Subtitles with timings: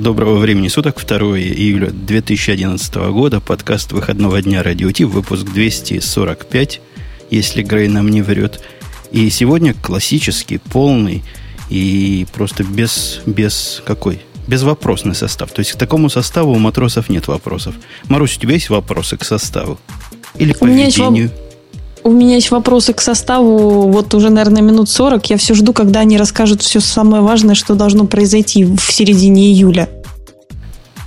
[0.00, 6.80] Доброго времени суток, 2 июля 2011 года, подкаст выходного дня Радио Ти, выпуск 245,
[7.30, 8.62] если Грей нам не врет.
[9.12, 11.22] И сегодня классический, полный
[11.68, 14.22] и просто без, без какой?
[14.46, 15.52] Безвопросный состав.
[15.52, 17.74] То есть к такому составу у матросов нет вопросов.
[18.08, 19.78] Марусь, у тебя есть вопросы к составу?
[20.36, 21.30] Или к поведению?
[22.02, 23.90] У меня есть вопросы к составу.
[23.90, 25.30] Вот уже, наверное, минут 40.
[25.30, 29.88] Я все жду, когда они расскажут все самое важное, что должно произойти в середине июля.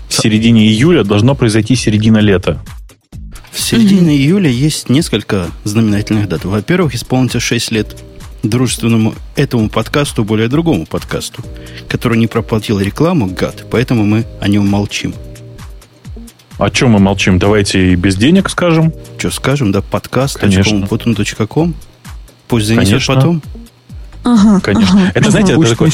[0.07, 2.59] В середине июля должно произойти середина лета.
[3.51, 4.17] В середине mm-hmm.
[4.17, 6.45] июля есть несколько знаменательных дат.
[6.45, 7.95] Во-первых, исполнится 6 лет
[8.43, 11.41] дружественному этому подкасту, более другому подкасту,
[11.87, 15.13] который не проплатил рекламу, гад, поэтому мы о нем молчим.
[16.57, 17.39] О чем мы молчим?
[17.39, 18.93] Давайте и без денег скажем.
[19.17, 21.75] Что скажем, да, подкаст.com,
[22.47, 23.15] Пусть занесет Конечно.
[23.15, 23.41] потом.
[24.23, 24.99] Ага, Конечно.
[24.99, 25.31] Ага, это, ага.
[25.31, 25.91] знаете, это, такой,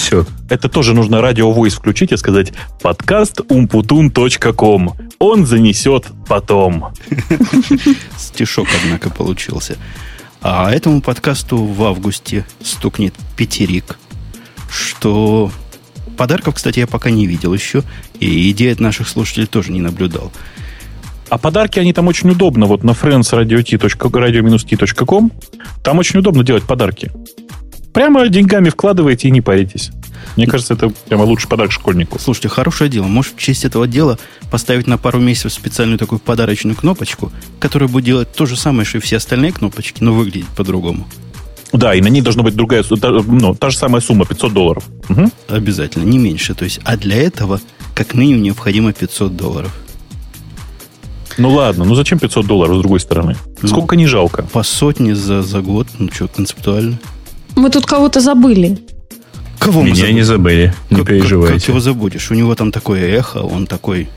[0.49, 4.93] это тоже нужно радио Voice включить и сказать подкаст umputun.com.
[5.19, 6.93] Он занесет потом.
[8.17, 9.77] Стишок, однако, получился.
[10.41, 13.97] А этому подкасту в августе стукнет пятерик,
[14.69, 15.51] что
[16.19, 17.81] подарков, кстати, я пока не видел еще,
[18.19, 20.33] и идеи от наших слушателей тоже не наблюдал.
[21.29, 22.65] А подарки, они там очень удобно.
[22.65, 25.31] Вот на friendsradio-t.com
[25.81, 27.09] там очень удобно делать подарки.
[27.93, 29.91] Прямо деньгами вкладываете и не паритесь.
[30.35, 32.19] Мне кажется, это прямо лучший подарок школьнику.
[32.19, 33.05] Слушайте, хорошее дело.
[33.05, 34.19] Может, в честь этого дела
[34.51, 38.97] поставить на пару месяцев специальную такую подарочную кнопочку, которая будет делать то же самое, что
[38.97, 41.07] и все остальные кнопочки, но выглядеть по-другому.
[41.71, 44.83] Да, и на ней должна быть другая, ну, та же самая сумма, 500 долларов.
[45.09, 45.31] Угу.
[45.49, 46.53] Обязательно, не меньше.
[46.55, 47.61] То есть, а для этого,
[47.93, 49.71] как минимум, необходимо 500 долларов.
[51.37, 53.37] Ну ладно, ну зачем 500 долларов с другой стороны?
[53.61, 54.43] Ну, Сколько не жалко?
[54.51, 56.99] По сотне за, за год, ну что, концептуально.
[57.55, 58.79] Мы тут кого-то забыли.
[59.57, 60.13] Кого Меня забыли?
[60.13, 61.53] не забыли, не как, переживайте.
[61.53, 62.31] Как, как его забудешь?
[62.31, 64.09] У него там такое эхо, он такой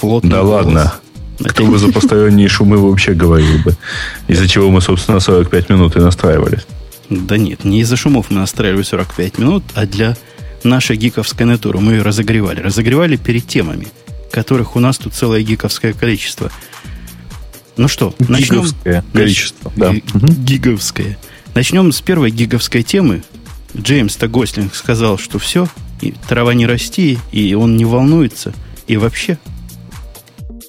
[0.00, 0.30] плотный.
[0.30, 0.64] Да голос.
[0.64, 0.94] ладно.
[1.40, 3.76] Кто бы за посторонние шумы вообще говорил бы?
[4.28, 6.66] Из-за чего мы, собственно, 45 минут и настраивались.
[7.10, 10.16] Да нет, не из-за шумов мы настраивали 45 минут, а для
[10.62, 12.60] нашей гиковской натуры мы ее разогревали.
[12.60, 13.88] Разогревали перед темами,
[14.30, 16.50] которых у нас тут целое гиковское количество.
[17.76, 18.60] Ну что, начнем...
[18.60, 19.94] Гиговское количество, да.
[20.14, 21.18] Гиговское.
[21.54, 23.22] Начнем с первой гиговской темы.
[23.76, 25.68] Джеймс Гослинг сказал, что все,
[26.00, 28.52] и трава не расти, и он не волнуется,
[28.86, 29.38] и вообще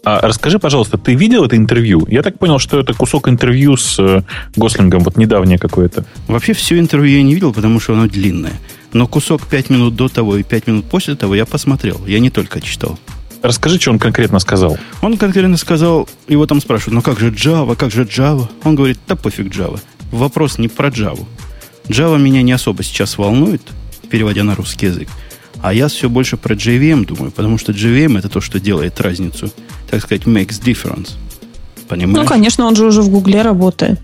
[0.06, 2.06] а расскажи, пожалуйста, ты видел это интервью?
[2.08, 4.22] Я так понял, что это кусок интервью с э,
[4.56, 6.06] Гослингом, вот недавнее какое-то.
[6.28, 8.54] Вообще все интервью я не видел, потому что оно длинное.
[8.94, 12.06] Но кусок 5 минут до того и 5 минут после того я посмотрел.
[12.06, 13.00] Я не только читал.
[13.42, 14.78] Расскажи, что он конкретно сказал.
[15.02, 18.48] Он конкретно сказал, его там спрашивают, ну как же Java, как же Java?
[18.64, 19.80] Он говорит, да пофиг Java.
[20.12, 21.26] Вопрос не про Java.
[21.88, 23.62] Java меня не особо сейчас волнует,
[24.10, 25.10] переводя на русский язык.
[25.66, 29.50] А я все больше про JVM думаю, потому что JVM это то, что делает разницу,
[29.90, 31.14] так сказать, makes difference.
[31.88, 32.20] Понимаешь?
[32.20, 34.00] Ну, конечно, он же уже в Гугле работает.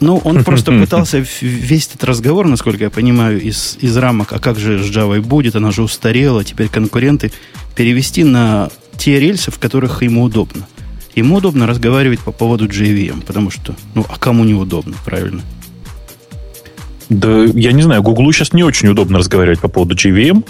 [0.00, 4.58] Ну, он просто пытался весь этот разговор, насколько я понимаю, из, из рамок, а как
[4.58, 7.30] же с Java будет, она же устарела, теперь конкуренты,
[7.76, 10.66] перевести на те рельсы, в которых ему удобно.
[11.14, 15.42] Ему удобно разговаривать по поводу JVM, потому что, ну, а кому неудобно, правильно?
[17.08, 20.44] Да, я не знаю, Гуглу сейчас не очень удобно разговаривать по поводу JVM,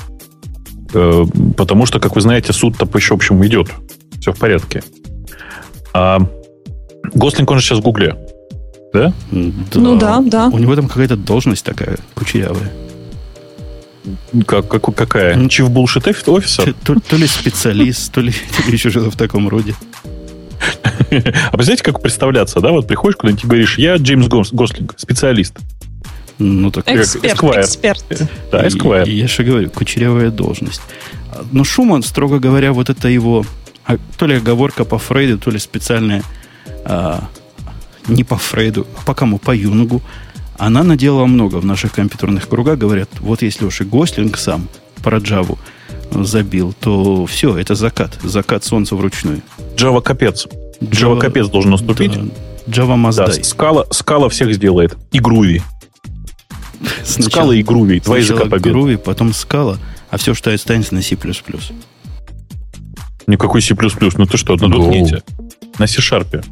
[0.95, 1.25] э,
[1.57, 3.69] потому что, как вы знаете, суд-то еще, в общем, идет.
[4.21, 4.83] Все в порядке.
[5.95, 6.21] А
[7.15, 8.17] Гослинг, он же сейчас в Гугле.
[8.93, 9.13] Да?
[9.31, 9.81] да?
[9.81, 10.49] Ну да, да.
[10.49, 12.73] У него там какая-то должность такая кучерявая.
[14.47, 15.37] Как, как, какая?
[15.37, 16.73] Ну, Chief Bullshit офисер?
[16.85, 19.75] То, то, то ли специалист, то ли, то ли еще что-то в таком роде.
[21.11, 22.71] А представляете, как представляться, да?
[22.71, 25.55] Вот приходишь куда-нибудь и говоришь, я Джеймс Гослинг, специалист.
[26.39, 27.61] Ну, так эксперт, Эсквайр.
[27.61, 28.05] эксперт.
[28.53, 29.09] Да, Эсквайр.
[29.09, 30.83] Я же говорю, кучерявая должность.
[31.53, 33.45] Но Шуман, строго говоря, вот это его
[33.85, 36.23] а, то ли оговорка по Фрейду, то ли специальная
[36.85, 37.25] а,
[38.07, 39.39] не по Фрейду, а по кому?
[39.39, 40.03] По Юнгу.
[40.59, 42.79] Она наделала много в наших компьютерных кругах.
[42.79, 44.69] Говорят, вот если уж и Гослинг сам
[45.03, 45.59] про Джаву
[46.11, 48.19] забил, то все, это закат.
[48.23, 49.43] Закат солнца вручную.
[49.77, 50.47] Java капец.
[50.81, 52.13] Java, Java капец должен наступить.
[52.13, 53.33] Да, Java must да.
[53.45, 54.97] Скала, скала всех сделает.
[55.13, 55.63] И Груви.
[57.05, 58.01] Скала и Груви.
[58.01, 58.71] Два языка победы.
[58.71, 59.79] Груви, потом скала,
[60.11, 61.17] а все, что останется на C++.
[63.27, 63.75] Никакой C++.
[63.75, 65.23] Ну ты что, на дотнете?
[65.79, 66.45] На C-Sharp.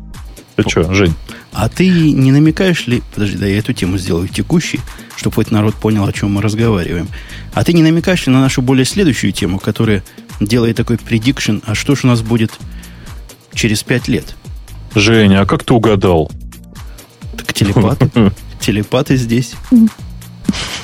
[0.57, 1.15] Ты что, Жень?
[1.53, 3.03] А ты не намекаешь ли...
[3.15, 4.81] Подожди, да я эту тему сделаю текущей,
[5.17, 7.09] чтобы хоть народ понял, о чем мы разговариваем.
[7.55, 10.03] А ты не намекаешь ли на нашу более следующую тему, которая
[10.41, 12.53] делает такой предикшн, а что же у нас будет
[13.55, 14.35] через пять лет?
[14.95, 16.31] Женя, а как ты угадал?
[17.37, 18.11] Так телепаты.
[18.61, 19.55] Телепаты здесь.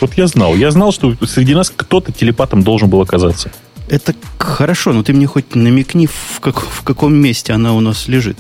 [0.01, 0.55] Вот я знал.
[0.55, 3.51] Я знал, что среди нас кто-то телепатом должен был оказаться.
[3.89, 8.09] Это хорошо, но ты мне хоть намекни, в, как, в каком месте она у нас
[8.09, 8.39] лежит.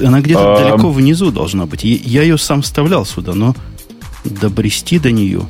[0.00, 0.58] Она где-то а...
[0.58, 1.84] далеко внизу должна быть.
[1.84, 3.54] Я ее сам вставлял сюда, но
[4.24, 5.42] добрести до нее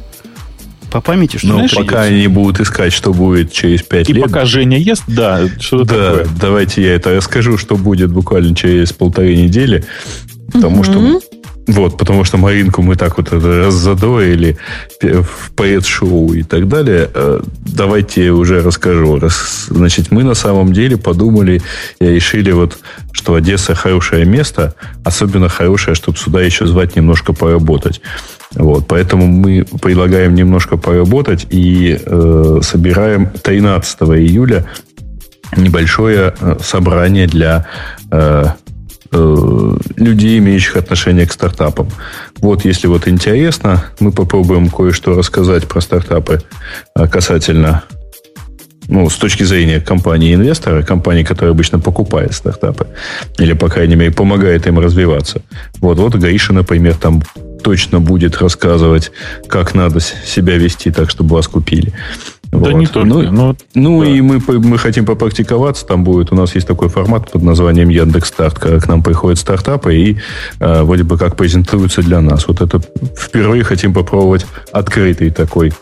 [0.90, 4.24] по памяти, что Ну, пока они будут искать, что будет через 5 И лет.
[4.24, 6.28] И пока Женя ест, да, что да, такое.
[6.40, 9.84] давайте я это расскажу, что будет буквально через полторы недели.
[10.52, 11.20] Потому что
[11.68, 14.56] вот, потому что Маринку мы так вот раззадоили
[15.02, 17.10] в поэт-шоу и так далее.
[17.14, 19.20] Э, давайте уже расскажу.
[19.68, 21.60] Значит, мы на самом деле подумали
[22.00, 22.78] и решили, вот,
[23.12, 24.74] что Одесса хорошее место,
[25.04, 28.00] особенно хорошее, чтобы сюда еще звать немножко поработать.
[28.54, 34.64] Вот, поэтому мы предлагаем немножко поработать и э, собираем 13 июля
[35.54, 37.66] небольшое э, собрание для
[38.10, 38.52] Э,
[39.10, 41.88] людей, имеющих отношение к стартапам.
[42.36, 46.42] Вот, если вот интересно, мы попробуем кое-что рассказать про стартапы
[46.94, 47.84] э, касательно
[48.88, 52.86] ну, с точки зрения компании-инвестора, компании, которая обычно покупает стартапы,
[53.38, 55.42] или, по крайней мере, помогает им развиваться.
[55.80, 57.22] Вот, вот Гаиша, например, там
[57.62, 59.12] точно будет рассказывать,
[59.46, 61.92] как надо себя вести так, чтобы вас купили.
[62.50, 62.72] Да вот.
[62.74, 63.08] не только.
[63.08, 64.08] Ну, ну, ну да.
[64.08, 65.86] и мы, мы хотим попрактиковаться.
[65.86, 69.38] Там будет, у нас есть такой формат под названием Яндекс Старт, когда к нам приходят
[69.38, 70.16] стартапы и
[70.58, 72.48] э, вроде бы как презентуются для нас.
[72.48, 72.80] Вот это
[73.16, 75.72] впервые хотим попробовать открытый такой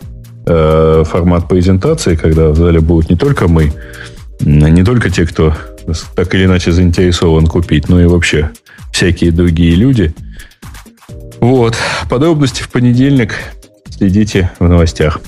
[0.45, 3.71] э, формат презентации, когда в зале будут не только мы,
[4.41, 5.53] не только те, кто
[6.15, 8.51] так или иначе заинтересован купить, но и вообще
[8.91, 10.13] всякие другие люди.
[11.39, 11.75] Вот.
[12.09, 13.35] Подробности в понедельник.
[13.89, 15.19] Следите в новостях.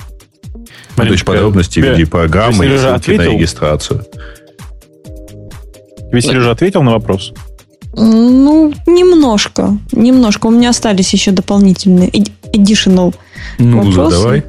[1.04, 4.04] Есть подробности в виде программы и ссылки на регистрацию.
[6.10, 7.32] Тебе Сережа ответил на вопрос?
[7.92, 9.78] Ну, немножко.
[9.92, 10.46] Немножко.
[10.46, 13.14] У меня остались еще дополнительные additional
[13.58, 14.16] ну, вопросы.
[14.16, 14.44] задавай.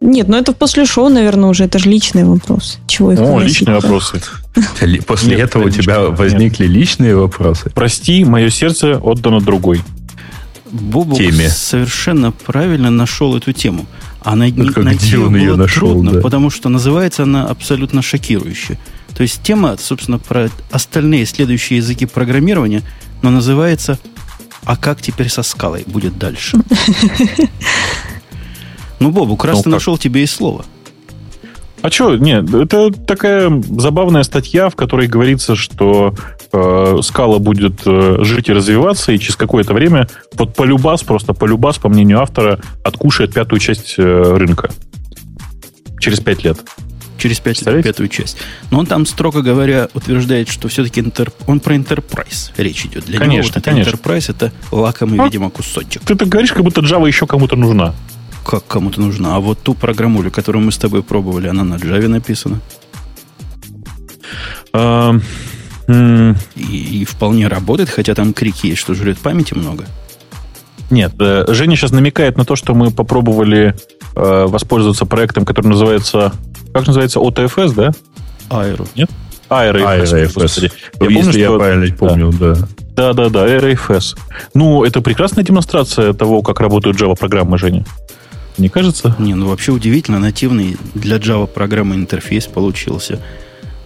[0.00, 1.64] Нет, ну это после шоу, наверное, уже.
[1.64, 2.78] Это же личный вопрос.
[2.86, 4.20] Чего их О, личные вопросы.
[5.06, 6.72] После нет, этого у тебя возникли нет.
[6.72, 7.70] личные вопросы?
[7.74, 9.82] Прости, мое сердце отдано другой.
[11.16, 11.48] Теме.
[11.48, 13.86] совершенно правильно нашел эту тему.
[14.22, 16.20] А най- Только найти где он ее нашел, трудно, да.
[16.20, 18.78] потому что называется она абсолютно шокирующе.
[19.14, 22.82] То есть тема, собственно, про остальные следующие языки программирования,
[23.22, 23.98] но называется
[24.64, 26.58] «А как теперь со скалой будет дальше?»
[28.98, 30.66] Ну, Бобук, раз ты нашел тебе и слово–
[31.82, 36.14] а что, нет, это такая забавная статья, в которой говорится, что
[36.52, 41.78] э, скала будет э, жить и развиваться, и через какое-то время вот полюбас, просто полюбас,
[41.78, 44.02] по мнению автора, откушает пятую часть э,
[44.36, 44.70] рынка.
[45.98, 46.58] Через пять лет.
[47.18, 48.38] Через пять лет пятую часть.
[48.70, 51.32] Но он там, строго говоря, утверждает, что все-таки интер...
[51.46, 53.04] он про enterprise речь идет.
[53.04, 53.90] Для конечно, него вот это конечно.
[53.90, 55.24] enterprise это лакомый, а?
[55.24, 56.02] видимо, кусочек.
[56.02, 57.94] Ты так говоришь, как будто Java еще кому-то нужна
[58.50, 59.36] как кому-то нужна.
[59.36, 62.60] А вот ту программулю, которую мы с тобой пробовали, она на Java написана.
[64.72, 65.14] А,
[65.88, 69.84] и, и вполне работает, хотя там крики есть, что жрет памяти много.
[70.90, 73.76] Нет, э, Женя сейчас намекает на то, что мы попробовали
[74.16, 76.32] э, воспользоваться проектом, который называется...
[76.74, 77.20] Как называется?
[77.20, 77.92] OTFS, да?
[78.48, 78.88] Aero.
[78.96, 79.10] Нет?
[79.48, 80.12] AeroFS.
[80.12, 80.72] AeroFS.
[81.00, 81.58] Я Если помню, я что...
[81.58, 82.54] правильно помню, да.
[82.96, 84.18] Да, да, да, AeroFS.
[84.54, 87.84] Ну, это прекрасная демонстрация того, как работают Java-программы, Женя.
[88.60, 89.16] Не кажется?
[89.18, 93.18] Не, ну вообще удивительно, нативный для Java программы интерфейс получился.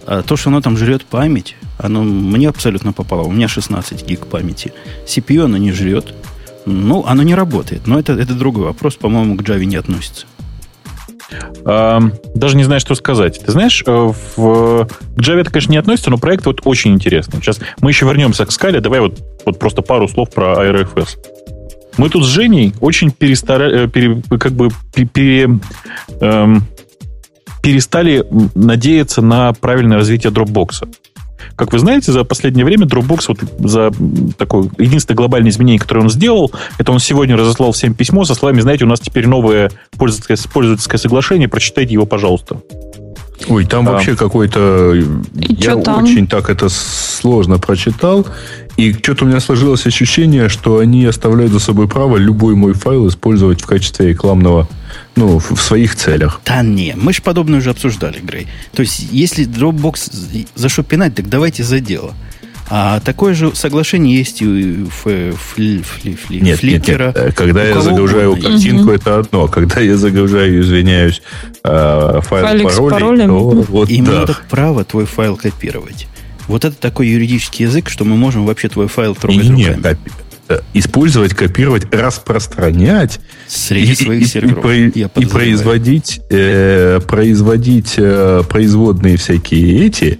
[0.05, 3.23] А то, что оно там жрет память, оно мне абсолютно попало.
[3.23, 4.73] У меня 16 гиг памяти.
[5.07, 6.13] CPU оно не жрет.
[6.65, 7.87] Ну, оно не работает.
[7.87, 10.25] Но это, это другой вопрос, по-моему, к Java не относится.
[11.63, 13.41] Даже не знаю, что сказать.
[13.43, 17.39] Ты знаешь, э, в, к Java это, конечно, не относится, но проект вот очень интересный.
[17.39, 18.81] Сейчас мы еще вернемся к скале.
[18.81, 21.17] Давай вот, вот просто пару слов про AeroFS.
[21.97, 23.69] Мы тут с Женей очень перестара...
[23.69, 24.21] Э, пере...
[24.39, 25.59] как бы пере...
[26.21, 26.63] эм...
[27.61, 30.87] перестали надеяться на правильное развитие Dropbox.
[31.55, 33.91] Как вы знаете, за последнее время Dropbox, вот за
[34.37, 38.59] такое единственное глобальное изменение, которое он сделал, это он сегодня разослал всем письмо со словами,
[38.59, 42.61] знаете, у нас теперь новое пользовательское, пользовательское соглашение, прочитайте его, пожалуйста.
[43.47, 44.93] Ой, там а, вообще какой-то...
[45.33, 46.03] Я там?
[46.03, 48.25] очень так это сложно прочитал.
[48.77, 53.07] И что-то у меня сложилось ощущение, что они оставляют за собой право любой мой файл
[53.07, 54.67] использовать в качестве рекламного,
[55.15, 56.41] ну, в своих целях.
[56.45, 58.47] Да не, мы же подобное уже обсуждали, Грей.
[58.73, 62.13] То есть, если Dropbox за что пинать, так давайте за дело.
[62.67, 67.07] А такое же соглашение есть и у фли, фли, фли, нет, фликера.
[67.07, 67.35] Нет, нет.
[67.35, 68.49] Когда я загружаю угодно.
[68.49, 68.91] картинку, угу.
[68.91, 69.47] это одно.
[69.47, 71.21] Когда я загружаю, извиняюсь,
[71.63, 73.27] э, файл Файлик паролей, с паролем.
[73.27, 74.37] то вот Именно да.
[74.49, 76.07] право твой файл копировать.
[76.47, 79.97] Вот это такой юридический язык, что мы можем вообще твой файл трогать не, руками.
[80.49, 84.65] э, использовать, копировать, распространять среди и, своих и, серверов.
[84.65, 90.19] И, и, и производить, э, производить э, производные всякие эти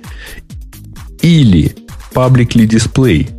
[1.22, 1.76] или
[2.14, 3.30] publicly display.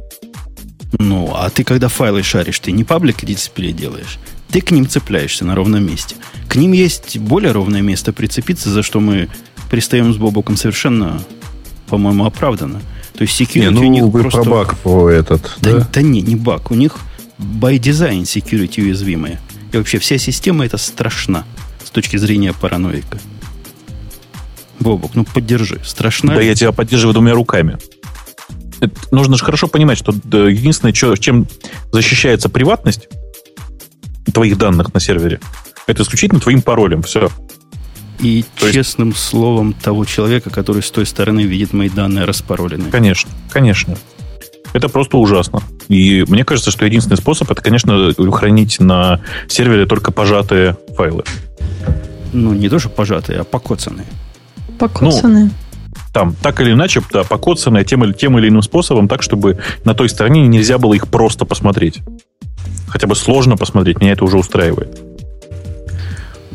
[0.99, 4.19] Ну, а ты когда файлы шаришь, ты не public display делаешь.
[4.51, 6.15] Ты к ним цепляешься на ровном месте.
[6.49, 9.29] К ним есть более ровное место прицепиться, за что мы
[9.71, 11.21] пристаем с Бобоком совершенно,
[11.89, 12.81] по-моему, оправданно.
[13.15, 14.43] То есть security не, ну, у них вы просто...
[14.43, 15.79] про баг по этот, да?
[15.79, 16.71] Да, да не, не баг.
[16.71, 16.97] У них
[17.39, 19.41] by design security уязвимая.
[19.73, 21.45] И вообще вся система это страшна
[21.85, 23.19] с точки зрения параноика.
[24.81, 25.81] Бобок, ну поддержи.
[25.85, 26.35] Страшна.
[26.35, 27.79] Да, я тебя поддерживаю двумя руками.
[28.81, 30.13] Это, нужно же хорошо понимать, что
[30.49, 31.47] единственное, чем
[31.93, 33.09] защищается приватность
[34.33, 35.41] твоих данных на сервере,
[35.87, 37.03] это исключительно твоим паролем.
[37.03, 37.31] Все.
[38.21, 39.21] И То честным есть...
[39.21, 42.91] словом того человека, который с той стороны видит мои данные распароленные.
[42.91, 43.97] Конечно, конечно.
[44.73, 45.61] Это просто ужасно.
[45.89, 51.25] И мне кажется, что единственный способ это, конечно, хранить на сервере только пожатые файлы.
[52.33, 54.07] Ну, не тоже пожатые, а покоцанные.
[54.79, 55.45] Покоцанные.
[55.45, 55.51] Ну,
[56.13, 59.95] там, так или иначе, да, покоцанные тем или, тем или иным способом, так, чтобы на
[59.95, 62.01] той стороне нельзя было их просто посмотреть.
[62.89, 65.06] Хотя бы сложно посмотреть, меня это уже устраивает.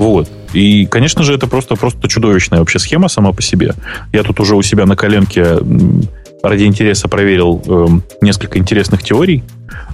[0.02, 0.28] Вот.
[0.52, 3.76] И, конечно же, это просто, просто чудовищная вообще схема сама по себе.
[4.12, 5.60] Я тут уже у себя на коленке
[6.42, 7.88] ради интереса проверил э,
[8.24, 9.44] несколько интересных теорий.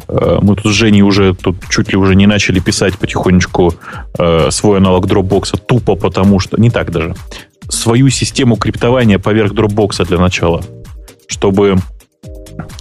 [0.08, 3.74] Э, мы тут с Женей уже тут чуть ли уже не начали писать потихонечку
[4.18, 6.56] э, свой аналог Dropbox тупо потому что...
[6.56, 7.14] Не так даже.
[7.68, 10.64] Свою систему криптования поверх Dropbox для начала.
[11.28, 11.76] Чтобы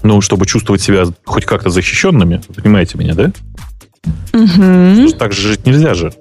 [0.04, 2.40] ну, чтобы чувствовать себя хоть как-то защищенными.
[2.54, 3.32] Понимаете меня, да?
[4.32, 5.10] Угу.
[5.18, 6.12] Так же жить нельзя же.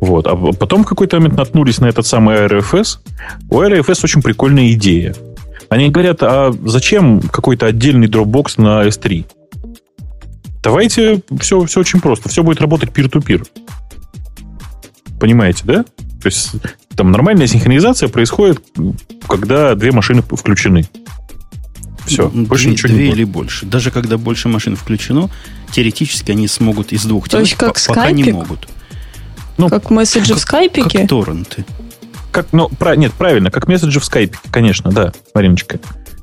[0.00, 0.26] Вот.
[0.26, 2.98] А потом в какой-то момент наткнулись на этот самый RFS.
[3.50, 5.14] У RFS очень прикольная идея.
[5.68, 9.24] Они говорят, а зачем какой-то отдельный Dropbox на S3?
[10.62, 12.28] Давайте все, все очень просто.
[12.28, 13.46] Все будет работать peer-to-peer.
[15.18, 15.84] Понимаете, да?
[16.22, 16.52] То есть
[16.94, 18.62] там нормальная синхронизация происходит,
[19.28, 20.86] когда две машины включены.
[22.06, 23.16] Все, больше две, ничего две не будет.
[23.16, 23.66] или больше.
[23.66, 25.30] Даже когда больше машин включено,
[25.70, 28.68] теоретически они смогут из двух То есть как пока не могут.
[29.62, 30.98] Ну, как месседжи в скайпике?
[30.98, 31.64] Как торренты.
[32.32, 35.78] Как, ну, про, нет, правильно, как месседжи в скайпе, конечно, да, Мариночка.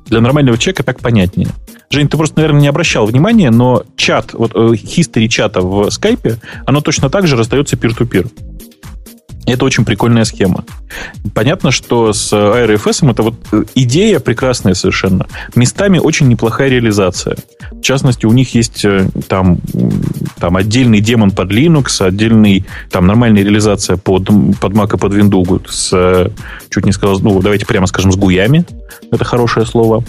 [0.07, 1.47] Для нормального человека так понятнее.
[1.89, 6.37] Жень, ты просто, наверное, не обращал внимания, но чат, вот э, history чата в скайпе,
[6.65, 8.29] оно точно так же раздается peer-to-peer.
[9.45, 10.63] Это очень прикольная схема.
[11.33, 15.27] Понятно, что с ARFS это вот э, идея прекрасная совершенно.
[15.55, 17.37] Местами очень неплохая реализация.
[17.71, 19.57] В частности, у них есть э, там,
[20.39, 24.25] там отдельный демон под Linux, отдельный там нормальная реализация под,
[24.59, 26.29] под Mac и под Windows с, э,
[26.69, 28.65] чуть не сказал, ну, давайте прямо скажем, с гуями.
[29.11, 30.03] Это хорошее слово.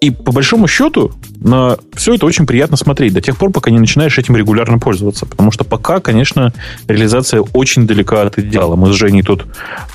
[0.00, 3.78] И по большому счету на все это очень приятно смотреть до тех пор, пока не
[3.78, 5.26] начинаешь этим регулярно пользоваться.
[5.26, 6.54] Потому что пока, конечно,
[6.88, 8.76] реализация очень далека от идеала.
[8.76, 9.44] Мы с Женей тут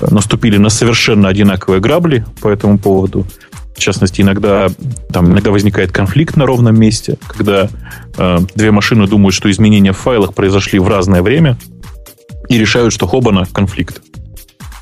[0.00, 3.26] э, наступили на совершенно одинаковые грабли по этому поводу.
[3.74, 4.68] В частности, иногда,
[5.12, 7.68] там, иногда возникает конфликт на ровном месте, когда
[8.16, 11.58] э, две машины думают, что изменения в файлах произошли в разное время
[12.48, 14.02] и решают, что хобана конфликт.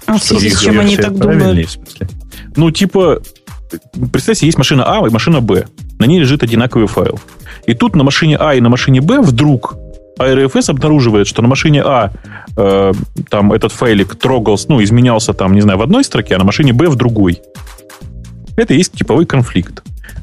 [0.05, 1.79] А в связи с чем они так думают?
[2.57, 3.23] Ну, типа,
[4.13, 5.67] представьте, есть машина А и машина Б.
[5.99, 7.19] На ней лежит одинаковый файл.
[7.67, 9.77] И тут на машине А и на машине Б вдруг
[10.19, 12.13] ARFS обнаруживает, что на машине А
[12.57, 12.93] э,
[13.31, 16.73] там этот файлик трогался, ну, изменялся там, не знаю, в одной строке, а на машине
[16.73, 17.41] Б в другой.
[18.57, 19.83] Это и есть типовой конфликт.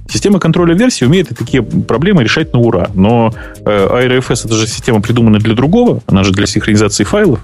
[0.10, 2.90] Система контроля версии умеет такие проблемы решать на ура.
[2.94, 3.34] Но
[3.66, 7.40] э, ARFS это же система придумана для другого, она же для синхронизации файлов.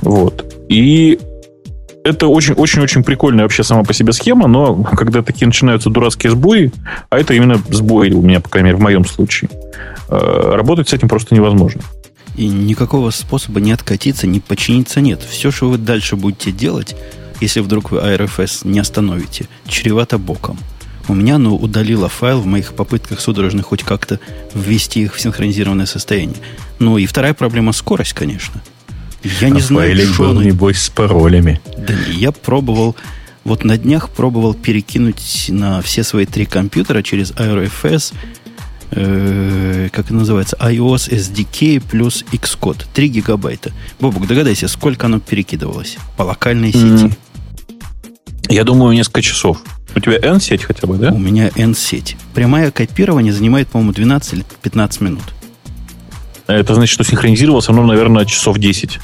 [0.00, 0.54] Вот.
[0.68, 1.18] И
[2.04, 6.72] это очень-очень-очень прикольная вообще сама по себе схема, но когда такие начинаются дурацкие сбои,
[7.10, 9.50] а это именно сбои у меня, по крайней мере, в моем случае,
[10.08, 11.82] э, работать с этим просто невозможно.
[12.36, 15.20] И никакого способа не откатиться, не починиться нет.
[15.22, 16.96] Все, что вы дальше будете делать,
[17.40, 20.58] если вдруг вы ARFS не остановите, чревато боком.
[21.08, 24.18] У меня оно удалило файл в моих попытках судорожно хоть как-то
[24.54, 26.36] ввести их в синхронизированное состояние.
[26.78, 28.62] Ну и вторая проблема– скорость, конечно–
[29.40, 31.60] я не а знаю, что был, небось, с паролями.
[31.76, 32.96] Да не, я пробовал,
[33.44, 38.14] вот на днях пробовал перекинуть на все свои три компьютера через IRFS,
[38.92, 43.72] э, как это называется, iOS SDK плюс Xcode, 3 гигабайта.
[44.00, 47.06] Бобук, догадайся, сколько оно перекидывалось по локальной сети?
[47.06, 47.12] Mm.
[48.48, 49.62] Я думаю, несколько часов.
[49.94, 51.12] У тебя N-сеть хотя бы, да?
[51.12, 52.16] У меня N-сеть.
[52.34, 55.22] Прямое копирование занимает, по-моему, 12 или 15 минут.
[56.46, 58.98] Это значит, что синхронизировался, ну, наверное, часов 10.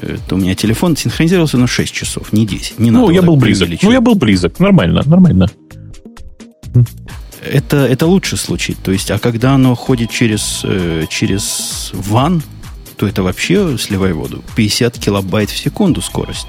[0.00, 2.78] Это у меня телефон синхронизировался на 6 часов, не 10.
[2.78, 3.68] Не ну, я был близок.
[3.82, 4.58] Ну, я был близок.
[4.58, 5.48] Нормально, нормально.
[7.44, 8.74] Это, это лучший случай.
[8.82, 12.42] То есть, а когда оно ходит через, э, через ван,
[12.96, 14.42] то это вообще сливай воду.
[14.56, 16.48] 50 килобайт в секунду скорость.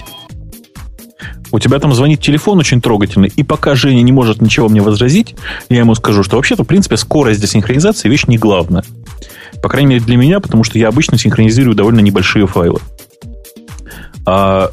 [1.54, 5.36] У тебя там звонит телефон очень трогательный, и пока Женя не может ничего мне возразить,
[5.70, 8.84] я ему скажу, что вообще-то, в принципе, скорость для синхронизации вещь не главная.
[9.62, 12.80] По крайней мере, для меня, потому что я обычно синхронизирую довольно небольшие файлы.
[14.26, 14.72] А,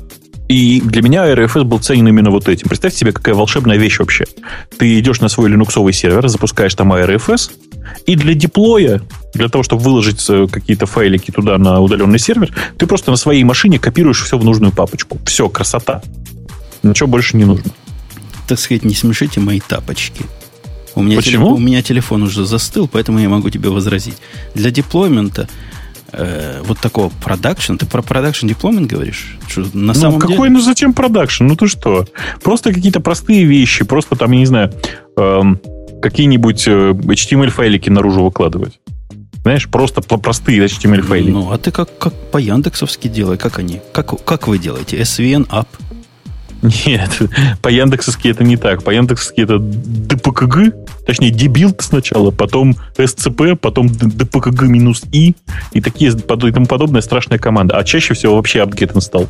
[0.49, 2.69] и для меня RFS был ценен именно вот этим.
[2.69, 4.25] Представьте себе, какая волшебная вещь вообще.
[4.79, 7.51] Ты идешь на свой линуксовый сервер, запускаешь там RFS,
[8.07, 9.03] и для деплоя,
[9.35, 13.45] для того, чтобы выложить э, какие-то файлики туда на удаленный сервер, ты просто на своей
[13.45, 15.19] машине копируешь все в нужную папочку.
[15.27, 16.01] Все, красота.
[16.83, 17.71] Ничего больше не нужно.
[18.47, 20.25] Так сказать, не смешите мои тапочки.
[20.95, 21.33] У меня, Почему?
[21.33, 24.17] Телефон, у меня телефон уже застыл, поэтому я могу тебе возразить.
[24.55, 25.49] Для deployment а
[26.13, 29.37] э, вот такого production, ты про production deployment говоришь?
[29.49, 30.51] Что на ну, самом какой, деле...
[30.51, 31.47] ну зачем production?
[31.47, 32.07] Ну ты что?
[32.43, 34.73] Просто какие-то простые вещи, просто там, я не знаю,
[35.17, 35.61] эм,
[36.03, 38.81] какие-нибудь э, HTML -файлики наружу выкладывать.
[39.43, 41.31] Знаешь, просто простые HTML -файлики.
[41.31, 43.81] Ну, а ты как, как по Яндексовски делай, как они?
[43.93, 44.99] Как, как вы делаете?
[44.99, 45.67] SVN up?
[46.63, 47.19] Нет,
[47.63, 48.83] по Яндексовски это не так.
[48.83, 50.75] По Яндексовски это dpkg,
[51.07, 55.35] точнее, debuild сначала, потом scp, потом dpkg минус i,
[55.73, 57.77] и такие и тому подобная страшная команда.
[57.77, 59.29] А чаще всего вообще apt-get install.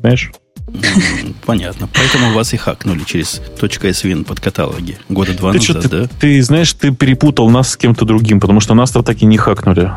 [0.00, 0.30] Знаешь?
[1.46, 1.88] Понятно.
[1.92, 6.08] Поэтому вас и хакнули через .svn под каталоги года два ты назад, что, да?
[6.20, 9.92] Ты знаешь, ты перепутал нас с кем-то другим, потому что нас-то так и не хакнули.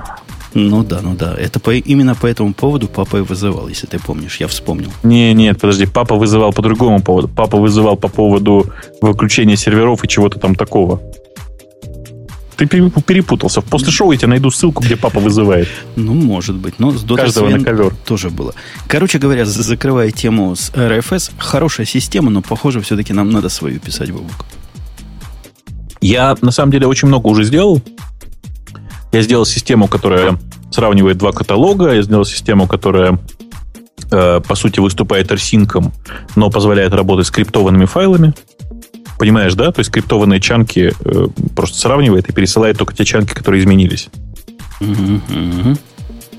[0.53, 1.35] Ну да, ну да.
[1.35, 4.37] Это по, именно по этому поводу папа и вызывал, если ты помнишь.
[4.39, 4.91] Я вспомнил.
[5.03, 5.85] Не, нет, подожди.
[5.85, 7.27] Папа вызывал по другому поводу.
[7.27, 8.65] Папа вызывал по поводу
[9.01, 11.01] выключения серверов и чего-то там такого.
[12.55, 13.61] Ты перепутался.
[13.61, 15.67] После шоу я тебе найду ссылку, где папа вызывает.
[15.95, 16.75] Ну, может быть.
[16.77, 17.93] Но с Dota Каждого на ковер.
[18.05, 18.53] тоже было.
[18.87, 24.11] Короче говоря, закрывая тему с RFS, хорошая система, но, похоже, все-таки нам надо свою писать,
[24.11, 24.45] Бобук.
[25.99, 27.81] Я, на самом деле, очень много уже сделал.
[29.13, 30.37] Я сделал систему, которая
[30.71, 31.93] сравнивает два каталога.
[31.93, 33.19] Я сделал систему, которая,
[34.11, 35.93] э, по сути, выступает арсинком,
[36.35, 38.33] но позволяет работать с криптованными файлами.
[39.19, 39.71] Понимаешь, да?
[39.71, 44.09] То есть криптованные чанки э, просто сравнивает и пересылает только те чанки, которые изменились.
[44.81, 45.77] Угу,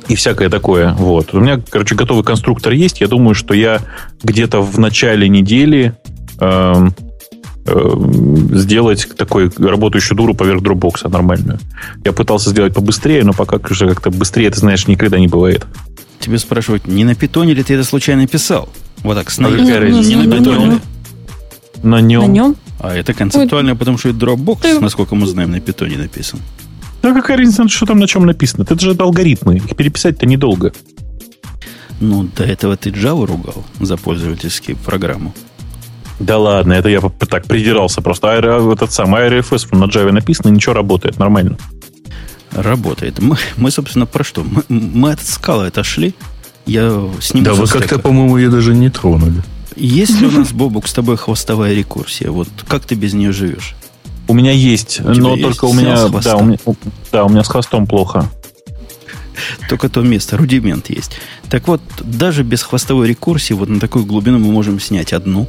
[0.08, 0.94] И всякое такое.
[0.94, 1.32] Вот.
[1.32, 3.00] У меня, короче, готовый конструктор есть.
[3.00, 3.80] Я думаю, что я
[4.24, 5.94] где-то в начале недели
[6.40, 6.88] э, э,
[7.66, 11.58] сделать такой работающую дуру поверх дропбокса нормальную.
[12.04, 15.66] Я пытался сделать побыстрее, но пока уже как-то быстрее, ты знаешь, никогда не бывает.
[16.20, 18.68] Тебе спрашивают, не на питоне ли ты это случайно писал?
[19.02, 19.78] Вот так, с А какая наивкой.
[19.80, 20.08] разница?
[20.08, 20.80] Не на На питоне?
[21.82, 22.22] На нем.
[22.22, 22.56] На нем?
[22.80, 26.40] А это концептуально, потому что это Dropbox, Ты- насколько мы знаем, на питоне написан.
[27.02, 28.62] Да какая разница, что там на чем написано?
[28.62, 29.56] Это же алгоритмы.
[29.56, 30.72] Их переписать-то недолго.
[32.00, 35.34] Ну, до этого ты Java ругал за пользовательскую программу.
[36.20, 38.28] Да ладно, это я так придирался просто.
[38.28, 41.58] Аэро- этот самый RFS на Java написано, ничего работает, нормально.
[42.52, 43.18] Работает.
[43.20, 44.44] Мы, мы собственно, про что?
[44.44, 46.14] Мы, мы от скалы отошли.
[46.66, 49.42] Я сниму Да, со вы как-то, по-моему, ее даже не тронули.
[49.76, 52.30] Есть ли у нас, Бобук, с тобой хвостовая рекурсия?
[52.30, 53.74] Вот как ты без нее живешь?
[54.28, 55.42] У меня есть, тебя но есть?
[55.42, 56.74] только у меня, с да, у меня, у-
[57.12, 58.30] да, у меня с хвостом плохо.
[59.68, 61.12] Только то место, рудимент есть.
[61.50, 65.48] Так вот, даже без хвостовой рекурсии, вот на такую глубину мы можем снять одну.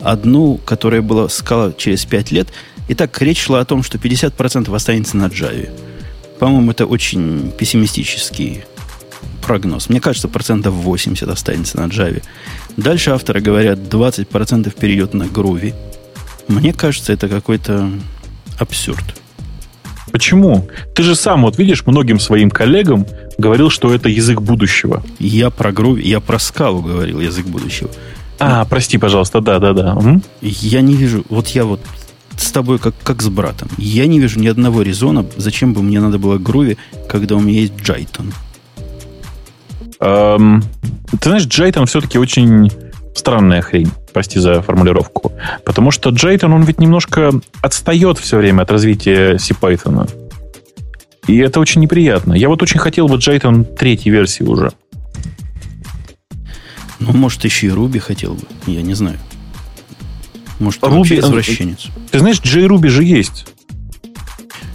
[0.00, 2.48] Одну, которая была скала через 5 лет.
[2.88, 5.70] Итак, речь шла о том, что 50% останется на Java.
[6.38, 8.64] По-моему, это очень пессимистический
[9.42, 9.88] прогноз.
[9.88, 12.22] Мне кажется, процентов 80 останется на Java.
[12.76, 15.74] Дальше авторы говорят, 20% перейдет на Groovy.
[16.48, 17.90] Мне кажется, это какой-то
[18.58, 19.04] абсурд.
[20.12, 20.68] Почему?
[20.94, 23.06] Ты же сам, вот видишь, многим своим коллегам
[23.38, 25.02] говорил, что это язык будущего.
[25.18, 27.90] Я про Groovy, я про скалу говорил, язык будущего.
[28.38, 29.96] А, прости, пожалуйста, да-да-да.
[30.00, 30.22] М?
[30.40, 31.80] Я не вижу, вот я вот
[32.36, 33.68] с тобой как, как с братом.
[33.78, 36.76] Я не вижу ни одного резона, зачем бы мне надо было Groovy,
[37.08, 38.32] когда у меня есть Jython.
[40.00, 40.62] Эм,
[41.10, 42.70] ты знаешь, Jython все-таки очень
[43.14, 43.90] странная хрень.
[44.12, 45.32] Прости за формулировку.
[45.64, 50.08] Потому что Jython, он ведь немножко отстает все время от развития CPython.
[51.26, 52.34] И это очень неприятно.
[52.34, 54.72] Я вот очень хотел бы Jython третьей версии уже.
[56.98, 59.18] Ну, может, еще и Руби хотел бы, я не знаю.
[60.58, 61.86] Может, Ruby, вообще э, извращенец.
[62.10, 63.46] Ты знаешь, JRuby же есть.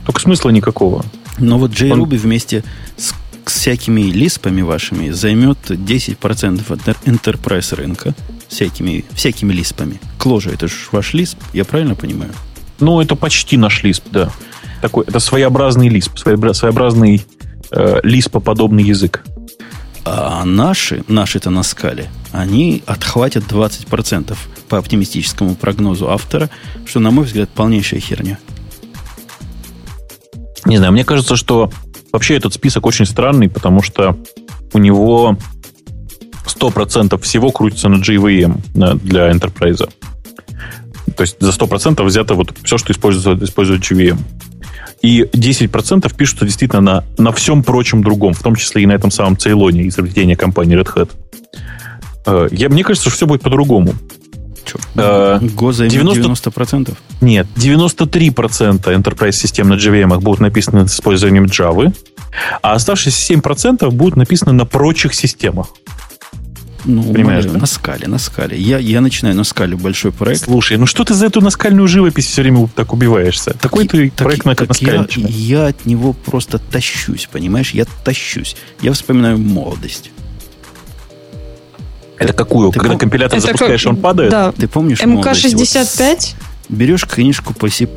[0.05, 1.03] Только смысла никакого.
[1.39, 2.63] Но вот он- JRuby вместе
[2.97, 3.13] с,
[3.45, 8.13] всякими лиспами вашими займет 10% от enterprise рынка.
[8.47, 9.99] Всякими, всякими лиспами.
[10.17, 12.31] Кложа, это же ваш лисп, я правильно понимаю?
[12.79, 14.29] Ну, это почти наш лисп, да.
[14.81, 17.25] Такой, это своеобразный лисп, своеобра- своеобразный
[17.71, 19.23] э, лиспоподобный язык.
[20.03, 24.35] А наши, наши-то на скале, они отхватят 20%
[24.67, 26.49] по оптимистическому прогнозу автора,
[26.85, 28.39] что, на мой взгляд, полнейшая херня.
[30.65, 31.71] Не знаю, мне кажется, что
[32.11, 34.17] вообще этот список очень странный, потому что
[34.73, 35.37] у него
[36.45, 39.89] 100% всего крутится на JVM для Enterprise.
[41.15, 44.17] То есть за 100% взято вот все, что использует, использует JVM.
[45.01, 49.11] И 10% пишутся действительно на, на всем прочем другом, в том числе и на этом
[49.11, 51.09] самом Цейлоне изобретения компании Red Hat.
[52.25, 53.95] Э, я, мне кажется, что все будет по-другому.
[54.95, 56.21] Э, Гоза 90...
[56.21, 56.95] 90%?
[57.21, 61.93] Нет, 93% Enterprise систем на JVM будут написаны с использованием Java,
[62.61, 65.67] а оставшиеся 7% будут написаны на прочих системах.
[66.85, 67.59] Ну, Понимаешь, да?
[67.59, 68.57] на скале, на скале.
[68.57, 70.45] Я, я начинаю на скале большой проект.
[70.45, 73.53] Слушай, ну что ты за эту наскальную живопись все время так убиваешься?
[73.53, 77.71] Такой ты так, проект так, на так я, я от него просто тащусь, понимаешь?
[77.71, 78.55] Я тащусь.
[78.81, 80.11] Я вспоминаю молодость.
[82.17, 82.71] Это какую?
[82.71, 82.99] Ты Когда пом...
[82.99, 83.93] компилятор это запускаешь, как...
[83.93, 84.31] он падает?
[84.31, 84.51] Да.
[84.51, 86.09] Ты помнишь МК-65?
[86.09, 86.35] Вот
[86.71, 87.87] берешь книжку по C++,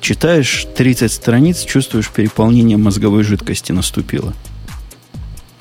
[0.00, 4.32] читаешь 30 страниц, чувствуешь переполнение мозговой жидкости наступило.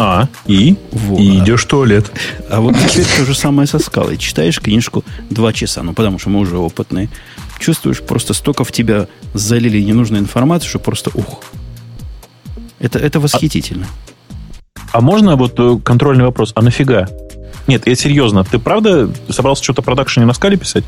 [0.02, 0.78] А, и?
[0.92, 1.20] Вот.
[1.20, 2.10] И идешь в туалет.
[2.50, 4.18] А вот теперь то же самое со скалой.
[4.18, 7.10] Читаешь книжку два часа, ну потому что мы уже опытные.
[7.60, 11.44] Чувствуешь, просто столько в тебя залили ненужной информации, что просто ух.
[12.80, 13.88] Это, это восхитительно.
[14.94, 16.54] А, а можно вот э, контрольный вопрос?
[16.56, 17.10] А нафига?
[17.68, 18.46] Нет, я серьезно.
[18.46, 20.86] Ты правда собрался что-то продакшене на скале писать?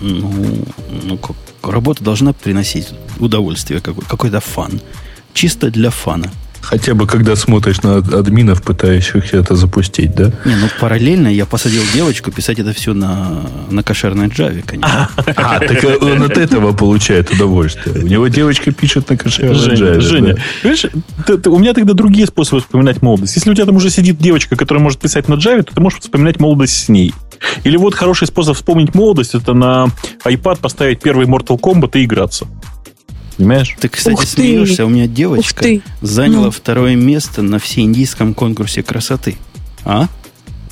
[0.00, 0.64] Ну,
[1.02, 4.80] ну как, работа должна приносить удовольствие, какой, какой-то фан.
[5.34, 6.30] Чисто для фана.
[6.60, 10.32] Хотя бы когда смотришь на админов, пытающихся это запустить, да?
[10.44, 15.10] Не, ну параллельно я посадил девочку писать это все на, на кошерной Java, конечно.
[15.36, 18.04] А, так он от этого получает удовольствие.
[18.04, 20.00] У него девочка пишет на кошерной Java.
[20.00, 20.86] Женя, видишь,
[21.46, 23.36] у меня тогда другие способы вспоминать молодость.
[23.36, 26.00] Если у тебя там уже сидит девочка, которая может писать на Java, то ты можешь
[26.00, 27.14] вспоминать молодость с ней.
[27.64, 29.88] Или вот хороший способ вспомнить молодость, это на
[30.24, 32.46] iPad поставить первый Mortal Kombat и играться.
[33.36, 33.76] Понимаешь?
[33.78, 34.76] Ты, кстати, Ух смеешься.
[34.76, 34.84] Ты.
[34.84, 35.64] У меня девочка
[36.00, 36.50] заняла ну.
[36.50, 39.36] второе место на всеиндийском конкурсе красоты.
[39.84, 40.08] А?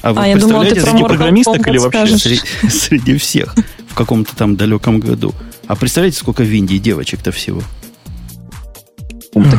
[0.00, 3.54] А вы а, я думала, ты среди программисток или вообще среди, среди всех
[3.88, 5.34] в каком-то там далеком году?
[5.66, 7.62] А представляете, сколько в Индии девочек-то всего?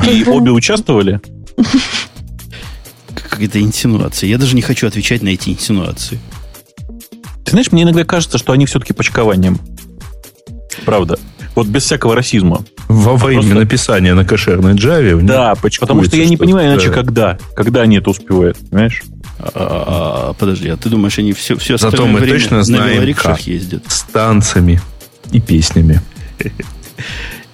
[0.08, 1.20] И обе участвовали?
[3.14, 4.30] Какая-то инсинуация.
[4.30, 6.20] Я даже не хочу отвечать на эти инсинуации.
[7.44, 9.60] Ты знаешь, мне иногда кажется, что они все-таки почкованием.
[10.86, 11.20] Правда.
[11.56, 12.66] Вот без всякого расизма.
[12.88, 13.60] Во время просто...
[13.60, 15.22] написания на кошерной Java.
[15.22, 17.38] Да, потому что я не понимаю, иначе когда.
[17.56, 19.04] Когда они это успевают, понимаешь?
[19.40, 23.42] А, а, подожди, а ты думаешь, они все, все Зато мы время точно знаем, как.
[23.42, 23.84] ездят?
[23.88, 24.82] С танцами
[25.32, 26.02] и песнями.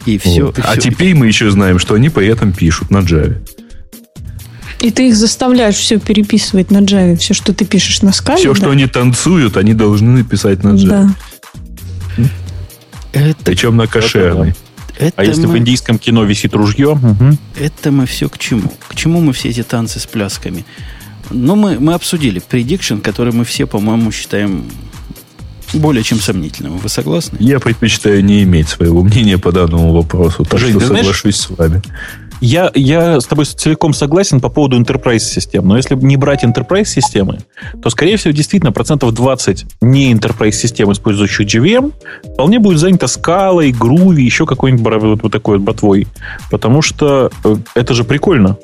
[0.05, 0.57] И все, вот.
[0.57, 3.37] и а теперь мы еще знаем, что они при этом пишут на Java.
[4.79, 8.39] И ты их заставляешь все переписывать на Java, все, что ты пишешь на скале.
[8.39, 8.59] Все, да?
[8.59, 10.87] что они танцуют, они должны написать на Java.
[10.87, 11.09] Да.
[13.13, 14.54] Это, Причем на кошерной.
[14.97, 15.54] Это а если мы...
[15.54, 16.89] в индийском кино висит ружье?
[16.89, 17.38] Угу.
[17.60, 18.71] Это мы все к чему?
[18.88, 20.65] К чему мы все эти танцы с плясками?
[21.30, 24.65] Ну, мы, мы обсудили prediction, который мы все, по-моему, считаем
[25.74, 26.78] более чем сомнительным.
[26.78, 27.38] Вы согласны?
[27.39, 31.50] Я предпочитаю не иметь своего мнения по данному вопросу, так Жень, что соглашусь знаешь, с
[31.50, 31.82] вами.
[32.41, 36.86] Я, я с тобой целиком согласен по поводу enterprise систем, но если не брать enterprise
[36.86, 37.39] системы,
[37.84, 41.93] то, скорее всего, действительно процентов 20 не enterprise систем, использующих GVM,
[42.34, 46.08] вполне будет занято скалой, груви, еще какой-нибудь вот, вот такой вот ботвой.
[46.49, 48.58] Потому что э, это же прикольно.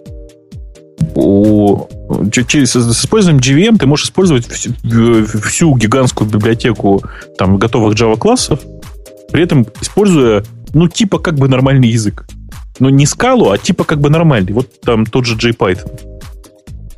[2.32, 4.74] Через, с использованием GVM ты можешь использовать всю,
[5.44, 7.04] всю гигантскую библиотеку
[7.38, 8.60] там, готовых Java классов,
[9.32, 12.26] при этом используя, ну, типа как бы нормальный язык.
[12.80, 14.54] Ну, не скалу, а типа как бы нормальный.
[14.54, 16.18] Вот там тот же JPython.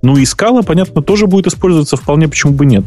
[0.01, 2.85] Ну и скала, понятно, тоже будет использоваться вполне, почему бы нет.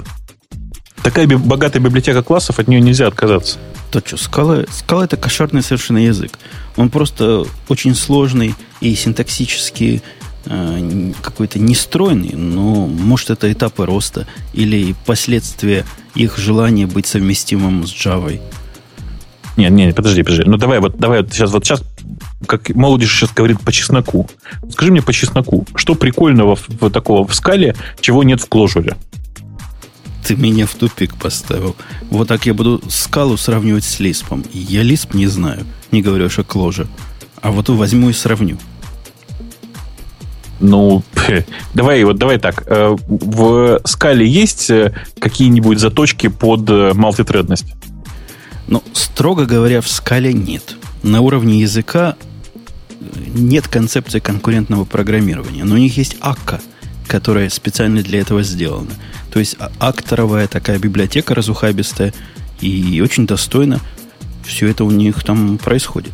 [1.03, 3.59] Такая би- богатая библиотека классов, от нее нельзя отказаться.
[3.91, 6.33] То что, скала, скала это кошерный совершенно язык.
[6.77, 10.03] Он просто очень сложный и синтаксически
[10.47, 17.91] э, какой-то нестройный, но может это этапы роста или последствия их желания быть совместимым с
[17.93, 18.41] Java.
[19.57, 20.45] Нет, нет, подожди, подожди.
[20.47, 21.83] Ну давай вот, давай вот сейчас, вот сейчас,
[22.47, 24.29] как молодежь сейчас говорит по чесноку.
[24.71, 28.97] Скажи мне по чесноку, что прикольного в, в такого в скале, чего нет в кложуре?
[30.25, 31.75] Ты меня в тупик поставил.
[32.11, 34.45] Вот так я буду скалу сравнивать с лиспом.
[34.53, 36.87] Я лисп не знаю, не говорю о кложа.
[37.41, 38.59] А вот возьму и сравню.
[40.61, 41.03] Ну,
[41.75, 42.63] давай, вот давай так.
[42.67, 47.75] Э, в скале есть э, какие-нибудь заточки под э, мультитредность?
[48.69, 50.77] Но, строго говоря, в скале нет.
[51.03, 52.17] На уровне языка
[53.35, 55.65] нет концепции конкурентного программирования.
[55.65, 56.61] Но у них есть АККА,
[57.07, 58.91] которая специально для этого сделана.
[59.33, 62.13] То есть а, акторовая такая библиотека разухабистая,
[62.61, 63.81] и очень достойно
[64.45, 66.13] все это у них там происходит.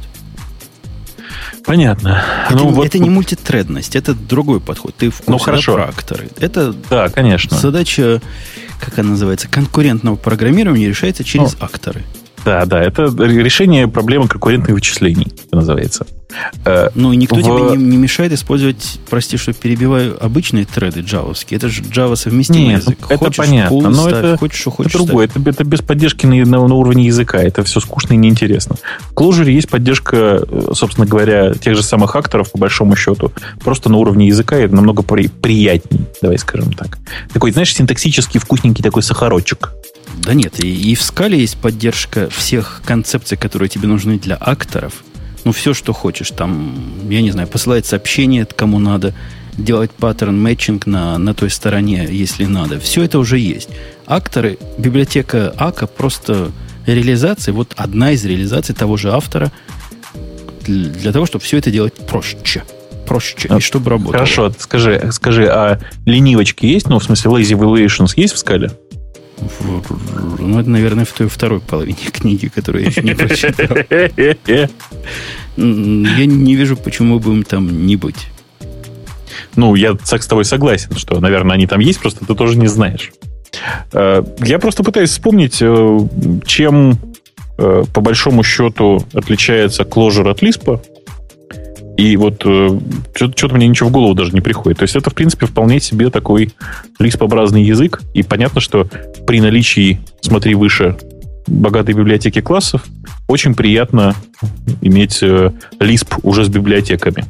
[1.64, 2.22] Понятно.
[2.46, 2.86] Это, ну, вот...
[2.86, 4.94] это не мультитредность, это другой подход.
[4.96, 5.76] Ты в курсе ну, хорошо.
[5.76, 6.30] Да, акторы.
[6.40, 7.58] Это да, конечно.
[7.58, 8.22] задача,
[8.80, 12.04] как она называется, конкурентного программирования решается через ну, акторы.
[12.44, 16.06] Да, да, это решение проблемы конкурентных вычислений, это называется.
[16.64, 17.42] Э, ну, и никто в...
[17.42, 21.56] тебе не, не мешает использовать, прости, что перебиваю, обычные треды джавовские.
[21.56, 22.98] Это же Java совместимый Нет, язык.
[23.08, 25.26] Это хочешь, понятно, но ставь, это, хочешь, что хочешь, это другое.
[25.26, 27.38] Это, это без поддержки на, на, на уровне языка.
[27.38, 28.76] Это все скучно и неинтересно.
[29.10, 30.42] В Clojure есть поддержка,
[30.74, 35.02] собственно говоря, тех же самых акторов, по большому счету, просто на уровне языка, это намного
[35.02, 36.98] при, приятней, давай скажем так.
[37.32, 39.72] Такой, знаешь, синтаксический вкусненький такой сахарочек.
[40.16, 45.04] Да нет, и, и в скале есть поддержка всех концепций, которые тебе нужны для акторов.
[45.44, 46.30] Ну, все, что хочешь.
[46.30, 46.74] Там,
[47.08, 49.14] я не знаю, посылать сообщение кому надо,
[49.56, 52.78] делать паттерн мэтчинг на, на той стороне, если надо.
[52.80, 53.68] Все это уже есть.
[54.06, 56.52] Акторы, библиотека АКа просто
[56.86, 59.52] реализация, вот одна из реализаций того же автора
[60.66, 62.62] для, того, чтобы все это делать проще
[63.06, 64.12] проще, и чтобы работало.
[64.12, 66.88] Хорошо, скажи, скажи, а ленивочки есть?
[66.88, 68.70] Ну, в смысле, lazy valuations есть в скале?
[70.38, 73.76] Ну, это, наверное, в той второй половине книги, которую я еще не прочитал.
[75.56, 78.28] Я не вижу, почему бы им там не быть.
[79.56, 83.10] Ну, я с тобой согласен, что, наверное, они там есть, просто ты тоже не знаешь.
[83.92, 85.98] Э, я просто пытаюсь вспомнить, э,
[86.46, 86.98] чем
[87.58, 90.80] э, по большому счету отличается Clojure от Lisp.
[91.98, 92.80] И вот э,
[93.12, 94.78] что-то мне ничего в голову даже не приходит.
[94.78, 96.52] То есть это, в принципе, вполне себе такой
[97.00, 98.00] лиспообразный язык.
[98.14, 98.88] И понятно, что
[99.26, 100.96] при наличии, смотри выше,
[101.48, 102.84] богатой библиотеки классов,
[103.26, 104.14] очень приятно
[104.80, 107.24] иметь э, Lisp уже с библиотеками.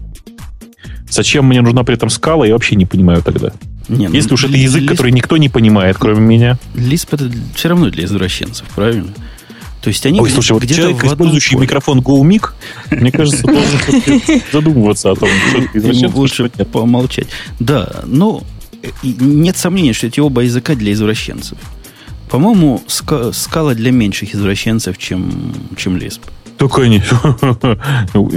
[1.09, 3.53] Зачем мне нужна при этом скала, я вообще не понимаю тогда.
[3.89, 4.89] Не, ну, Если уж это язык, Lisp...
[4.89, 6.59] который никто не понимает, кроме меня.
[6.75, 9.15] Lisp это все равно для извращенцев, правильно?
[9.89, 11.63] То есть они Ой, слушай, вот человек, использующий поле.
[11.65, 12.51] микрофон GoMic,
[12.91, 14.21] мне кажется, должен
[14.53, 15.31] задумываться о том,
[15.95, 17.29] что лучше помолчать.
[17.59, 18.43] Да, но
[19.03, 21.57] нет сомнения, что эти оба языка для извращенцев.
[22.29, 26.21] По-моему, скала для меньших извращенцев, чем, чем Lisp.
[26.59, 27.03] Только не.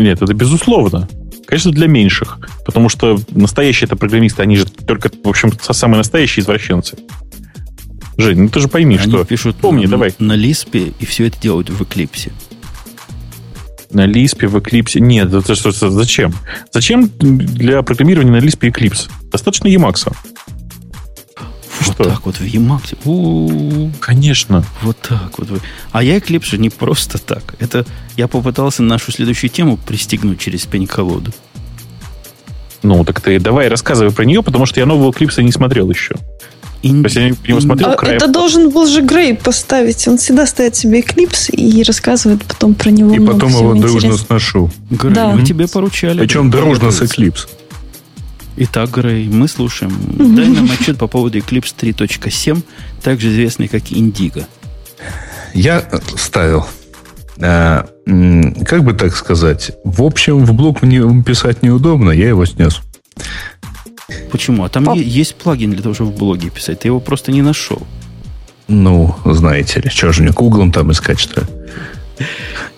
[0.02, 1.10] Нет, это безусловно.
[1.48, 2.40] Конечно, для меньших.
[2.66, 6.96] Потому что настоящие это программисты, они же только, в общем, самые настоящие извращенцы.
[8.17, 9.24] Жень, ну ты же пойми, Они что...
[9.24, 10.13] пишут Помни, на, давай.
[10.19, 12.32] на Лиспе, и все это делают в Эклипсе.
[13.91, 15.00] На Лиспе, в Эклипсе.
[15.00, 16.34] Нет, это что, зачем?
[16.71, 19.10] Зачем для программирования на Лиспе Eclipse?
[19.32, 20.13] Достаточно Emacs.
[21.82, 22.04] Вот что?
[22.04, 22.97] так вот в Emacs.
[23.06, 23.91] У-у-у.
[24.00, 24.63] Конечно.
[24.82, 25.62] Вот так вот.
[25.91, 27.56] А я Eclipse не просто так.
[27.60, 27.86] Это
[28.17, 31.32] я попытался нашу следующую тему пристегнуть через пень-колоду.
[32.84, 36.15] Ну, так ты давай рассказывай про нее, потому что я нового Eclipse не смотрел еще.
[36.84, 37.04] Ин...
[37.04, 38.17] То есть я не смотрел а краем.
[38.17, 40.08] Это должен был же Грей поставить.
[40.08, 43.13] Он всегда ставит себе Eclipse и рассказывает потом про него.
[43.13, 44.72] И потом его дружно сношу.
[44.89, 45.30] Грей, да.
[45.30, 46.20] мы тебе поручали.
[46.20, 47.48] Причем дружно с Eclipse.
[48.58, 49.94] Итак, Грей, мы слушаем.
[50.36, 52.62] Дай нам отчет по поводу Eclipse 3.7,
[53.02, 54.46] также известный как Indigo.
[55.54, 56.65] Я ставил.
[57.39, 57.88] А,
[58.65, 59.72] как бы так сказать?
[59.84, 62.82] В общем, в блог мне писать неудобно, я его снес.
[64.32, 64.63] Почему?
[64.63, 64.98] А там Пап...
[64.98, 66.80] есть плагин для того, чтобы в блоге писать.
[66.80, 67.82] Ты его просто не нашел.
[68.67, 71.48] Ну, знаете ли, что же мне гуглом там искать, что ли?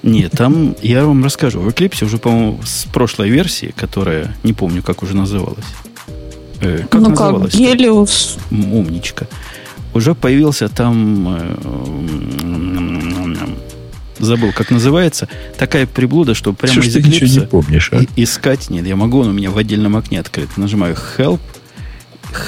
[0.02, 1.60] Нет, там я вам расскажу.
[1.60, 5.66] В Eclipse уже, по-моему, с прошлой версии, которая, не помню, как уже называлась.
[6.62, 7.52] Э, как ну называлась?
[7.52, 8.38] как, Гелиус.
[8.52, 9.28] Умничка.
[9.94, 11.56] Уже появился там э,
[14.24, 18.02] забыл, как называется, такая приблуда, что прямо Слушай, из Eclipse не помнишь, а?
[18.16, 18.86] искать нет.
[18.86, 20.58] Я могу, он у меня в отдельном окне открыт.
[20.58, 21.40] Нажимаю Help,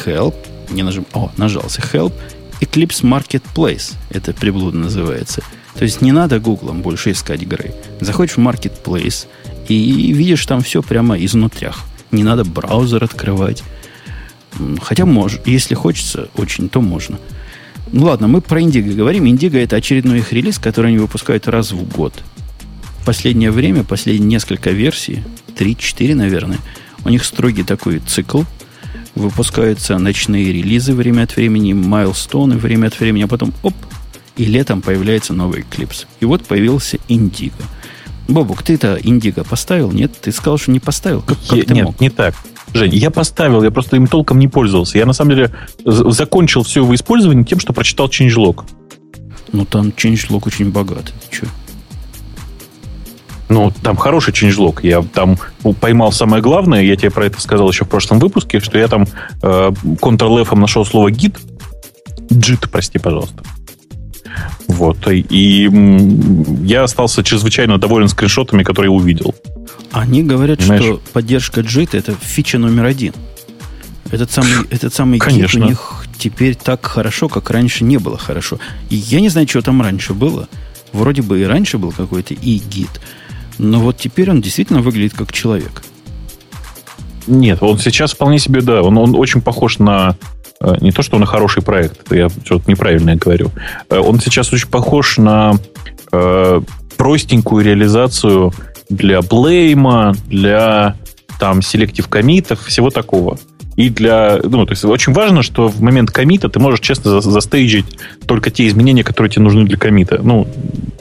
[0.06, 0.36] Help,
[0.70, 2.14] не нажим, о, нажался Help,
[2.62, 5.44] Eclipse Marketplace, это приблуда называется.
[5.76, 7.74] То есть не надо гуглом больше искать игры.
[8.00, 9.28] Заходишь в Marketplace
[9.68, 11.84] и видишь там все прямо изнутрях.
[12.12, 13.64] Не надо браузер открывать.
[14.82, 17.20] Хотя может, если хочется очень, то можно.
[17.92, 19.28] Ну ладно, мы про Индиго говорим.
[19.28, 22.14] Индиго это очередной их релиз, который они выпускают раз в год.
[23.06, 25.24] Последнее время, последние несколько версий,
[25.58, 26.58] 3-4, наверное,
[27.04, 28.44] у них строгий такой цикл.
[29.14, 33.74] Выпускаются ночные релизы время от времени, майлстоны время от времени, а потом оп,
[34.36, 36.06] и летом появляется новый Eclipse.
[36.20, 37.64] И вот появился Индиго.
[38.28, 39.92] Бобук, ты-то Индиго поставил?
[39.92, 40.12] Нет?
[40.20, 41.22] Ты сказал, что не поставил.
[41.22, 42.02] Как, как ты нет, мог?
[42.02, 42.36] не так.
[42.76, 44.98] Жень, я поставил, я просто им толком не пользовался.
[44.98, 45.52] Я на самом деле
[45.86, 48.66] закончил все его использование тем, что прочитал changelog.
[49.54, 51.14] Ну, там changelog очень богат.
[51.30, 51.48] Ты что?
[53.48, 54.80] Ну, там хороший changelog.
[54.84, 55.38] Я там
[55.80, 56.84] поймал самое главное.
[56.84, 59.06] Я тебе про это сказал еще в прошлом выпуске, что я там
[59.42, 61.38] э, Ctrl-F нашел слово git.
[62.30, 63.42] JIT, прости, пожалуйста.
[64.68, 64.98] Вот.
[65.08, 65.70] И
[66.64, 69.34] я остался чрезвычайно доволен скриншотами, которые увидел.
[69.96, 70.84] Они говорят, Понимаешь?
[70.84, 73.14] что поддержка JIT это фича номер один.
[74.12, 75.58] Этот самый, этот самый Конечно.
[75.58, 78.60] гид у них теперь так хорошо, как раньше не было хорошо.
[78.90, 80.50] И я не знаю, что там раньше было.
[80.92, 82.90] Вроде бы и раньше был какой-то и гид.
[83.58, 85.82] Но вот теперь он действительно выглядит как человек.
[87.26, 90.18] Нет, он сейчас вполне себе, да, он, он очень похож на
[90.60, 93.50] э, не то, что и хороший проект, я что-то неправильно говорю.
[93.90, 95.54] Э, он сейчас очень похож на
[96.12, 96.62] э,
[96.98, 98.54] простенькую реализацию
[98.90, 100.96] для блейма, для
[101.40, 103.38] там селектив комитов, всего такого.
[103.76, 107.30] И для, ну, то есть очень важно, что в момент комита ты можешь честно за
[107.30, 107.86] застейджить
[108.26, 110.22] только те изменения, которые тебе нужны для комита.
[110.24, 110.48] Ну,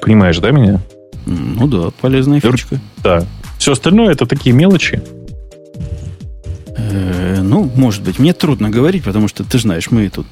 [0.00, 0.80] понимаешь, да, меня?
[1.26, 2.80] Ну да, полезная фичка.
[3.02, 3.24] Да.
[3.58, 5.02] Все остальное это такие мелочи.
[6.76, 8.18] Э, ну, может быть.
[8.18, 10.26] Мне трудно говорить, потому что, ты знаешь, мы тут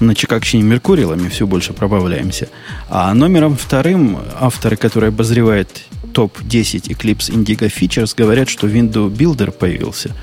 [0.00, 2.48] на чекакщине Меркурилами все больше пробавляемся.
[2.88, 5.68] А номером вторым авторы, которые обозревают
[6.14, 10.14] топ-10 Eclipse Indigo Features, говорят, что Windows Builder появился.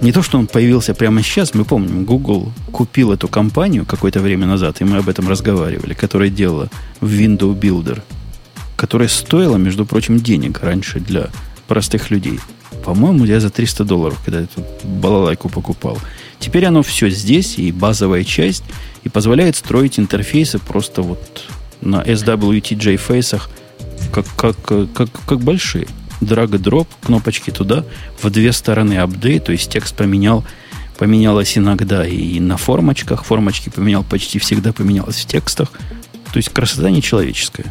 [0.00, 4.46] Не то, что он появился прямо сейчас, мы помним, Google купил эту компанию какое-то время
[4.46, 8.00] назад, и мы об этом разговаривали, которая делала Windows Builder,
[8.76, 11.30] которая стоила, между прочим, денег раньше для
[11.66, 12.38] простых людей.
[12.84, 15.98] По-моему, я за 300 долларов, когда эту балалайку покупал.
[16.38, 18.64] Теперь оно все здесь, и базовая часть,
[19.04, 21.44] и позволяет строить интерфейсы просто вот
[21.82, 23.50] на SWTJ фейсах,
[24.10, 24.56] как, как,
[24.92, 25.86] как, как большие.
[26.20, 27.84] Драг и дроп, кнопочки туда,
[28.22, 30.44] в две стороны апдейт, то есть текст поменял,
[30.98, 35.70] поменялось иногда и на формочках, формочки поменял почти всегда, поменялось в текстах.
[36.32, 37.66] То есть красота нечеловеческая.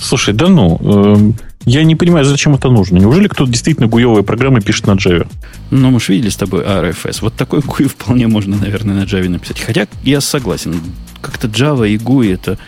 [0.00, 1.32] Слушай, да ну, э,
[1.66, 2.98] я не понимаю, зачем это нужно.
[2.98, 5.30] Неужели кто-то действительно гуевые программы пишет на Java?
[5.70, 7.18] Ну, мы же видели с тобой RFS.
[7.20, 9.60] Вот такой GUI вполне можно, наверное, на Java написать.
[9.60, 10.80] Хотя я согласен,
[11.20, 12.58] как-то Java и GUI это,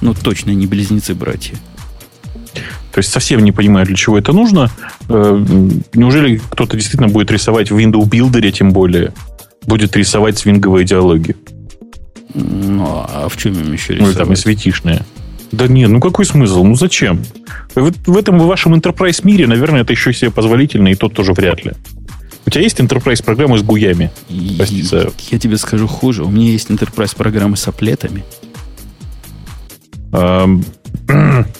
[0.00, 1.56] ну, точно не близнецы-братья.
[2.92, 4.70] То есть совсем не понимаю, для чего это нужно.
[5.08, 5.44] Э,
[5.94, 9.12] неужели кто-то действительно будет рисовать в Windows Builder, тем более,
[9.66, 11.36] будет рисовать свинговые диалоги?
[12.34, 14.14] Ну, а в чем им еще рисовать?
[14.14, 15.02] Ну, там и светишные.
[15.52, 16.64] Да не, ну какой смысл?
[16.64, 17.22] Ну зачем?
[17.74, 21.32] В, в этом в вашем enterprise мире, наверное, это еще себе позволительно, и тот тоже
[21.32, 21.72] вряд ли.
[22.46, 24.10] У тебя есть enterprise программы с гуями?
[24.56, 25.10] Прости за...
[25.30, 26.24] Я тебе скажу хуже.
[26.24, 28.24] У меня есть enterprise программы с аплетами.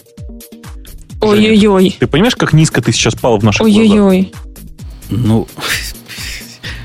[1.21, 1.97] Ой-ой-ой.
[1.99, 4.33] Ты понимаешь, как низко ты сейчас пал в наших Ой-ой-ой.
[5.11, 5.49] Ну,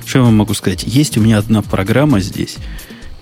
[0.05, 0.83] что я вам могу сказать?
[0.83, 2.55] Есть у меня одна программа здесь,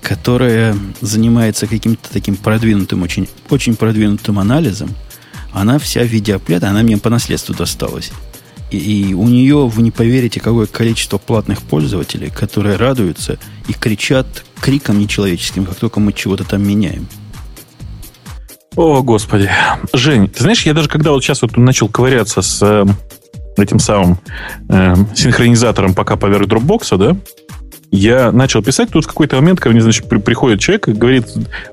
[0.02, 4.89] которая занимается каким-то таким продвинутым, очень, очень продвинутым анализом,
[5.54, 8.12] она вся в виде оплета, она мне по наследству досталась.
[8.71, 14.45] И, и у нее, вы не поверите, какое количество платных пользователей, которые радуются и кричат
[14.62, 17.08] криком нечеловеческим, как только мы чего-то там меняем.
[18.76, 19.50] О, Господи.
[19.94, 22.86] Жень, ты знаешь, я даже когда вот сейчас вот начал ковыряться с э,
[23.58, 24.18] этим самым
[24.70, 27.18] э, синхронизатором пока поверх дропбокса, да,
[27.92, 31.26] я начал писать, тут в какой-то момент ко мне, значит, при, приходит человек и говорит,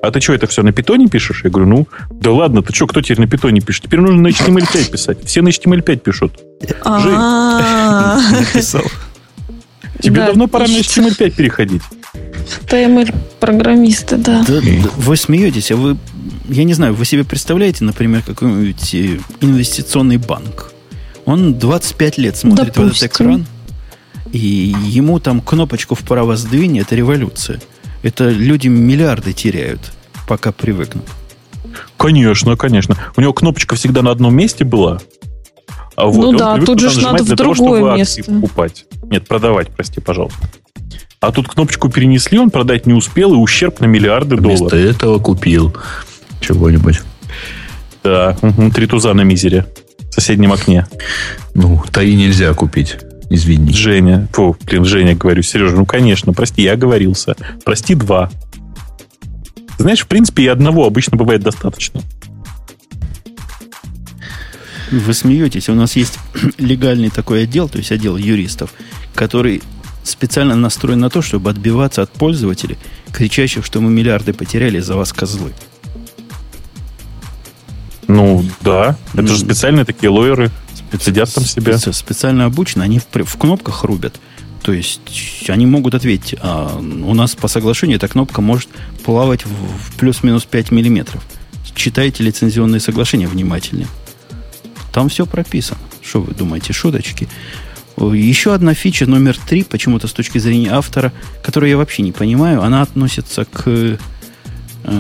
[0.02, 1.42] а ты что, это все на питоне пишешь?
[1.44, 3.84] Я говорю, ну, да ладно, ты что, кто теперь на питоне пишет?
[3.84, 5.24] Теперь нужно на HTML5 писать.
[5.24, 6.32] Все на HTML5 пишут.
[8.40, 8.82] Написал.
[10.00, 11.82] Тебе давно пора на HTML5 переходить.
[12.66, 14.44] HTML-программисты, да.
[14.96, 15.96] Вы смеетесь, а вы,
[16.48, 20.72] я не знаю, вы себе представляете, например, какой-нибудь э, инвестиционный банк?
[21.24, 23.46] Он 25 лет смотрит в этот экран,
[24.32, 27.60] и ему там кнопочку вправо сдвинь, это революция.
[28.02, 29.80] Это люди миллиарды теряют,
[30.26, 31.04] пока привыкнут.
[31.96, 32.96] Конечно, конечно.
[33.16, 35.00] У него кнопочка всегда на одном месте была.
[35.96, 38.22] А вот, ну да, тут же надо в другое того, место.
[38.22, 38.86] Покупать.
[39.02, 40.48] Нет, продавать, прости, пожалуйста.
[41.20, 44.72] А тут кнопочку перенесли, он продать не успел, и ущерб на миллиарды Вместо долларов.
[44.72, 45.76] Вместо этого купил
[46.40, 47.00] чего-нибудь.
[48.04, 48.36] Да,
[48.74, 49.66] три туза на мизере
[50.10, 50.86] в соседнем окне.
[51.54, 52.98] Ну, таи нельзя купить.
[53.30, 53.72] Извини.
[53.72, 54.28] Женя.
[54.32, 55.42] Фу, блин, Женя, говорю.
[55.42, 57.34] Сережа, ну, конечно, прости, я оговорился.
[57.64, 58.30] Прости, два.
[59.78, 62.00] Знаешь, в принципе, и одного обычно бывает достаточно.
[64.90, 65.68] Вы смеетесь.
[65.68, 66.18] У нас есть
[66.58, 68.72] легальный такой отдел, то есть отдел юристов,
[69.14, 69.62] который
[70.08, 72.78] специально настроен на то, чтобы отбиваться от пользователей,
[73.12, 75.52] кричащих, что мы миллиарды потеряли за вас, козлы.
[78.06, 78.96] Ну, да.
[79.12, 80.50] Это ну, же специальные такие лоеры.
[80.98, 81.76] Сидят там себе.
[81.78, 84.14] Специально обучены, они в, в кнопках рубят.
[84.62, 85.00] То есть
[85.48, 88.68] они могут ответить, а у нас по соглашению эта кнопка может
[89.04, 91.22] плавать в, в плюс-минус 5 миллиметров.
[91.74, 93.86] Читайте лицензионные соглашения внимательнее.
[94.92, 95.78] Там все прописано.
[96.02, 97.28] Что вы думаете, шуточки?
[98.00, 102.62] Еще одна фича номер три, почему-то с точки зрения автора, которую я вообще не понимаю,
[102.62, 103.96] она относится к, э,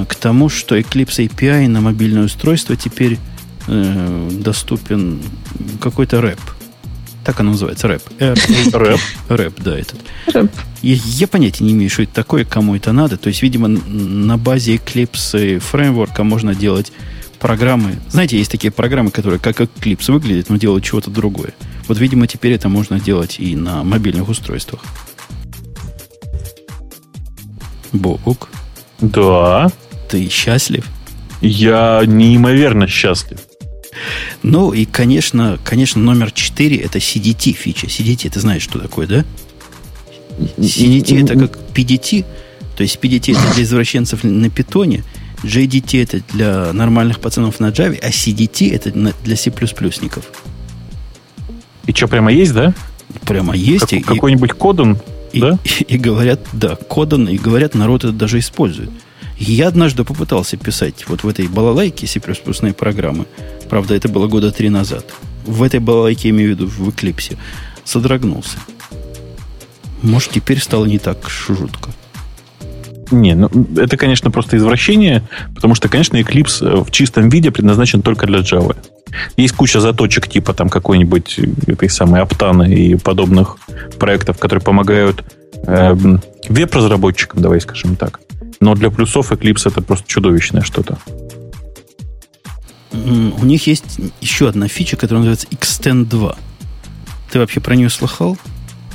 [0.08, 3.18] к тому, что Eclipse API на мобильное устройство теперь
[3.68, 5.20] э, доступен
[5.80, 6.40] какой-то рэп.
[7.24, 8.02] Так оно называется, рэп.
[8.18, 9.00] Рэп.
[9.28, 10.00] Рэп, да, этот.
[10.32, 10.50] Рэп.
[10.82, 13.16] Я, я понятия не имею, что это такое, кому это надо.
[13.16, 16.90] То есть, видимо, на базе Eclipse фреймворка можно делать
[17.38, 17.96] программы.
[18.10, 21.52] Знаете, есть такие программы, которые как Eclipse выглядят, но делают чего-то другое.
[21.88, 24.82] Вот, видимо, теперь это можно делать и на мобильных устройствах.
[27.92, 28.50] Бобук,
[29.00, 29.70] Да.
[30.10, 30.86] ты счастлив?
[31.40, 33.38] Я неимоверно счастлив.
[34.42, 37.86] Ну и, конечно, конечно, номер 4 это CDT фича.
[37.86, 39.24] CDT, ты знаешь, что такое, да?
[40.58, 42.24] CDT это как PDT,
[42.76, 45.02] то есть PDT это для извращенцев на питоне,
[45.42, 48.90] JDT это для нормальных пацанов на Java, а CDT это
[49.24, 50.24] для C++ников.
[51.88, 52.74] И что, прямо есть, да?
[53.24, 53.88] Прямо есть.
[53.88, 54.98] Как- и- какой-нибудь кодан,
[55.32, 55.58] и, да?
[55.88, 58.90] и, говорят, да, кодан, и говорят, народ это даже использует.
[59.38, 63.24] Я однажды попытался писать вот в этой балалайке C++ программы.
[63.70, 65.06] Правда, это было года три назад.
[65.46, 67.38] В этой балалайке, я имею в виду, в Эклипсе.
[67.84, 68.58] Содрогнулся.
[70.02, 71.90] Может, теперь стало не так жутко.
[73.10, 75.22] Не, ну, это, конечно, просто извращение,
[75.54, 78.76] потому что, конечно, Eclipse э, в чистом виде предназначен только для Java.
[79.36, 83.56] Есть куча заточек типа там какой-нибудь э, этой самой Аптаны и подобных
[83.98, 85.24] проектов, которые помогают
[85.66, 88.20] эм, веб-разработчикам, давай скажем так.
[88.60, 90.98] Но для плюсов Eclipse это просто чудовищное что-то.
[92.92, 96.36] У них есть еще одна фича, которая называется Extend 2.
[97.30, 98.36] Ты вообще про нее слыхал?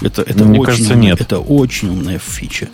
[0.01, 1.21] Это, это, Мне очень кажется, нет.
[1.21, 2.67] это очень умная фича.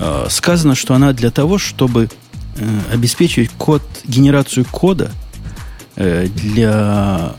[0.00, 2.08] А, Сказано, что она для того, чтобы
[2.56, 5.12] э, обеспечивать код, генерацию кода
[5.96, 7.34] э, для...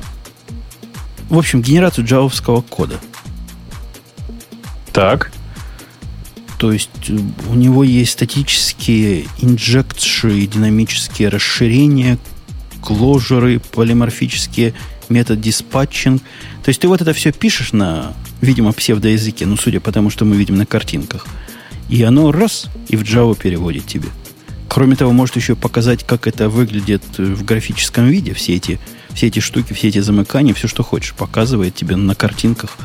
[1.29, 2.99] В общем, генерацию джавовского кода.
[4.93, 5.31] Так.
[6.59, 7.17] То есть э,
[7.49, 12.19] у него есть статические инжекции, динамические расширения,
[12.79, 14.75] кложеры, полиморфические,
[15.09, 16.21] метод диспатчинг.
[16.63, 20.25] То есть ты вот это все пишешь на, видимо, псевдоязыке, ну, судя по тому, что
[20.25, 21.25] мы видим на картинках.
[21.91, 24.07] И оно раз, и в Java переводит тебе.
[24.69, 28.79] Кроме того, может еще показать, как это выглядит э, в графическом виде, все эти,
[29.09, 32.77] все эти штуки, все эти замыкания, все, что хочешь, показывает тебе на картинках,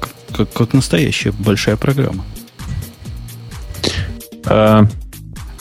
[0.00, 2.24] как, как, как настоящая большая программа.
[4.46, 4.86] Э,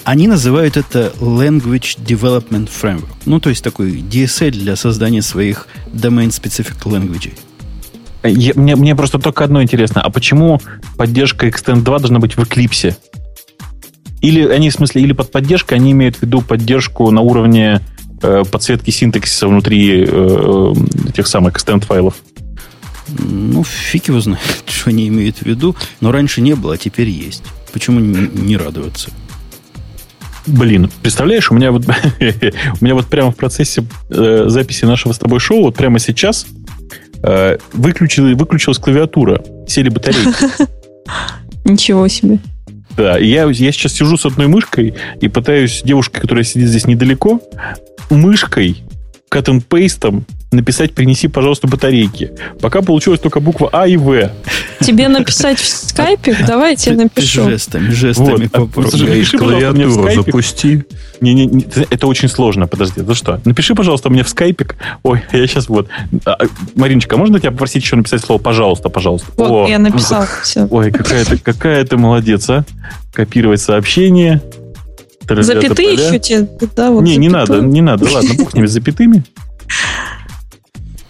[0.05, 3.17] Они называют это Language Development Framework.
[3.25, 7.33] Ну, то есть такой DSL для создания своих domain-specific language.
[8.23, 10.01] Я- мне, мне просто только одно интересно.
[10.01, 10.59] А почему
[10.97, 12.95] поддержка Extend 2 должна быть в Eclipse?
[14.21, 17.81] Или они, в смысле, или под поддержкой они имеют в виду поддержку на уровне
[18.21, 20.73] э, подсветки синтаксиса внутри э, э,
[21.09, 22.15] этих самых Extend файлов?
[23.19, 25.75] Ну, фиг его знает, что они имеют в виду.
[26.01, 27.43] Но раньше не было, а теперь есть.
[27.71, 29.11] Почему не, не радоваться?
[30.47, 31.85] Блин, представляешь, у меня вот,
[32.19, 36.47] у меня вот прямо в процессе э, записи нашего с тобой шоу, вот прямо сейчас
[37.23, 40.67] э, выключили, выключилась клавиатура, сели батарейки.
[41.65, 42.39] Ничего себе.
[42.95, 46.87] Да, и я, я сейчас сижу с одной мышкой и пытаюсь девушке, которая сидит здесь
[46.87, 47.41] недалеко,
[48.09, 48.83] мышкой,
[49.31, 52.31] and paste написать «принеси, пожалуйста, батарейки».
[52.61, 54.31] Пока получилась только буква А и В.
[54.79, 56.37] Тебе написать в скайпе?
[56.47, 57.49] Давай я тебе напишу.
[57.49, 58.71] Жестами, жестами Вот.
[58.73, 59.25] попробуй.
[59.25, 60.83] Клавиатуру запусти.
[61.19, 62.67] Не, не, не, это очень сложно.
[62.67, 63.41] Подожди, за что?
[63.43, 64.75] Напиши, пожалуйста, мне в скайпик.
[65.03, 65.89] Ой, я сейчас вот.
[66.25, 66.37] А,
[66.75, 69.27] Мариночка, а можно тебя попросить еще написать слово «пожалуйста», пожалуйста?
[69.35, 70.25] Вот, О, я написал.
[70.43, 70.67] Все.
[70.69, 72.63] Ой, какая ты, какая ты молодец, а?
[73.13, 74.41] Копировать сообщение.
[75.27, 76.47] Запятые еще тебе?
[76.75, 77.71] Да, вот Не, не надо, запятую.
[77.71, 78.05] не надо.
[78.09, 79.23] Ладно, бог с ними запятыми.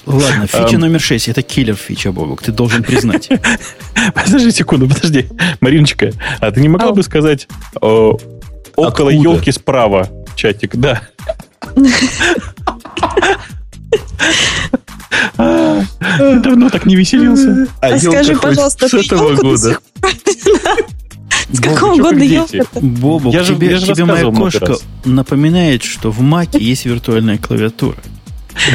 [0.08, 0.80] Ладно, фича Эм.
[0.82, 1.28] номер 6.
[1.28, 2.42] Это киллер фича, Бобок.
[2.42, 3.30] Ты должен признать.
[4.16, 5.28] Подожди секунду, подожди.
[5.60, 7.48] Мариночка, а ты не могла бы сказать
[7.82, 8.18] о,
[8.76, 9.12] около Откуда?
[9.12, 10.76] елки справа чатик?
[10.78, 11.02] Да.
[15.38, 15.82] А,
[16.40, 17.68] Давно так не веселился.
[17.82, 19.70] А елка скажи, пожалуйста, с ты елку до года.
[19.70, 20.12] сих пор-
[21.52, 22.66] С какого года елка?
[22.82, 27.38] Бобок, Я же- тебе, я же тебе моя кошка напоминает, что в Маке есть виртуальная
[27.38, 27.98] клавиатура.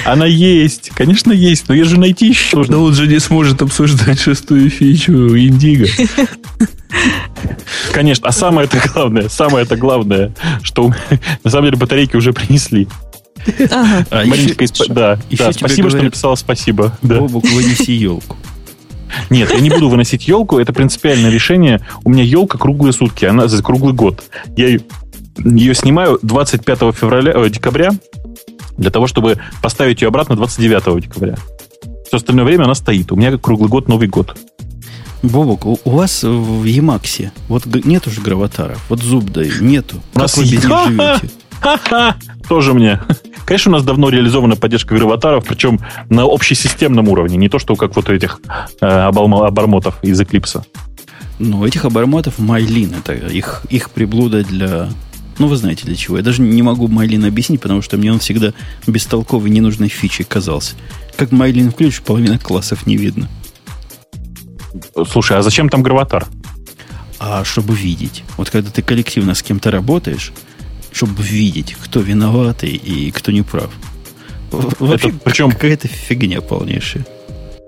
[0.05, 2.65] Она есть, конечно, есть, но ее же найти еще.
[2.65, 5.87] Да он же не сможет обсуждать шестую фичу Индиго.
[7.93, 12.17] Конечно, а самое это главное, самое это главное, что у меня- на самом деле батарейки
[12.17, 12.87] уже принесли.
[13.71, 14.07] Ага.
[14.11, 16.97] А Мариночка, еще- исп- да, еще да, спасибо, что говорят- написала спасибо.
[17.03, 17.19] Да.
[17.19, 18.37] Бобок, вынеси елку.
[19.31, 21.81] Нет, я не буду выносить елку, это принципиальное решение.
[22.05, 24.23] У меня елка круглые сутки, она за круглый год.
[24.57, 24.81] Я ее,
[25.45, 27.91] ее снимаю 25 февраля, э, декабря
[28.77, 31.37] для того, чтобы поставить ее обратно 29 декабря.
[32.07, 33.11] Все остальное время она стоит.
[33.13, 34.37] У меня круглый год, Новый год.
[35.23, 38.77] Бобок, у, у вас в Емаксе вот г- нету же граватара.
[38.89, 40.03] Вот зуб дай, нету.
[40.15, 41.31] У нас вы без них живете?
[42.49, 43.01] Тоже мне.
[43.45, 47.95] Конечно, у нас давно реализована поддержка граватаров, причем на общесистемном уровне, не то, что как
[47.97, 48.41] вот этих
[48.81, 50.63] э, обормотов из Eclipse.
[51.39, 54.89] Ну, этих обормотов Майлин, это их, их приблуда для...
[55.39, 56.19] Ну, вы знаете для чего.
[56.19, 58.53] Я даже не могу Майлин объяснить, потому что мне он всегда
[58.87, 60.75] бестолковый, ненужной фичей казался.
[61.17, 63.29] Как Майлин включишь, половина классов не видно.
[65.09, 66.27] Слушай, а зачем там граватар?
[67.19, 68.25] А чтобы видеть.
[68.37, 70.33] Вот когда ты коллективно с кем-то работаешь,
[70.93, 73.71] чтобы видеть, кто виноватый и кто не прав.
[74.51, 77.07] Вообще, Это, причем какая-то фигня полнейшая.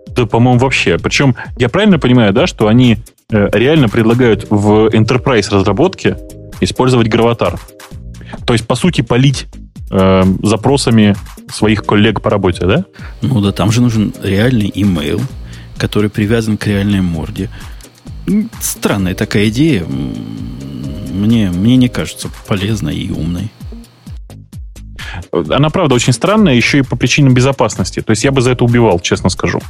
[0.09, 0.99] Да, по-моему, вообще.
[0.99, 2.99] Причем, я правильно понимаю, да, что они
[3.31, 6.19] э, реально предлагают в enterprise разработке
[6.65, 7.59] использовать граватар.
[8.47, 9.47] То есть, по сути, полить
[9.91, 11.17] э, запросами
[11.51, 12.85] своих коллег по работе, да?
[13.23, 15.21] Ну да, там же нужен реальный имейл,
[15.77, 17.51] который привязан к реальной морде.
[18.61, 19.85] Странная такая идея.
[19.85, 23.51] Мне, мне не кажется полезной и умной.
[25.31, 28.01] Она, правда, очень странная, еще и по причинам безопасности.
[28.01, 29.61] То есть я бы за это убивал, честно скажу.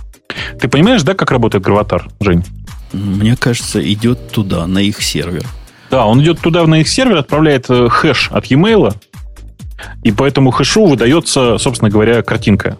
[0.60, 2.44] Ты понимаешь, да, как работает Граватар, Жень?
[2.92, 5.44] Мне кажется, идет туда, на их сервер.
[5.90, 8.94] Да, он идет туда, на их сервер, отправляет э, хэш от e-mail,
[10.02, 12.78] и по этому хэшу выдается, собственно говоря, картинка.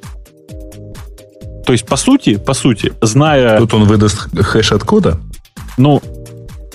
[1.67, 3.59] То есть, по сути, по сути, зная...
[3.59, 5.19] Тут он выдаст хэш от кода?
[5.77, 6.03] Ну,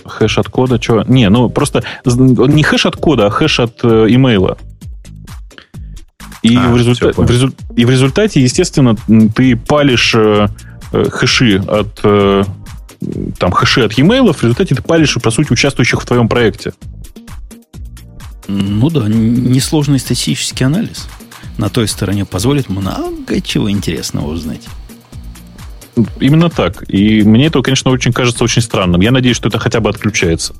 [0.05, 1.03] хэш от кода, что?
[1.07, 4.57] Не, ну просто не хэш от кода, а хэш от э, имейла.
[6.41, 7.11] И, а, в результа...
[7.15, 7.51] в резу...
[7.75, 8.95] и в результате, естественно,
[9.35, 10.47] ты палишь э,
[10.93, 12.43] э, хэши от э,
[13.37, 16.73] там хэши от e-mail, в результате ты палишь, по сути, участвующих в твоем проекте.
[18.47, 21.07] Ну да, несложный статистический анализ
[21.57, 24.67] на той стороне позволит много чего интересного узнать.
[26.19, 26.83] Именно так.
[26.89, 29.01] И мне это, конечно, очень кажется очень странным.
[29.01, 30.55] Я надеюсь, что это хотя бы отключается.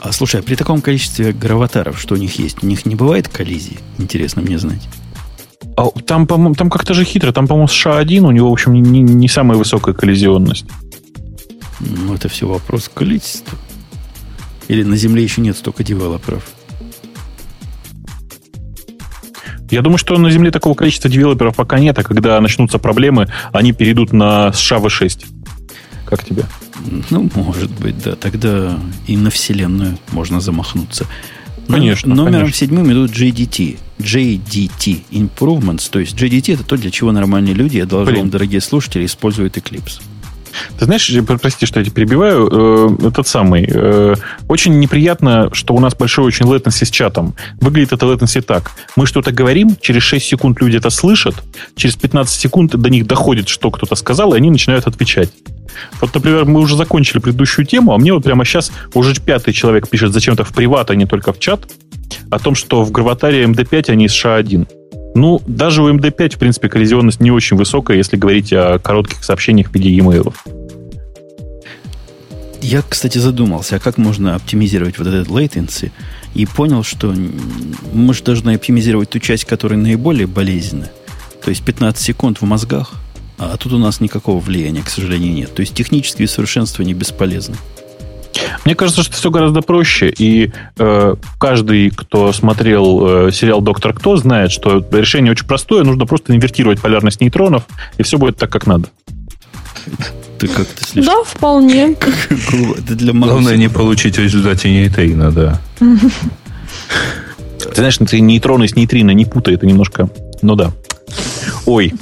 [0.00, 3.28] А слушай, а при таком количестве граватаров, что у них есть, у них не бывает
[3.28, 3.78] коллизии?
[3.98, 4.88] Интересно мне знать.
[5.76, 7.32] А там, по-моему, там как-то же хитро.
[7.32, 10.66] Там, по-моему, США-1, у него, в общем, не, не самая высокая коллизионность.
[11.80, 13.58] Ну, это все вопрос количества.
[14.68, 16.44] Или на Земле еще нет столько девелоперов?
[19.70, 23.72] Я думаю, что на Земле такого количества девелоперов пока нет, а когда начнутся проблемы, они
[23.72, 25.26] перейдут на США V6.
[26.06, 26.44] Как тебе?
[27.10, 28.16] Ну, может быть, да.
[28.16, 31.06] Тогда и на Вселенную можно замахнуться.
[31.68, 32.14] Конечно.
[32.14, 32.58] Номером конечно.
[32.58, 33.78] седьмым идут JDT.
[33.98, 35.90] JDT Improvements.
[35.90, 39.58] То есть JDT это то, для чего нормальные люди, я должен вам, дорогие слушатели, используют
[39.58, 40.00] Eclipse.
[40.78, 43.68] Ты знаешь, прости, что я тебя перебиваю, э, этот самый.
[43.70, 44.14] Э,
[44.48, 47.34] очень неприятно, что у нас большой очень latency с чатом.
[47.60, 48.70] Выглядит это latency так.
[48.96, 51.34] Мы что-то говорим, через 6 секунд люди это слышат,
[51.76, 55.30] через 15 секунд до них доходит, что кто-то сказал, и они начинают отвечать.
[56.00, 59.88] Вот, например, мы уже закончили предыдущую тему, а мне вот прямо сейчас уже пятый человек
[59.88, 61.68] пишет зачем-то в приват, а не только в чат,
[62.30, 64.66] о том, что в Граватаре MD5 они США1.
[65.18, 69.70] Ну, даже у MD5, в принципе, коллизионность не очень высокая, если говорить о коротких сообщениях
[69.70, 70.32] в виде e-mail.
[72.60, 75.90] Я, кстати, задумался, а как можно оптимизировать вот этот latency,
[76.34, 77.12] и понял, что
[77.92, 80.88] мы же должны оптимизировать ту часть, которая наиболее болезненна.
[81.42, 82.92] То есть 15 секунд в мозгах,
[83.38, 85.52] а тут у нас никакого влияния, к сожалению, нет.
[85.52, 87.56] То есть технические совершенствования бесполезны.
[88.64, 94.16] Мне кажется, что все гораздо проще, и э, каждый, кто смотрел э, сериал «Доктор Кто»,
[94.16, 97.64] знает, что решение очень простое, нужно просто инвертировать полярность нейтронов,
[97.96, 98.88] и все будет так, как надо.
[100.38, 101.14] Ты как-то слишком...
[101.14, 101.92] Да, вполне.
[102.78, 105.60] Это для Главное не получить в результате нейтрина, да.
[105.78, 110.08] Ты знаешь, ты нейтроны с нейтрино не путай, это немножко...
[110.42, 110.72] Ну да.
[111.66, 111.92] Ой,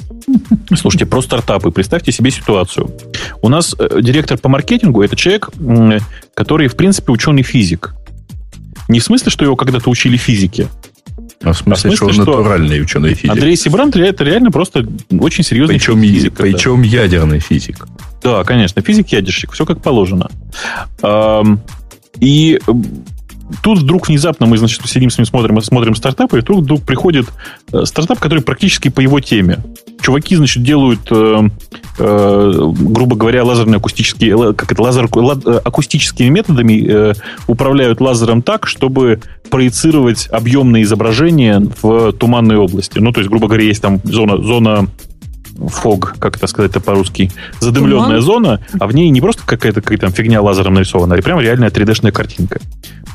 [0.75, 1.71] Слушайте, про стартапы.
[1.71, 2.91] Представьте себе ситуацию.
[3.41, 5.49] У нас э, директор по маркетингу это человек,
[6.33, 7.93] который, в принципе, ученый физик.
[8.89, 10.67] Не в смысле, что его когда-то учили физике.
[11.41, 13.31] А в смысле, а в смысле что он что натуральный ученый физик.
[13.31, 16.33] Андрей Сибрант это реально просто очень серьезный причем, физик.
[16.33, 16.87] Причем да.
[16.87, 17.87] ядерный физик.
[18.23, 20.29] Да, конечно, физик-ядерщик, все как положено.
[22.19, 22.59] И
[23.61, 27.27] тут вдруг внезапно мы, значит, сидим с ним, смотрим, смотрим стартапы, и тут вдруг приходит
[27.71, 29.59] э, стартап, который практически по его теме.
[30.01, 31.49] Чуваки, значит, делают, э,
[31.99, 35.33] э, грубо говоря, лазерные акустические, как это, лазер, ла,
[35.63, 37.13] акустическими методами э,
[37.47, 42.99] управляют лазером так, чтобы проецировать объемные изображения в туманной области.
[42.99, 44.87] Ну, то есть, грубо говоря, есть там зона, зона
[45.67, 48.21] фог, как это сказать-то по-русски, задымленная Туман?
[48.21, 51.69] зона, а в ней не просто какая-то какая там фигня лазером нарисована, а прям реальная
[51.69, 52.59] 3D-шная картинка.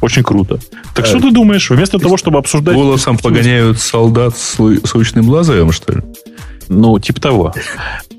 [0.01, 0.59] Очень круто.
[0.95, 2.75] Так а, что ты думаешь, вместо того, чтобы обсуждать...
[2.75, 6.03] Голосом погоняют солдат с срочным лазером, что ли?
[6.69, 7.55] Ну, типа того.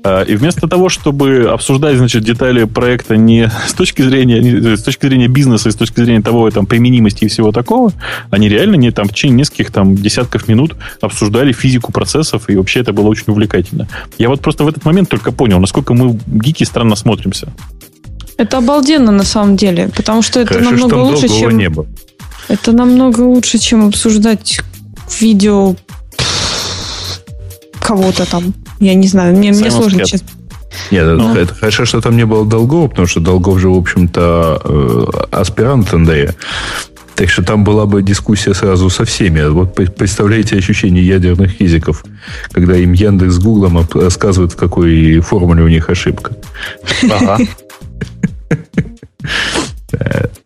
[0.04, 4.82] А, и вместо того, чтобы обсуждать, значит, детали проекта не с точки зрения, не, с
[4.82, 7.90] точки зрения бизнеса, и с точки зрения того, там, применимости и всего такого,
[8.30, 12.80] они реально не, там, в течение нескольких там, десятков минут обсуждали физику процессов, и вообще
[12.80, 13.88] это было очень увлекательно.
[14.18, 17.48] Я вот просто в этот момент только понял, насколько мы гики странно смотримся.
[18.36, 21.56] Это обалденно на самом деле, потому что это Хорошо, намного что лучше, чем...
[21.56, 21.86] не было.
[22.48, 24.60] Это намного лучше, чем обсуждать
[25.18, 25.76] видео
[27.80, 28.52] кого-то там.
[28.80, 30.22] Я не знаю, мне, мне сложно сейчас.
[30.90, 31.34] Нет, Ну.
[31.36, 35.92] это, хорошо, что там не было Долгова, потому что Долгов же, в общем-то, э, аспирант
[35.92, 36.34] НДЭ.
[37.14, 39.46] Так что там была бы дискуссия сразу со всеми.
[39.48, 42.04] Вот представляете ощущение ядерных физиков,
[42.50, 46.32] когда им Яндекс с Гуглом рассказывают, в какой формуле у них ошибка.
[47.08, 47.38] Ага.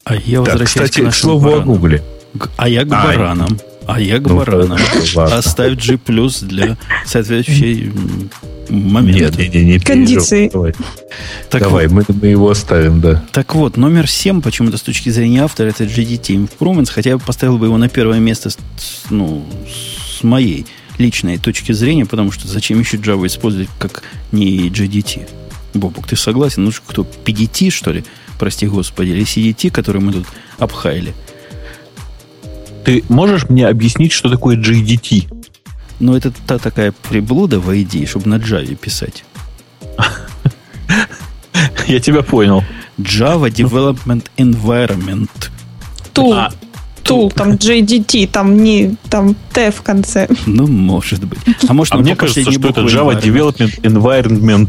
[0.04, 1.60] А я возвращаюсь кстати, к к слову о.
[1.60, 2.02] Гугле.
[2.34, 3.58] Г- А я к А, баранам.
[3.88, 4.78] А я к ну, баранам.
[5.16, 6.76] Оставь G плюс для
[7.06, 7.90] соответствующей
[8.68, 9.40] момента.
[9.40, 10.48] Нет, не, не, не Кондиции.
[10.48, 10.74] переживай.
[11.48, 13.24] Так Давай, мы, мы его оставим, да.
[13.32, 17.56] Так вот, номер 7 почему-то с точки зрения автора это GDT Improvements, хотя я поставил
[17.56, 20.66] бы его на первое место с, с- ну, с моей
[20.98, 25.26] личной точки зрения, потому что зачем еще Java использовать как не GDT?
[25.72, 26.64] Бобук, ты согласен?
[26.64, 28.04] Ну, что, кто, PDT, что ли?
[28.38, 30.26] Прости господи, или CDT, который мы тут
[30.58, 31.14] обхаяли?
[32.84, 35.26] Ты можешь мне объяснить, что такое JDT?
[36.00, 39.24] Но это та такая приблуда в ID, чтобы на Java писать.
[41.86, 42.62] Я тебя понял.
[42.98, 45.28] Java Development Environment.
[46.12, 46.52] Тул, А,
[47.02, 50.28] тул, там JDT, там не, там Т в конце.
[50.46, 51.38] Ну, может быть.
[51.68, 53.20] А может, А мне кажется, что это Java.
[53.20, 54.68] Development Environment.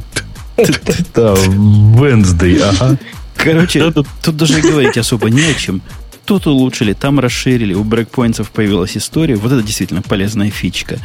[1.15, 2.97] Да, Wednesday, ага.
[3.37, 5.81] Короче, тут- даже говорить особо не о чем.
[6.29, 9.35] Тут улучшили, там расширили, у брейкпоинтов появилась история.
[9.35, 10.99] Вот это действительно полезная фичка.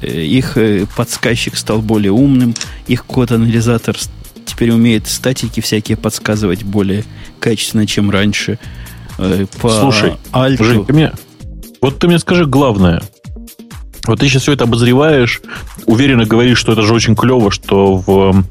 [0.00, 2.54] Э, Их э, подсказчик стал более умным,
[2.86, 3.94] их код-анализатор
[4.46, 7.04] теперь умеет статики всякие подсказывать более
[7.38, 8.58] качественно, чем раньше.
[9.18, 10.64] Э, По Слушай, альту.
[10.64, 11.12] Жень, ты мне,
[11.82, 13.02] вот ты мне скажи главное.
[14.04, 15.40] Вот ты сейчас все это обозреваешь,
[15.86, 18.44] уверенно говоришь, что это же очень клево, что в,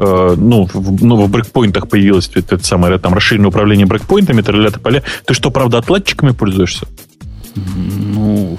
[0.00, 4.70] э, ну, в, ну, в брейкпоинтах появилось это, это самое там расширенное управление брейкпоинтами, тролля
[4.70, 5.04] поля.
[5.24, 6.88] Ты что, правда, отладчиками пользуешься?
[7.54, 8.58] Ну,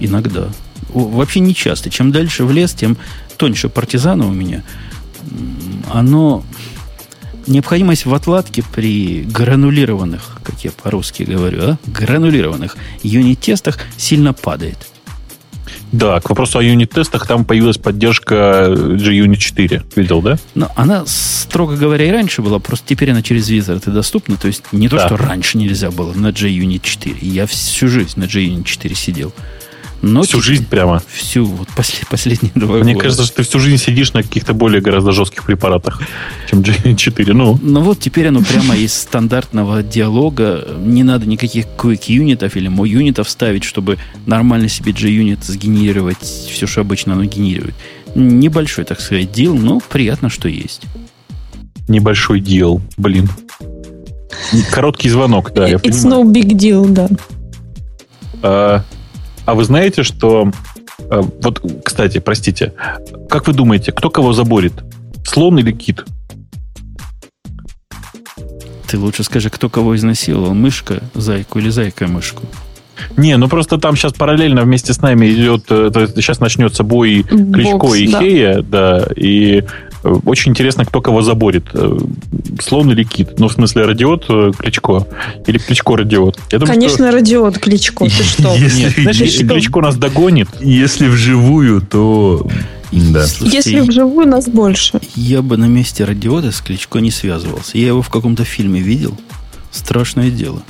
[0.00, 0.48] иногда.
[0.94, 1.90] Вообще не часто.
[1.90, 2.96] Чем дальше в лес, тем
[3.36, 4.62] тоньше партизана у меня.
[5.92, 6.44] Оно...
[7.46, 11.78] Необходимость в отладке при гранулированных, как я по-русски говорю, а?
[11.84, 14.78] гранулированных юнит-тестах сильно падает.
[15.94, 19.82] Да, к вопросу о юнит-тестах, там появилась поддержка JUnit 4.
[19.94, 20.38] Видел, да?
[20.56, 24.36] Но она, строго говоря, и раньше была, просто теперь она через Wizard и доступна.
[24.36, 25.06] То есть не то, Да.
[25.06, 27.16] что раньше нельзя было на JUnit 4.
[27.20, 29.32] Я всю жизнь на JUnit 4 сидел.
[30.06, 31.02] Но Всю теперь- жизнь прямо.
[31.12, 33.04] Всю, вот после, последние два Мне года.
[33.04, 36.02] кажется, что ты всю жизнь сидишь на каких-то более гораздо жестких препаратах,
[36.50, 37.32] чем JUnit 4.
[37.32, 40.68] Ну, Ну вот теперь оно прямо из стандартного диалога.
[40.78, 43.96] Не надо никаких quick юнитов или мой юнитов ставить, чтобы
[44.26, 47.74] нормально себе JUnit сгенерировать все, что обычно оно генерирует.
[48.14, 50.82] Небольшой, так сказать, дел, но приятно, что есть.
[51.88, 53.28] небольшой дел, блин.
[54.70, 56.24] Короткий звонок, да, я It's понимаю.
[56.24, 57.08] no big deal, да.
[58.42, 58.84] А,
[59.44, 60.50] а вы знаете, что...
[61.10, 62.72] а, Вот, кстати, простите.
[63.28, 64.74] Как вы думаете, кто кого заборит?
[65.26, 66.04] Слон или кит?
[68.86, 72.42] Ты лучше скажи, кто кого изнасиловал, мышка, зайку или зайка мышку.
[73.16, 75.64] Не, ну просто там сейчас параллельно вместе с нами идет...
[75.68, 78.20] э, то есть сейчас начнется бой Кличко Бокс, и да.
[78.20, 79.64] Хея, да, и э,
[80.24, 81.64] очень интересно, кто кого заборит.
[81.72, 81.98] Э,
[82.60, 83.38] Слон или кит?
[83.38, 85.06] Ну, в смысле, радиот э, Кличко
[85.46, 86.38] или Кличко радиот?
[86.52, 88.24] Я думаю, Конечно, радиот Кличко, ты что?
[88.24, 88.54] что...
[88.56, 89.54] Если, Нет, знаешь, если что?
[89.54, 92.46] Кличко нас догонит, если вживую, то...
[92.92, 93.26] Да.
[93.26, 95.00] Слушайте, Если вживую нас больше.
[95.16, 97.76] я бы на месте радиота с Кличко не связывался.
[97.76, 99.16] Я его в каком-то фильме видел.
[99.72, 100.62] Страшное дело.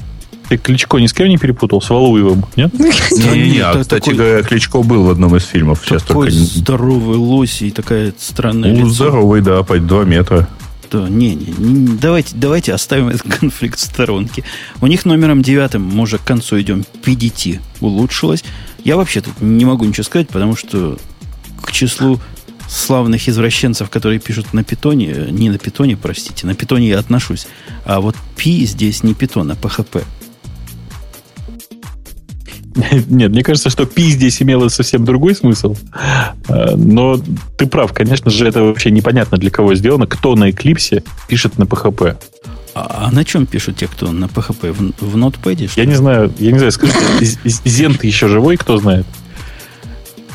[0.49, 1.81] Ты Кличко ни с кем не перепутал?
[1.81, 2.73] С Валуевым, нет?
[2.79, 5.81] Не-не-не, а, кстати говоря, Кличко был в одном из фильмов.
[5.85, 8.91] Сейчас Такой здоровый лось и такая странная Ну, лицо.
[8.91, 10.49] здоровый, да, по 2 метра.
[10.91, 14.45] Да, не, не, не, давайте, давайте оставим этот конфликт в сторонке.
[14.81, 18.45] У них номером девятым, мы уже к концу идем, PDT улучшилось.
[18.85, 20.99] Я вообще тут не могу ничего сказать, потому что
[21.63, 22.21] к числу
[22.69, 27.47] славных извращенцев, которые пишут на питоне, не на питоне, простите, на питоне я отношусь,
[27.85, 30.05] а вот P здесь не питон, а PHP.
[33.09, 35.77] Нет, мне кажется, что пи здесь имело совсем другой смысл.
[36.49, 37.21] Э, Но
[37.57, 40.07] ты прав, конечно же, это вообще непонятно для кого сделано.
[40.07, 42.17] Кто на Эклипсе пишет на PHP.
[42.75, 44.73] А, а на чем пишут те, кто на PHP?
[44.73, 45.69] В, в Notepad?
[45.69, 46.99] что Я не знаю, я не знаю, скажите,
[47.65, 49.07] Зент еще живой, кто знает?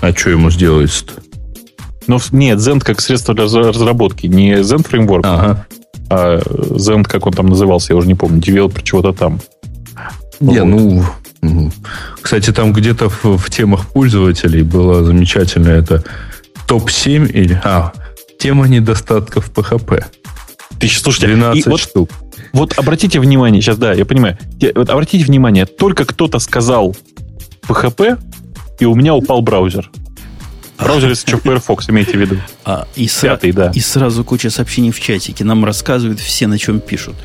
[0.01, 1.13] А что ему сделается-то?
[2.07, 4.25] Но нет, Zend как средство для разработки.
[4.27, 5.67] Не Zend фреймворк, Ага.
[6.09, 9.41] а Zend, как он там назывался, я уже не помню, девелопер чего-то там.
[10.39, 10.65] Не, Вот.
[10.65, 11.03] ну,
[12.21, 16.03] кстати, там где-то в, в темах пользователей было замечательно это
[16.67, 17.59] топ-7 или...
[17.63, 17.93] А,
[18.39, 20.05] тема недостатков PHP.
[20.79, 22.09] Ты щас- слушайте, 12 и вот, штук.
[22.53, 24.37] вот обратите внимание, сейчас, да, я понимаю.
[24.75, 26.95] Вот обратите внимание, только кто-то сказал
[27.67, 28.17] PHP,
[28.79, 29.89] и у меня упал браузер.
[30.77, 32.37] Браузер, что, Firefox, имейте в виду.
[32.63, 33.71] А, и, сра- Пятый, да.
[33.75, 35.43] и сразу куча сообщений в чатике.
[35.43, 37.15] Нам рассказывают все, на чем пишут.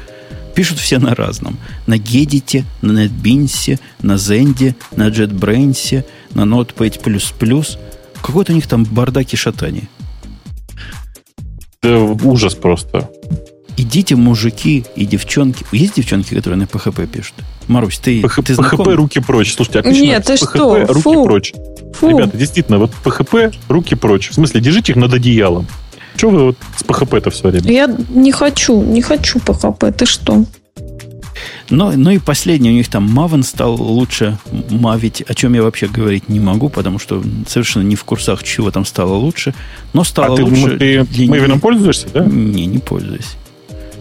[0.55, 1.59] Пишут все на разном.
[1.86, 7.78] На Gedit, на NetBeans, на Zend, на JetBrains, на Notepad++.
[8.22, 9.88] Какой-то у них там бардак и шатание.
[11.82, 13.11] Да, ужас просто.
[13.76, 15.66] Идите, мужики и девчонки.
[15.72, 17.34] Есть девчонки, которые на PHP пишут?
[17.66, 18.88] Марусь, ты, PHP, ты знаком?
[18.94, 19.55] руки прочь.
[19.55, 20.86] Слушайте, а Нет, ты PHP, что?
[20.86, 21.24] руки Фу.
[21.24, 21.52] прочь.
[21.94, 22.09] Фу.
[22.09, 24.30] Ребята, действительно, вот PHP, руки прочь.
[24.30, 25.66] В смысле, держите их над одеялом.
[26.16, 27.70] Что вы вот с PHP-то все время?
[27.72, 29.92] Я не хочу, не хочу PHP.
[29.92, 30.44] Ты что?
[31.70, 34.38] Но, ну и последний, у них там Maven стал лучше
[34.70, 38.70] мавить, о чем я вообще говорить не могу, потому что совершенно не в курсах, чего
[38.70, 39.54] там стало лучше.
[39.92, 40.78] Но стало А ты, лучше.
[40.78, 41.60] ты Maven них.
[41.62, 42.24] пользуешься, да?
[42.24, 43.36] Не, не пользуюсь.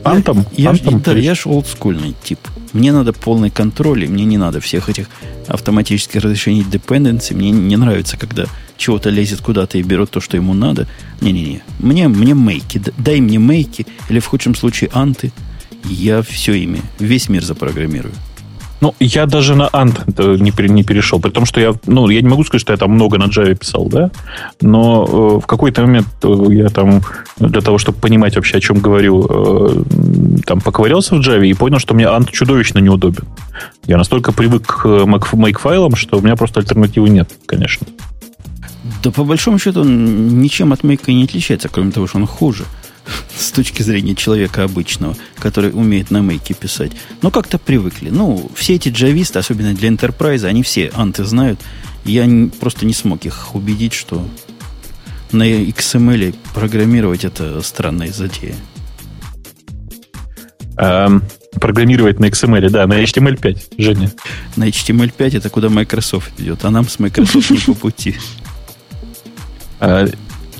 [0.04, 0.46] Антом?
[0.56, 2.40] Я, Антом, да, я ж олдскульный тип.
[2.74, 5.08] Мне надо полный контроль, и мне не надо всех этих
[5.48, 7.34] автоматических разрешений dependency.
[7.34, 8.46] Мне не нравится, когда
[8.78, 10.88] чего-то лезет куда-то и берет то, что ему надо.
[11.22, 11.62] Не-не-не.
[11.80, 12.82] Мне, мне мейки.
[12.98, 15.32] Дай мне мейки, или в худшем случае анты.
[15.86, 18.14] Я все ими, весь мир запрограммирую.
[18.84, 21.22] Ну, я даже на Ant не, не перешел.
[21.22, 23.56] При том, что я, ну, я не могу сказать, что я там много на Java
[23.56, 24.12] писал, да,
[24.60, 27.02] но э, в какой-то момент э, я там,
[27.38, 29.84] для того, чтобы понимать вообще, о чем говорю, э,
[30.46, 33.24] там поковырялся в Java и понял, что мне Ant чудовищно неудобен.
[33.88, 37.88] Я настолько привык к Mac- make-файлам, что у меня просто альтернативы нет, конечно.
[39.02, 42.66] Да по большому счету он ничем от и не отличается, кроме того, что он хуже.
[43.38, 46.92] С точки зрения человека обычного, который умеет на мейке писать.
[47.22, 48.10] Но как-то привыкли.
[48.10, 51.60] Ну, все эти джависты, особенно для Enterprise, они все анты знают.
[52.06, 52.28] Я
[52.60, 54.28] просто не смог их убедить, что
[55.32, 58.56] на XML программировать это странная затея.
[60.78, 61.24] Эм,
[61.60, 64.12] программировать на XML, да, на HTML5, Женя.
[64.56, 68.16] На HTML5 это куда Microsoft идет, а нам с Microsoft не по пути.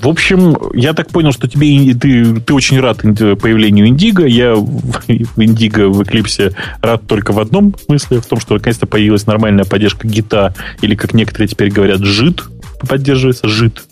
[0.04, 4.26] Э, В общем, я так понял, что тебе ты, ты очень рад инди- появлению Индиго.
[4.26, 5.02] Я в
[5.36, 6.52] Индиго в Эклипсе
[6.82, 11.14] рад только в одном смысле, в том, что наконец-то появилась нормальная поддержка гита, или, как
[11.14, 12.44] некоторые теперь говорят, жит
[12.88, 13.82] поддерживается, жит.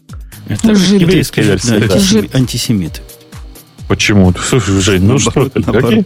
[0.48, 1.00] Это Жид.
[1.00, 1.78] еврейская версия.
[1.78, 2.24] Да, Да, жид.
[2.34, 3.00] антисеми- антисемиты.
[3.88, 4.32] Почему?
[4.34, 5.62] Слушай, Жень, ну что ты?
[5.62, 6.04] Какие?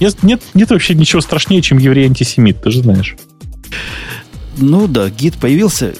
[0.00, 3.16] Нет, нет, нет вообще ничего страшнее, чем еврей-антисемит, ты же знаешь.
[4.58, 5.94] Ну да, гид появился.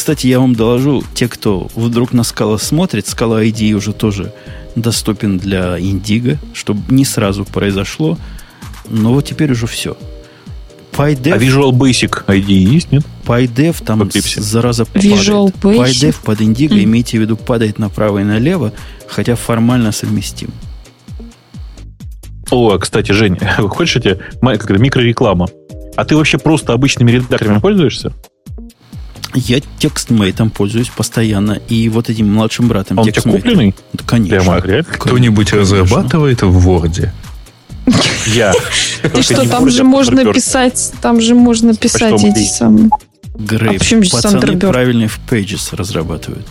[0.00, 4.32] Кстати, я вам доложу, те, кто вдруг на скала смотрит, скала ID уже тоже
[4.74, 8.16] доступен для Индиго, чтобы не сразу произошло.
[8.88, 9.98] Но вот теперь уже все.
[10.92, 13.04] PyDev, А Visual Basic ID есть, нет?
[13.26, 15.80] PyDev там зараза Visual падает.
[15.80, 16.08] Basic?
[16.08, 16.84] PyDev под Индиго, Мгм.
[16.84, 18.72] имейте в виду, падает направо и налево,
[19.06, 20.48] хотя формально совместим.
[22.50, 23.36] О, кстати, Жень,
[23.68, 25.48] хочешь я тебе микрореклама?
[25.94, 28.14] А ты вообще просто обычными редакторами пользуешься?
[29.34, 33.42] Я текстмейтом пользуюсь постоянно, и вот этим младшим братом А Он текстмейтом.
[33.42, 33.74] купленный?
[33.92, 34.60] Да, конечно.
[34.60, 34.84] Прямо?
[34.84, 37.10] Кто-нибудь разрабатывает в Word?
[38.26, 38.52] Я.
[39.02, 42.90] Ты что, там же можно писать, там же можно писать эти самые.
[43.34, 46.46] Грей, А почему же пацаны правильные в Pages разрабатывают.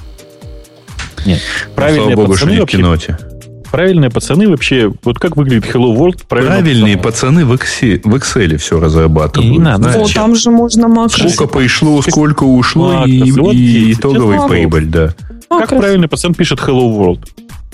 [1.25, 1.39] Нет.
[1.75, 3.17] Правильные Слава богу, что не в киноте.
[3.71, 6.23] Правильные пацаны вообще, вот как выглядит Hello World?
[6.27, 9.51] Правильные пацаны в Excel, в Excel все разрабатывают.
[9.51, 10.01] Не надо.
[10.01, 11.33] О, там же можно макрос.
[11.33, 15.13] Сколько пришло, сколько ушло, и, Вот и итоговый прибыль, да.
[15.49, 17.27] Как правильный пацан пишет Hello World?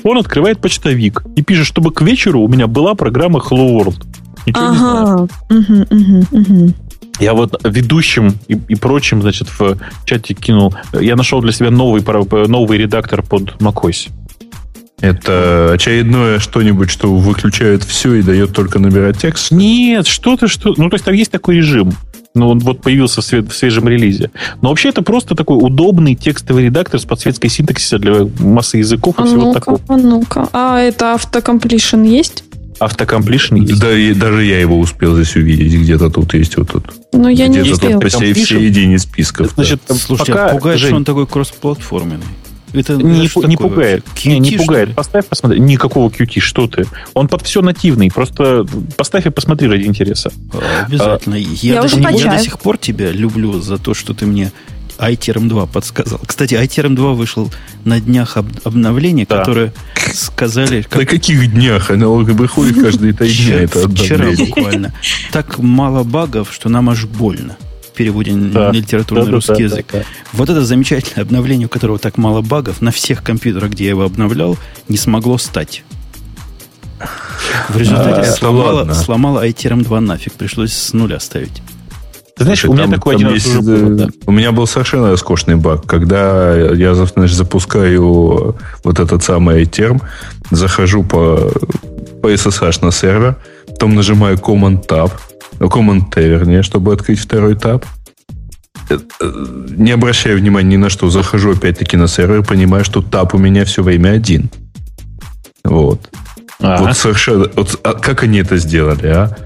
[0.04, 4.04] Он открывает почтовик и пишет, чтобы к вечеру у меня была программа Hello World.
[4.46, 5.08] Ничего не знаю.
[5.08, 5.28] Ага.
[5.50, 6.74] Мгм, мгм, мгм.
[7.20, 10.76] Я вот ведущим и, и прочим, значит, в чате кинул.
[10.94, 12.04] Я нашел для себя новый,
[12.48, 14.10] новый редактор под macOS.
[15.02, 19.52] Это очередное что-нибудь, что выключает все и дает только набирать текст.
[19.52, 20.74] Нет, что ты, что...
[20.78, 21.94] Ну, то есть там есть такой режим.
[22.34, 24.30] Ну, он вот появился в, све- в свежем релизе.
[24.62, 29.22] Но вообще это просто такой удобный текстовый редактор с подсветкой синтаксиса для массы языков и
[29.22, 29.82] А всего ну-ка, такого.
[29.88, 30.50] а ну-ка.
[30.52, 32.44] А это автокомплишн есть?
[32.80, 33.80] Автокомплишн есть.
[33.80, 35.74] Да, и даже я его успел здесь увидеть.
[35.82, 36.84] Где-то тут есть вот тут.
[37.14, 37.92] Ну, я не Где-то успел.
[37.94, 39.48] тут по середине списков.
[39.56, 39.64] да.
[39.64, 42.26] Значит, Слушайте, пока, а пугает, Жень, что он такой кроссплатформенный.
[42.80, 44.06] Это, не, это что не такое пугает.
[44.08, 44.30] вообще?
[44.30, 44.88] Не, не QT, пугает.
[44.90, 44.94] ли?
[44.94, 45.60] Поставь, посмотри.
[45.60, 46.86] Никакого QT, что ты.
[47.14, 48.10] Он под все нативный.
[48.12, 48.66] Просто
[48.98, 50.32] поставь и посмотри ради интереса.
[50.54, 51.36] А, Обязательно.
[51.36, 54.52] я, Я даже не- я до сих пор тебя люблю за то, что ты мне
[54.98, 56.20] iTerm 2 подсказал.
[56.26, 57.52] Кстати, iTerm 2 вышел
[57.84, 59.40] на днях об, обновления, да.
[59.40, 59.74] которое
[60.14, 60.84] сказали...
[60.84, 61.02] Как...
[61.02, 61.92] На каких днях?
[61.92, 64.94] Оно выходит каждые три дня, это Вчера буквально.
[65.32, 67.58] Так мало багов, что нам аж больно
[67.96, 68.70] переводе да.
[68.70, 69.86] на литературный да, русский да, язык.
[69.92, 70.06] Да, да.
[70.34, 74.04] Вот это замечательное обновление, у которого так мало багов, на всех компьютерах, где я его
[74.04, 74.58] обновлял,
[74.90, 75.84] не смогло стать.
[77.70, 80.34] В результате а, сломало, сломало iTerm 2 нафиг.
[80.34, 81.62] Пришлось с нуля ставить.
[82.38, 84.08] Ты знаешь, Слушай, у меня там, такой там один есть, э, да.
[84.26, 85.86] У меня был совершенно роскошный баг.
[85.86, 90.02] Когда я значит, запускаю вот этот самый iTerm,
[90.52, 91.54] захожу по,
[92.22, 93.38] по SSH на сервер,
[93.68, 94.38] потом нажимаю
[95.60, 97.86] Command-Tab, Command-T, вернее, чтобы открыть второй таб.
[98.90, 101.10] Э, э, не обращаю внимания ни на что.
[101.10, 104.50] Захожу опять-таки на сервер, понимаю, что таб у меня все время один.
[105.64, 106.10] Вот.
[106.60, 106.82] А-а.
[106.82, 107.50] Вот совершенно...
[107.56, 109.38] Вот, а как они это сделали, а?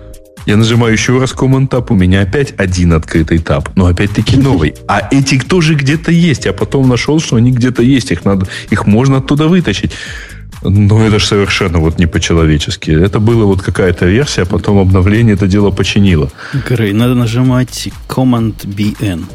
[0.45, 4.73] Я нажимаю еще раз Command Tab, у меня опять один открытый таб, но опять-таки новый.
[4.87, 6.45] А эти тоже где-то есть.
[6.45, 8.11] Я потом нашел, что они где-то есть.
[8.11, 9.91] Их, надо, их можно оттуда вытащить.
[10.61, 12.91] Но это же совершенно вот не по-человечески.
[12.91, 16.29] Это было вот какая-то версия, а потом обновление это дело починило.
[16.67, 19.25] Грей, надо нажимать Command BN.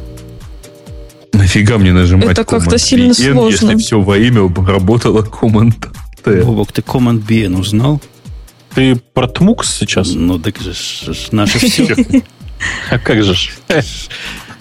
[1.32, 3.70] Нафига мне нажимать Это как-то сильно BN, сложно.
[3.70, 5.86] Если все во имя работало Command
[6.22, 6.42] T.
[6.42, 8.00] Бобок, ты Command BN узнал?
[8.74, 10.12] Ты про Тмукс сейчас?
[10.14, 10.72] Ну, так же
[11.32, 11.96] наше все.
[12.90, 13.34] А как же?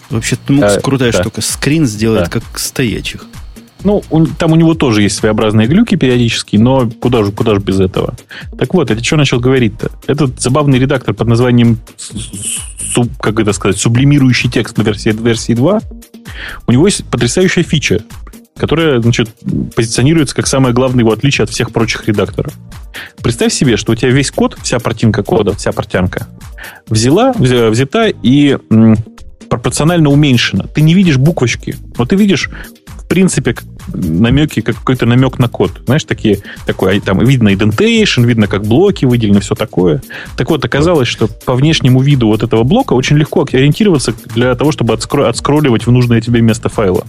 [0.10, 1.42] Вообще, Тмукс крутая штука.
[1.42, 3.26] Скрин сделает как стоячих.
[3.84, 4.02] Ну,
[4.38, 8.16] там у него тоже есть своеобразные глюки периодически, но куда же, куда же без этого?
[8.58, 9.92] Так вот, это что начал говорить-то?
[10.08, 11.78] Этот забавный редактор под названием,
[13.20, 15.82] как это сказать, сублимирующий текст на версии, версии 2,
[16.68, 18.04] у него есть потрясающая фича,
[18.56, 19.30] которая, значит,
[19.76, 22.54] позиционируется как самое главное его отличие от всех прочих редакторов.
[23.22, 26.28] Представь себе, что у тебя весь код, вся картинка кода, вся портянка
[26.88, 28.58] взяла, взята и
[29.50, 30.66] пропорционально уменьшена.
[30.68, 32.50] Ты не видишь буквочки, но ты видишь
[33.04, 33.56] в принципе,
[33.94, 35.82] намеки, как какой-то намек на код.
[35.86, 40.02] Знаешь, такие, такой, там видно indentation, видно, как блоки выделены, все такое.
[40.38, 44.72] Так вот, оказалось, что по внешнему виду вот этого блока очень легко ориентироваться для того,
[44.72, 47.06] чтобы отскро- отскролливать в нужное тебе место файла.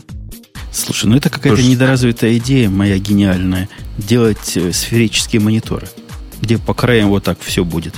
[0.72, 1.70] Слушай, ну это какая-то Слушай.
[1.70, 3.68] недоразвитая идея моя гениальная.
[3.96, 5.86] Делать э, сферические мониторы,
[6.40, 7.94] где по краям вот так все будет.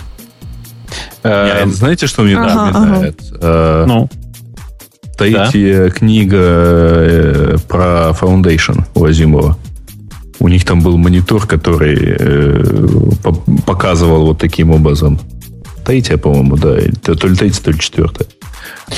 [1.22, 3.18] Э, знаете, что мне напоминает?
[3.40, 4.06] Э,
[5.18, 5.46] ну?
[5.46, 9.56] Стоите книга про Foundation у Азимова.
[10.38, 12.18] У них там был монитор, который
[13.64, 15.18] показывал вот таким образом.
[15.84, 16.76] Таития, по-моему, да.
[17.02, 18.26] То ли Таития, то ли четвертая.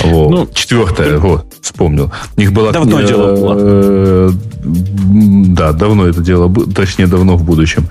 [0.04, 0.30] Вот.
[0.30, 1.18] Ну, Четвертое, ты...
[1.18, 2.12] вот, вспомнил.
[2.36, 2.72] У них была...
[2.72, 4.34] Давно дело было.
[4.60, 7.88] Да, давно это дело было, точнее, давно в будущем.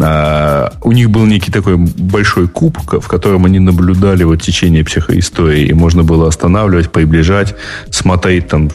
[0.00, 5.66] А, у них был некий такой большой куб, в котором они наблюдали вот течение психоистории.
[5.66, 7.54] И можно было останавливать, приближать,
[7.90, 8.70] смотреть там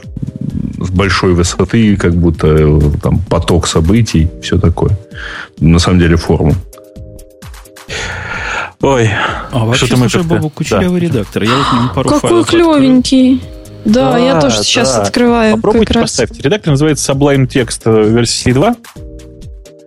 [0.79, 4.97] с большой высоты, как будто там поток событий, все такое.
[5.59, 6.55] На самом деле форум.
[8.81, 9.09] Ой.
[9.51, 11.07] А вообще, что слушай, Бобу, кучерявый да.
[11.07, 11.43] редактор.
[11.43, 13.35] Я вот пару Какой клевенький.
[13.35, 13.60] Открыл.
[13.85, 14.63] Да, да, я тоже да.
[14.63, 15.55] сейчас открываю.
[15.55, 16.35] Попробуйте как поставьте.
[16.35, 16.45] Раз.
[16.45, 18.75] Редактор называется Sublime Text э, версии 2.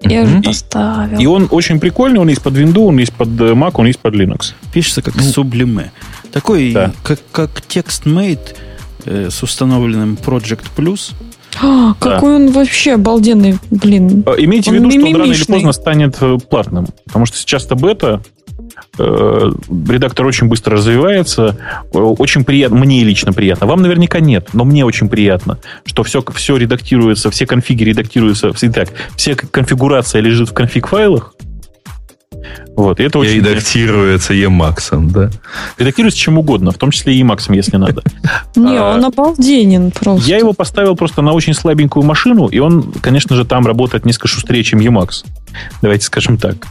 [0.03, 1.19] Я уже поставил.
[1.19, 4.01] И он очень прикольный, он есть под Windows, он есть под э, Mac, он есть
[4.01, 4.53] под Linux.
[4.73, 5.91] Пишется как ну, Sublime.
[6.33, 6.93] Такой, да.
[7.03, 8.57] как, как TextMate
[9.07, 11.13] э, с установленным Project Plus.
[11.63, 12.37] А, какой да.
[12.37, 14.25] он вообще обалденный, блин.
[14.27, 16.19] Э, имейте он в виду, что он рано или поздно станет
[16.51, 16.89] платным.
[17.07, 18.34] Потому что сейчас-то бета, Э,
[18.99, 21.57] редактор очень быстро развивается.
[21.93, 23.67] Очень приятно, мне лично приятно.
[23.67, 28.53] Вам наверняка нет, но мне очень приятно, что все, все редактируется, все конфиги редактируются.
[28.61, 31.35] Итак, вся конфигурация лежит в конфиг-файлах,
[32.77, 33.37] вот, и это очень...
[33.37, 35.31] Редактируется Emacs, да?
[35.79, 38.03] Редактируется чем угодно, в том числе и Emacs, если надо.
[38.57, 40.29] Не, а, он обалденен просто.
[40.29, 44.29] Я его поставил просто на очень слабенькую машину, и он, конечно же, там работает несколько
[44.29, 45.25] шустрее, чем Emacs.
[45.83, 46.67] Давайте скажем так.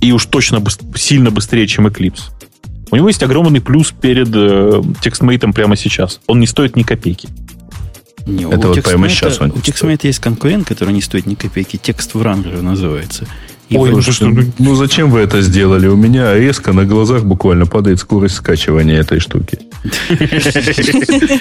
[0.00, 0.62] И уж точно
[0.94, 2.30] сильно быстрее, чем Eclipse.
[2.90, 6.20] У него есть огромный плюс перед э, текстмейтом прямо сейчас.
[6.26, 7.28] Он не стоит ни копейки.
[8.26, 11.76] Не, это вот прямо сейчас он У TextMate есть конкурент, который не стоит ни копейки.
[11.76, 13.26] Текст Wrangler называется.
[13.72, 15.86] И Ой, ну, что, ну, ну зачем вы это сделали?
[15.86, 19.60] У меня резко на глазах буквально падает скорость скачивания этой штуки.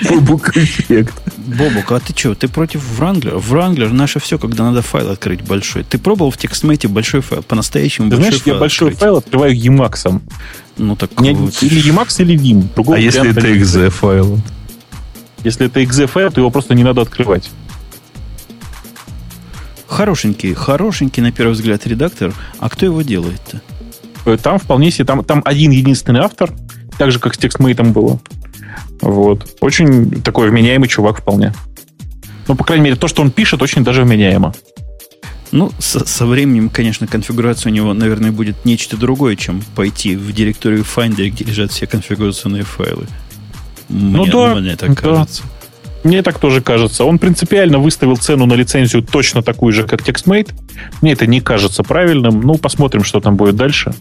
[0.10, 1.14] Бобук эффект.
[1.36, 3.44] Бобук, а ты что, ты против Wrangler?
[3.46, 5.84] Wrangler наше все, когда надо файл открыть большой.
[5.84, 10.22] Ты пробовал в TextMate большой файл, по-настоящему большой знаешь, я большой файл открываю Emacs.
[10.78, 12.94] Ну так Или Emacs, или Vim.
[12.94, 14.40] а если это exe файл?
[15.44, 17.52] Если это exe файл, то его просто не надо открывать.
[19.92, 22.34] Хорошенький, хорошенький, на первый взгляд, редактор.
[22.60, 23.62] А кто его делает-то?
[24.26, 26.54] Э, там вполне себе, там, там один единственный автор,
[26.98, 28.18] так же, как с текстмейтом было.
[29.02, 29.58] Вот.
[29.60, 31.54] Очень такой вменяемый чувак вполне.
[32.48, 34.56] Ну, по крайней мере, то, что он пишет, очень даже вменяемо.
[35.52, 40.32] Ну, со, со временем, конечно, конфигурация у него, наверное, будет нечто другое, чем пойти в
[40.32, 43.08] директорию Finder, где лежат все конфигурационные файлы.
[43.90, 44.96] Мне, ну да, мне так да.
[44.96, 45.44] кажется.
[46.04, 47.06] Мне так тоже кажется.
[47.06, 50.52] Он принципиально выставил цену на лицензию точно такую же, как TextMate.
[51.02, 52.42] Мне это не кажется правильным.
[52.42, 53.94] Ну, посмотрим, что там будет дальше.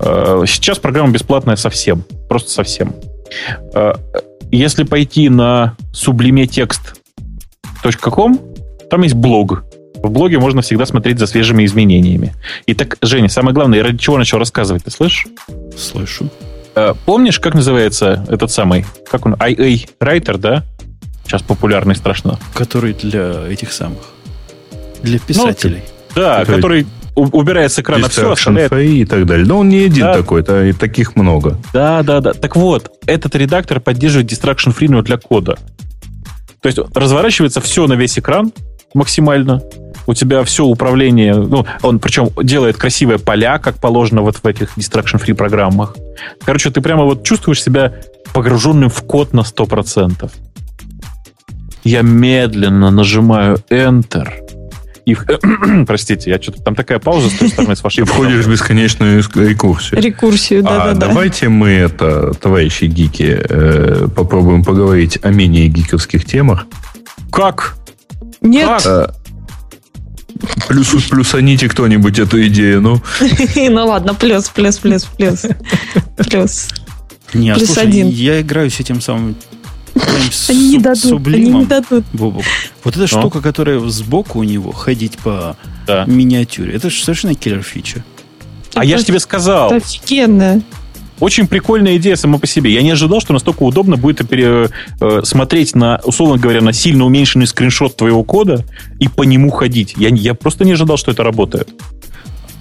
[0.00, 2.04] Э, сейчас программа бесплатная совсем.
[2.28, 2.94] Просто совсем.
[3.74, 3.94] Э,
[4.50, 8.40] если пойти на sublimetext.com,
[8.90, 9.64] там есть блог.
[10.02, 12.34] В блоге можно всегда смотреть за свежими изменениями.
[12.66, 15.26] Итак, Женя, самое главное, ради чего начал рассказывать, ты слышишь?
[15.76, 16.30] Слышу.
[16.74, 20.64] Э, помнишь, как называется этот самый, как он, IA Writer, да?
[21.32, 22.38] Сейчас популярный страшно.
[22.52, 24.02] Который для этих самых,
[25.02, 25.80] для писателей.
[26.14, 28.70] Ну, да, Такой который убирает с экрана все, оставляет...
[28.74, 29.46] И так далее.
[29.46, 30.12] Но он не один Да.
[30.12, 31.56] такой, это, и таких много.
[31.72, 32.34] Да, да, да.
[32.34, 35.56] Так вот, этот редактор поддерживает distraction free но для кода.
[36.60, 38.52] То есть разворачивается все на весь экран
[38.92, 39.62] максимально.
[40.06, 44.76] У тебя все управление, ну, он причем делает красивые поля, как положено вот в этих
[44.76, 45.96] distraction free программах.
[46.44, 47.94] Короче, ты прямо вот чувствуешь себя
[48.34, 50.30] погруженным в код на 100%.
[51.84, 54.28] Я медленно нажимаю Enter.
[55.04, 55.16] И,
[55.86, 59.22] простите, я что-то там такая пауза с той стороны с вашей И входишь в бесконечную
[59.34, 60.00] рекурсию.
[60.00, 61.08] Рекурсию, а да-да-да.
[61.08, 66.66] давайте мы это, товарищи гики, э, попробуем поговорить о менее гиковских темах.
[67.32, 67.74] Как?
[68.40, 68.86] Нет, Как?
[68.86, 69.12] Э,
[70.68, 73.02] плюс, плюсаните кто-нибудь эту идею, ну.
[73.56, 75.46] ну ладно, плюс, плюс, плюс, плюс.
[76.30, 76.68] Плюс.
[77.34, 78.08] Не, а Плюс слушай, один.
[78.08, 79.36] я играю с этим самым
[80.48, 82.04] Они не дадут, они не дадут.
[82.12, 82.44] Бобок.
[82.84, 83.06] Вот эта Ну?
[83.20, 86.04] штука, которая сбоку у него, ходить по Да.
[86.06, 88.04] миниатюре, это же совершенно киллер фича.
[88.74, 90.62] А я же тебе сказал, Это офигенно.
[91.20, 92.72] Очень прикольная идея сама по себе.
[92.72, 94.70] Я не ожидал, что настолько удобно будет пере-
[95.00, 98.64] э, смотреть на, условно говоря, на сильно уменьшенный скриншот твоего кода
[98.98, 99.94] и по нему ходить.
[99.96, 101.68] Я, я просто не ожидал, что это работает.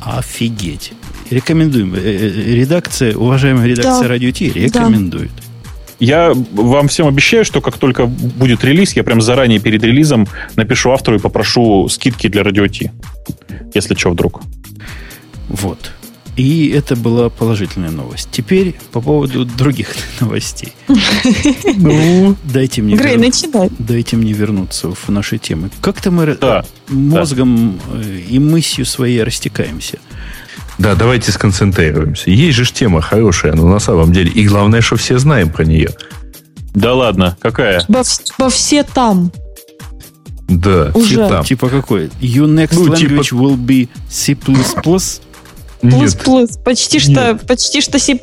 [0.02, 0.94] Офигеть.
[1.30, 1.96] Рекомендуем.
[1.96, 4.08] Э, э, Редакция, уважаемая редакция Да.
[4.10, 5.32] Радио Ти рекомендует.
[6.02, 10.90] Я вам всем обещаю, что как только будет релиз, я прям заранее перед релизом напишу
[10.92, 12.90] автору и попрошу скидки для радио Ти.
[13.76, 14.42] Если что, вдруг.
[15.48, 15.92] Вот.
[16.38, 18.30] И это была положительная новость.
[18.32, 19.90] Теперь по поводу других
[20.20, 20.74] новостей.
[20.88, 23.70] Ну, Дайте мне, Грей, начинай.
[23.78, 25.70] дайте мне вернуться в наши темы.
[25.82, 26.36] Как-то мы
[26.88, 30.00] мозгом э, и мыслью своей растекаемся.
[30.82, 32.30] Да, давайте сконцентрируемся.
[32.32, 34.32] Есть же тема хорошая, но на самом деле.
[34.32, 35.90] И главное, что все знаем про нее.
[36.74, 37.84] Да ладно, какая?
[37.88, 39.32] Во, вс- во все там.
[40.48, 41.06] Да, Уже.
[41.06, 41.46] все там.
[41.46, 42.08] Типа какой?
[42.20, 44.36] Your next Ну, language типа- will be C++.
[44.36, 45.22] Плюс,
[45.82, 46.58] Нет, плюс.
[46.58, 48.18] Почти что, почти что C++,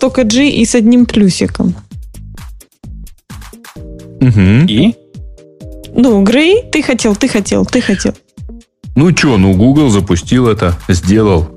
[0.00, 1.74] только G и с одним плюсиком.
[4.20, 4.66] Мгм.
[4.66, 4.94] И?
[5.94, 8.14] Ну, Грей, ты хотел, ты хотел, ты хотел.
[8.94, 11.48] Ну что, ну Google запустил это, сделал.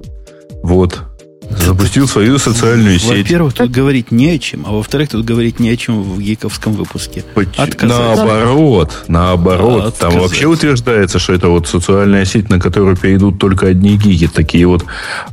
[0.63, 1.01] Вот.
[1.49, 3.23] Запустил свою социальную сеть.
[3.25, 6.71] Во-первых, тут говорить не о чем, а во-вторых, тут говорить не о чем в гиковском
[6.73, 7.23] выпуске.
[7.33, 8.15] Поч- Отказать.
[8.17, 9.81] Наоборот, наоборот.
[9.81, 10.21] А, Там отказать.
[10.21, 14.27] вообще утверждается, что это вот социальная сеть, на которую перейдут только одни гики.
[14.33, 14.85] Такие вот,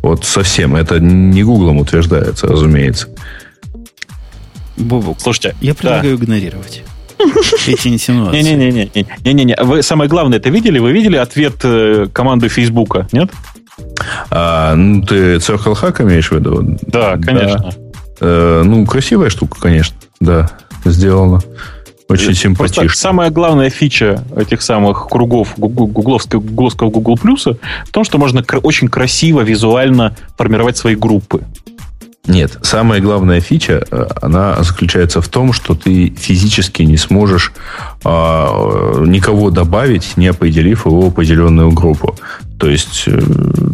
[0.03, 0.75] вот совсем.
[0.75, 3.09] Это не Гуглом утверждается, разумеется.
[4.77, 5.79] Бобок, Слушайте, я да.
[5.79, 6.83] предлагаю игнорировать
[7.67, 8.43] эти инсинуации.
[8.43, 8.91] Не-не-не,
[9.25, 9.57] не-не-не.
[9.63, 10.79] Вы самое главное это видели?
[10.79, 13.09] Вы видели ответ э, команды Фейсбука?
[13.13, 13.31] Нет?
[14.31, 16.79] А, ну, ты Circle Hack имеешь в виду?
[16.83, 17.73] Да, конечно.
[18.21, 19.97] Э, ну, красивая штука, конечно.
[20.21, 20.51] Да,
[20.85, 21.41] сделано.
[22.11, 22.89] Очень Просто симпатично.
[22.97, 28.43] самая главная фича этих самых кругов гугл- гугловского, гугловского Google Плюса в том, что можно
[28.63, 31.43] очень красиво визуально формировать свои группы.
[32.29, 37.53] Нет, самая главная фича, э, она заключается в том, что ты физически не сможешь
[38.05, 42.15] а, никого добавить, не определив его определенную группу.
[42.59, 43.21] То есть э,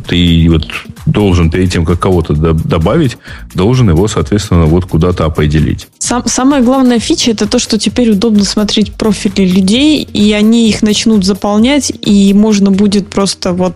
[0.06, 0.66] ты вот
[1.06, 3.16] должен перед тем, как кого-то до- добавить,
[3.54, 5.88] должен его, соответственно, вот куда-то определить.
[5.98, 10.82] Сам, самая главная фича это то, что теперь удобно смотреть профили людей, и они их
[10.82, 13.74] начнут заполнять, и можно будет просто вот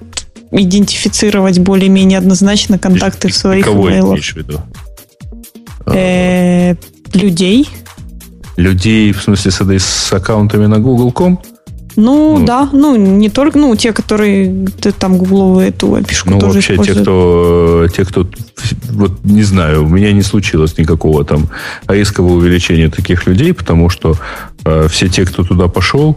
[0.50, 4.12] идентифицировать более-менее однозначно контакты в своих Кого имейлах.
[4.12, 4.60] имеешь в виду?
[5.86, 6.74] Э,
[7.14, 7.68] людей.
[8.56, 11.40] Людей, в смысле, с, с аккаунтами на Google.com?
[11.96, 12.46] Ну, Ну.
[12.46, 16.76] да, ну, не только, ну, те, которые ты там гугловые эту опишку Ну, тоже вообще,
[16.78, 18.28] те, кто, те, кто,
[18.90, 21.48] вот не знаю, у меня не случилось никакого там
[21.88, 24.16] резкого увеличения таких людей, потому что
[24.64, 26.16] э, все те, кто туда пошел,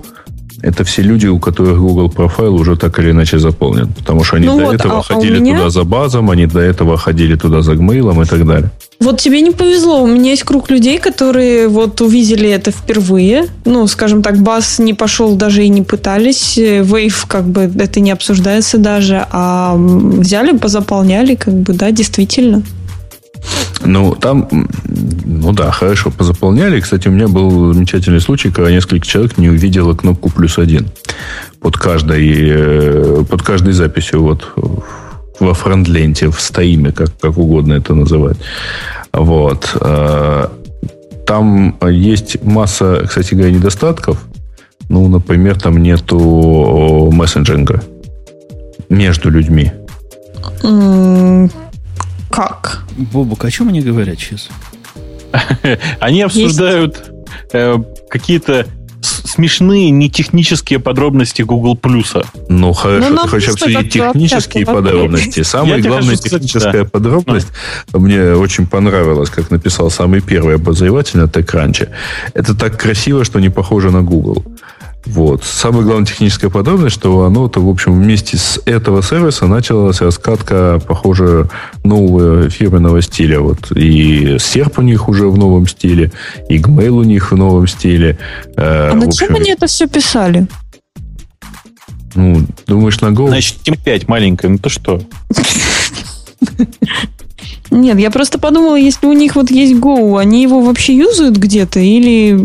[0.61, 3.87] это все люди, у которых Google профайл уже так или иначе заполнен.
[3.93, 6.45] Потому что они Ну до вот, этого а- а ходили меня- туда за базом, они
[6.47, 8.69] до этого ходили туда за гмейлом и так далее.
[8.99, 10.03] Вот тебе не повезло.
[10.03, 13.45] У меня есть круг людей, которые вот увидели это впервые.
[13.65, 16.57] Ну, скажем так, бас не пошел даже и не пытались.
[16.57, 19.25] Wave как бы это не обсуждается даже.
[19.31, 22.61] А взяли, позаполняли, как бы, да, действительно.
[23.83, 24.47] Ну, там,
[25.25, 26.79] ну да, хорошо, позаполняли.
[26.79, 30.87] Кстати, у меня был замечательный случай, когда несколько человек не увидело кнопку плюс один
[31.59, 34.53] под каждой, э, под каждой записью вот
[35.39, 38.37] во фронтленте, в стоиме, как, как угодно это называть.
[39.13, 39.75] Вот.
[39.81, 40.47] Э,
[41.25, 44.17] Там есть масса, кстати говоря, недостатков.
[44.89, 47.81] Ну, например, там нету мессенджинга
[48.89, 49.71] между людьми.
[52.31, 52.83] Как?
[52.97, 54.49] Бобук, о чем они говорят сейчас?
[55.99, 57.11] Они обсуждают
[57.53, 57.77] э,
[58.09, 58.67] какие-то
[59.01, 62.25] смешные нетехнические подробности Google Плюса.
[62.49, 64.81] Ну, хорошо, Ну, хочешь обсудить технические вообще.
[64.81, 65.43] подробности.
[65.43, 67.47] Самая Я главная хочу сказать, техническая подробность,
[67.93, 71.89] мне очень понравилась, как написал самый первый обозреватель на TechCrunch.
[72.33, 74.43] Это так красиво, что не похоже на Google.
[75.05, 75.43] Вот.
[75.43, 81.49] Самая главная техническая подробность, что оно-то, в общем, вместе с этого сервиса началась раскатка, похоже,
[81.83, 83.39] нового фирменного стиля.
[83.39, 83.71] Вот.
[83.71, 86.11] И серп у них уже в новом стиле,
[86.49, 88.19] и Gmail у них в новом стиле.
[88.55, 90.47] Э, А зачем общем, они это все писали?
[92.15, 93.27] ну, думаешь, на Go?
[93.27, 95.01] Значит, Team 5 маленькая, ну то что?
[97.71, 101.79] Нет, я просто подумала, если у них вот есть Go, они его вообще юзают где-то
[101.79, 102.37] или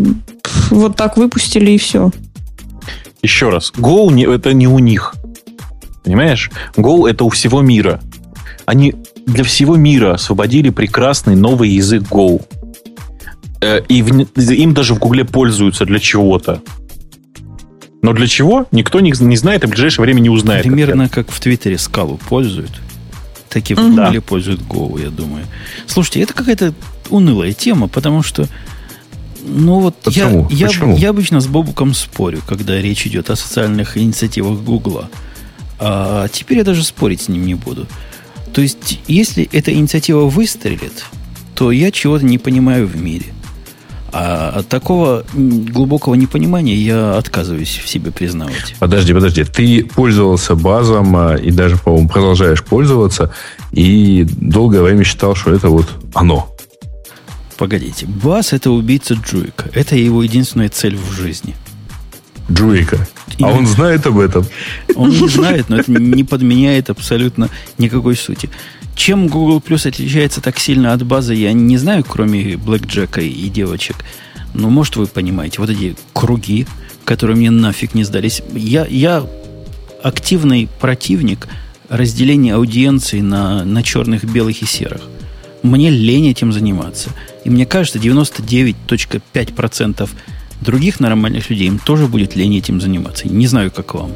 [0.71, 2.11] вот так выпустили и все?
[3.23, 5.14] Еще раз, Go не- это не у них.
[6.05, 6.51] Понимаешь?
[6.77, 8.01] Go это у всего мира.
[8.64, 8.95] Они
[9.27, 12.45] для всего мира освободили прекрасный новый язык Go.
[13.61, 16.62] Э, И в им даже в Гугле пользуются для чего-то.
[18.03, 18.67] Но для чего?
[18.71, 20.62] Никто не, не знает и в ближайшее время не узнает.
[20.62, 22.71] Примерно как в Твиттере скалу пользуют.
[23.49, 23.79] Так и в.
[23.79, 25.45] Гугле пользуют Go, я думаю.
[25.87, 26.73] Слушайте, это какая-то
[27.09, 28.47] унылая тема, потому что
[29.47, 30.49] ну вот Почему?
[30.51, 30.97] я, я, Почему?
[30.97, 35.09] я обычно с Бобуком спорю, когда речь идет о социальных инициативах Гугла.
[35.78, 37.86] А теперь я даже спорить с ним не буду.
[38.53, 41.05] То есть, если эта инициатива выстрелит,
[41.55, 43.26] то я чего-то не понимаю в мире.
[44.12, 48.74] А от такого глубокого непонимания я отказываюсь в себе признавать.
[48.78, 49.44] Подожди, подожди.
[49.44, 53.34] Ты пользовался базом а, и даже, по-моему, продолжаешь пользоваться,
[53.72, 56.56] и долгое время считал, что это вот оно.
[57.57, 59.71] Погодите, Бас это убийца Джуика.
[59.73, 61.55] Это его единственная цель в жизни.
[62.51, 63.07] Джуика.
[63.29, 63.59] А Именно.
[63.59, 64.47] он знает об этом.
[64.95, 67.49] Он не знает, но это не подменяет абсолютно
[67.79, 68.51] никакой сути.
[68.95, 73.49] Чем Google Plus отличается так сильно от базы, я не знаю, кроме Блэк Джека и
[73.49, 73.97] девочек.
[74.55, 76.67] Но, может, вы понимаете, вот эти круги,
[77.05, 78.43] которые мне нафиг не сдались.
[78.55, 79.27] Я, я
[80.03, 81.47] активный противник
[81.89, 85.03] разделения аудиенции на, на черных, белых и серых.
[85.63, 87.11] Мне лень этим заниматься.
[87.45, 90.09] И мне кажется, 99.5%
[90.61, 93.29] других нормальных людей им тоже будет лень этим заниматься.
[93.29, 94.13] Не знаю, как вам.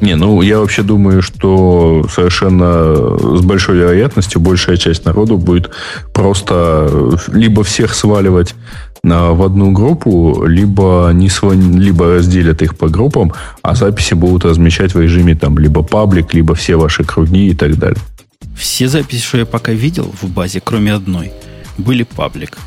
[0.00, 5.70] Не, ну я вообще думаю, что совершенно с большой вероятностью большая часть народу будет
[6.12, 8.56] просто либо всех сваливать
[9.04, 13.32] в одну группу, либо, не сва- либо разделят их по группам,
[13.62, 17.78] а записи будут размещать в режиме там либо паблик, либо все ваши круги и так
[17.78, 17.98] далее.
[18.56, 21.32] Все записи, что я пока видел в базе, кроме одной,
[21.78, 22.58] были паблик.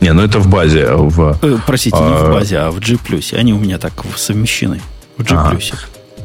[0.00, 2.80] Не, ну это в базе, а в, Э, простите, не А- в базе, а в
[2.80, 2.96] G+.
[3.32, 4.80] Они у меня так совмещены.
[5.18, 5.34] В G+.
[5.34, 5.58] Ага.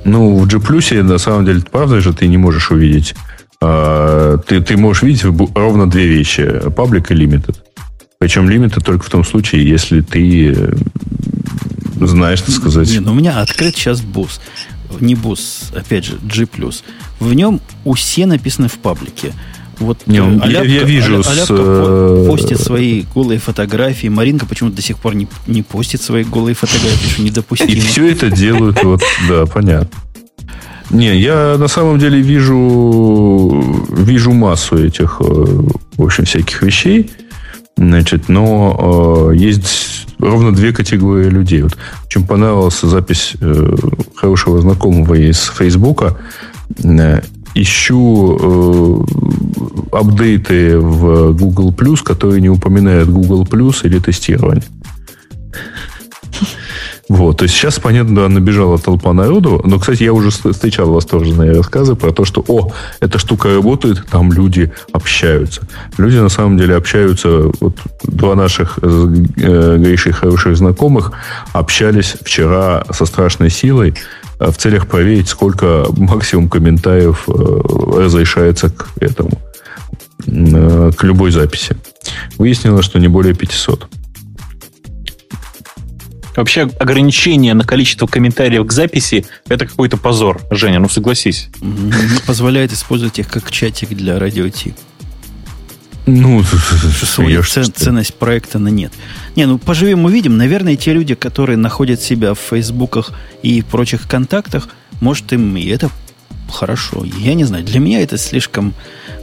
[0.05, 3.15] Ну, в G на самом деле, правда же, ты не можешь увидеть.
[3.61, 5.23] А, ты, ты можешь видеть
[5.55, 6.69] ровно две вещи.
[6.75, 7.55] Паблик и limited.
[8.19, 10.73] Причем limited только в том случае, если ты э,
[11.99, 12.89] знаешь, так сказать.
[12.89, 14.39] Не, ну у меня открыт сейчас бус.
[14.99, 16.47] Не бус, опять же, G+.
[17.19, 19.33] В нем усе написаны в паблике.
[19.79, 23.39] Вот Не, э, я- я Аляпка- вижу Аля- с, Аляпка э, по- постит свои голые
[23.39, 24.07] фотографии.
[24.07, 27.81] Маринка почему-то до сих пор не, не постит свои голые фотографии, что И недопустимо.
[27.81, 29.89] все это делают, вот, да, понятно.
[30.91, 37.09] Не, я на самом деле вижу, вижу массу этих, э, в общем, всяких вещей.
[37.77, 41.61] Значит, но э, есть ровно две категории людей.
[41.61, 43.75] Вот, очень понравилась запись э,
[44.15, 46.17] хорошего знакомого из Фейсбука.
[46.83, 47.21] Э,
[47.55, 51.71] ищу э, апдейты в Google
[52.03, 53.45] которые не упоминают Google
[53.83, 54.63] или тестирование.
[57.07, 61.51] Вот, то есть сейчас, понятно, да, набежала толпа народу, но, кстати, я уже встречал восторженные
[61.51, 65.61] рассказы про то, что, о, эта штука работает, там люди общаются.
[65.97, 71.11] Люди, на самом деле, общаются, вот два наших э, Гришей хороших знакомых
[71.53, 73.93] общались вчера со страшной силой
[74.39, 79.39] э, в целях проверить, сколько максимум комментариев э, разрешается к этому,
[80.25, 81.77] э, к любой записи.
[82.39, 83.87] Выяснилось, что не более 500.
[86.35, 90.41] Вообще ограничение на количество комментариев к записи– это какой-то позор.
[90.51, 91.49] Женя, ну согласись.
[91.61, 94.73] Не позволяет использовать их как чатик для радио Ти.
[96.05, 96.43] Ну,
[97.03, 98.91] своя цен, ценность проекта на нет.
[99.35, 100.37] Не, ну поживем увидим.
[100.37, 104.69] Наверное, те люди, которые находят себя в фейсбуках и прочих контактах,
[105.01, 105.89] может им и это
[106.51, 107.03] хорошо.
[107.19, 108.73] Я не знаю, для меня это слишком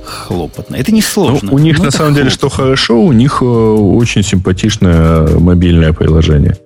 [0.05, 0.75] хлопотно.
[0.75, 1.51] Это не сложно.
[1.51, 2.17] Ну, у них на самом хлопотно.
[2.17, 6.57] деле что хорошо, у них э, очень симпатичное мобильное приложение.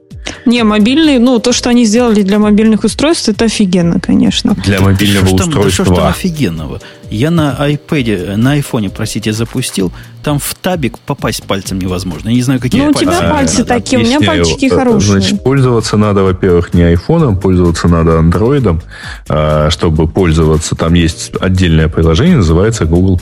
[0.44, 4.54] Не, мобильный, ну, то, что они сделали для мобильных устройств, это офигенно, конечно.
[4.64, 5.84] Для мобильного что устройства.
[5.84, 6.80] Там, что там офигенного?
[7.10, 9.92] Я на iPad, на айфоне, простите, запустил,
[10.22, 12.28] там в табик попасть пальцем невозможно.
[12.28, 15.20] Я не знаю, какие Ну, у тебя а, пальцы такие, у меня пальчики хорошие.
[15.20, 18.82] Значит, пользоваться надо, во-первых, не айфоном, пользоваться надо андроидом.
[19.28, 23.20] А, чтобы пользоваться, там есть отдельное приложение, называется Google+.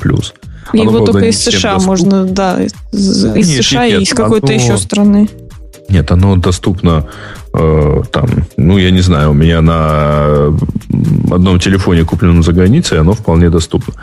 [0.72, 1.89] Его только из США доступ...
[1.89, 4.55] можно, да, из, из нет, США нет, и из какой-то оно...
[4.55, 5.28] еще страны.
[5.89, 7.06] Нет, оно доступно
[7.52, 10.56] э, там, ну, я не знаю, у меня на
[11.31, 13.94] одном телефоне купленном за границей, оно вполне доступно.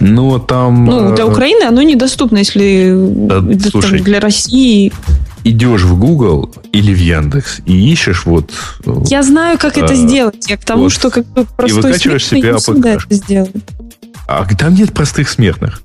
[0.00, 0.84] Но там...
[0.84, 4.92] Ну, для э, Украины оно недоступно, если да, слушай, там, для России
[5.44, 8.52] идешь в Google или в Яндекс и ищешь вот...
[9.06, 10.48] Я знаю, как а, это сделать.
[10.48, 12.86] Я к тому, вот, что как бы простой и выкачиваешь себе APK.
[12.86, 13.54] это сделать.
[14.28, 15.82] А там нет простых смертных.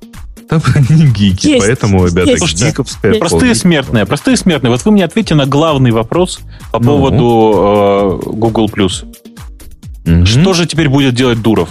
[0.49, 2.63] Там не гики, есть, поэтому, ребята, есть.
[2.63, 3.19] гиковская есть.
[3.19, 4.71] Простые смертные, простые смертные.
[4.71, 6.39] Вот вы мне ответьте на главный вопрос
[6.71, 6.85] по ну.
[6.85, 8.65] поводу э, Google+.
[8.65, 10.25] Угу.
[10.25, 11.69] Что же теперь будет делать Дуров?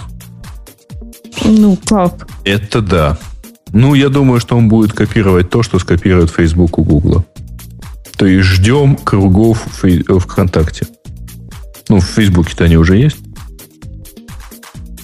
[1.43, 2.27] Ну, как?
[2.43, 3.17] Это да.
[3.71, 7.25] Ну, я думаю, что он будет копировать то, что скопирует Facebook у Google.
[8.17, 10.87] То есть ждем кругов в ВКонтакте.
[11.89, 13.17] Ну, в Фейсбуке-то они уже есть.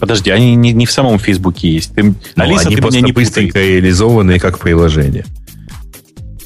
[0.02, 1.94] Подожди, они не, не в самом Фейсбуке есть.
[1.94, 3.68] Ты, ну, Алиса, они ты просто меня не быстренько путай.
[3.68, 5.26] реализованные как приложение.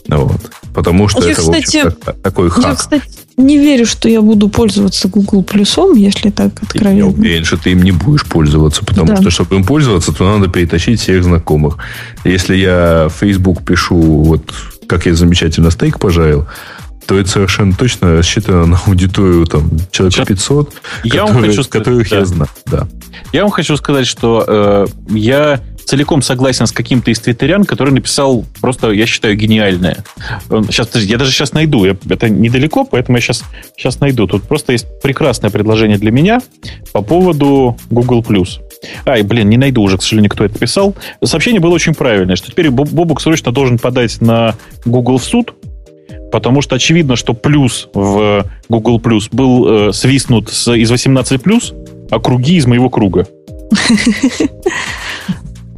[0.07, 0.51] Ну вот.
[0.73, 2.65] Потому что я, это, кстати, в общем, такой хак.
[2.65, 3.03] Я, кстати,
[3.37, 6.97] не верю, что я буду пользоваться Google Плюсом, если так откровенно.
[6.97, 9.15] Я уверен, что ты им не будешь пользоваться, потому да.
[9.21, 11.77] что, чтобы им пользоваться, то надо перетащить всех знакомых.
[12.25, 14.53] Если я в Facebook пишу, вот
[14.85, 16.45] как я замечательно стейк пожарил,
[17.05, 20.73] то это совершенно точно рассчитано на аудиторию там, человек 500,
[21.03, 22.17] я которые, вам хочу сказать, которых да.
[22.17, 22.49] я знаю.
[22.65, 22.87] Да.
[23.33, 28.45] Я вам хочу сказать, что э, я целиком согласен с каким-то из твиттерян, который написал
[28.59, 30.03] просто, я считаю, гениальное.
[30.49, 31.85] Сейчас, я даже сейчас найду.
[31.85, 33.43] Я, это недалеко, поэтому я сейчас,
[33.77, 34.27] сейчас найду.
[34.27, 36.41] Тут просто есть прекрасное предложение для меня
[36.91, 38.23] по поводу Google+.
[39.05, 40.95] Ай, блин, не найду уже, к сожалению, кто это писал.
[41.23, 44.55] Сообщение было очень правильное, что теперь Бобук срочно должен подать на
[44.85, 45.53] Google в суд,
[46.31, 51.41] потому что очевидно, что плюс в Google Plus был э, свистнут с, из 18
[52.05, 53.27] плюс, а круги из моего круга.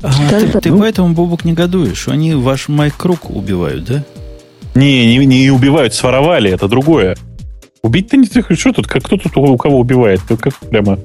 [0.04, 2.08] А, ты, ты поэтому, Бобок, негодуешь?
[2.08, 4.04] Они ваш майк-круг убивают, да?
[4.76, 7.18] Не, не, не убивают, своровали, это другое.
[7.82, 10.22] Убить-то не что тут, как кто тут у кого убивает?
[10.28, 11.00] Как прямо.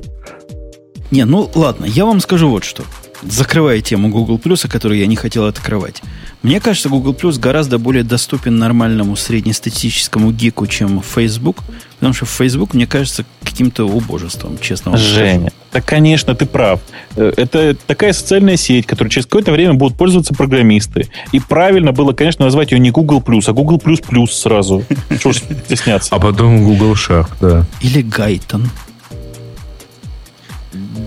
[1.10, 2.84] Не, ну ладно, я вам скажу вот что
[3.22, 6.02] закрывая тему Google Plus, которую я не хотел открывать.
[6.42, 11.58] Мне кажется, Google Plus гораздо более доступен нормальному среднестатистическому гику, чем Facebook,
[11.94, 16.80] потому что Facebook, мне кажется, каким-то убожеством, честно вам Женя, да, конечно, ты прав.
[17.16, 21.08] Э, это такая социальная сеть, которой через какое-то время будут пользоваться программисты.
[21.32, 24.84] И правильно было, конечно, назвать ее не Google Plus, а Google Plus Plus сразу.
[25.20, 26.14] Чего стесняться.
[26.14, 27.64] А потом Google Shark, да.
[27.80, 28.68] Или Гайтон.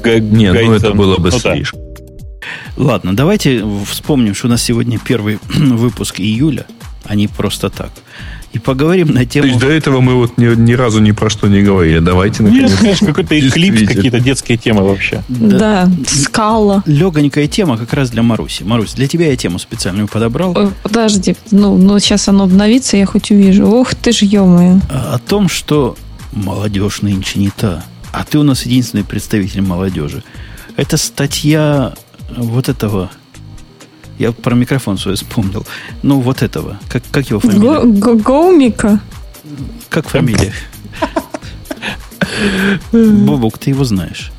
[0.04, 1.85] Не, ну это было бы ну слишком.
[2.78, 6.66] Ладно, давайте вспомним, что у нас сегодня первый выпуск июля,
[7.04, 7.92] а не просто так.
[8.56, 9.44] И поговорим на тему...
[9.44, 12.00] То есть до этого мы вот ни, ни разу ни про что не говорили.
[12.00, 12.72] Давайте, наконец.
[12.72, 15.26] Нет, конечно, какой-то эклипс, какие-то детские темы вообще.
[15.28, 15.58] Да,
[15.88, 16.82] да, скала.
[16.86, 18.64] Легонькая тема как раз для Маруси.
[18.64, 20.58] Марусь, для тебя я тему специальную подобрал.
[20.58, 23.66] Ой, подожди, ну, ну сейчас оно обновится, я хоть увижу.
[23.68, 24.46] Ох ты ж, ё
[24.90, 25.98] О том, что
[26.32, 27.84] молодежь нынче не та.
[28.14, 30.24] А ты у нас единственный представитель молодежи.
[30.78, 31.94] Это статья
[32.36, 33.10] вот этого
[34.18, 35.66] я про микрофон свой вспомнил.
[36.02, 36.80] Ну, вот этого.
[36.88, 37.82] Как, как его фамилия?
[38.16, 39.02] Гоумика?
[39.90, 40.54] Как фамилия?
[42.92, 44.32] Бобок, ты его знаешь.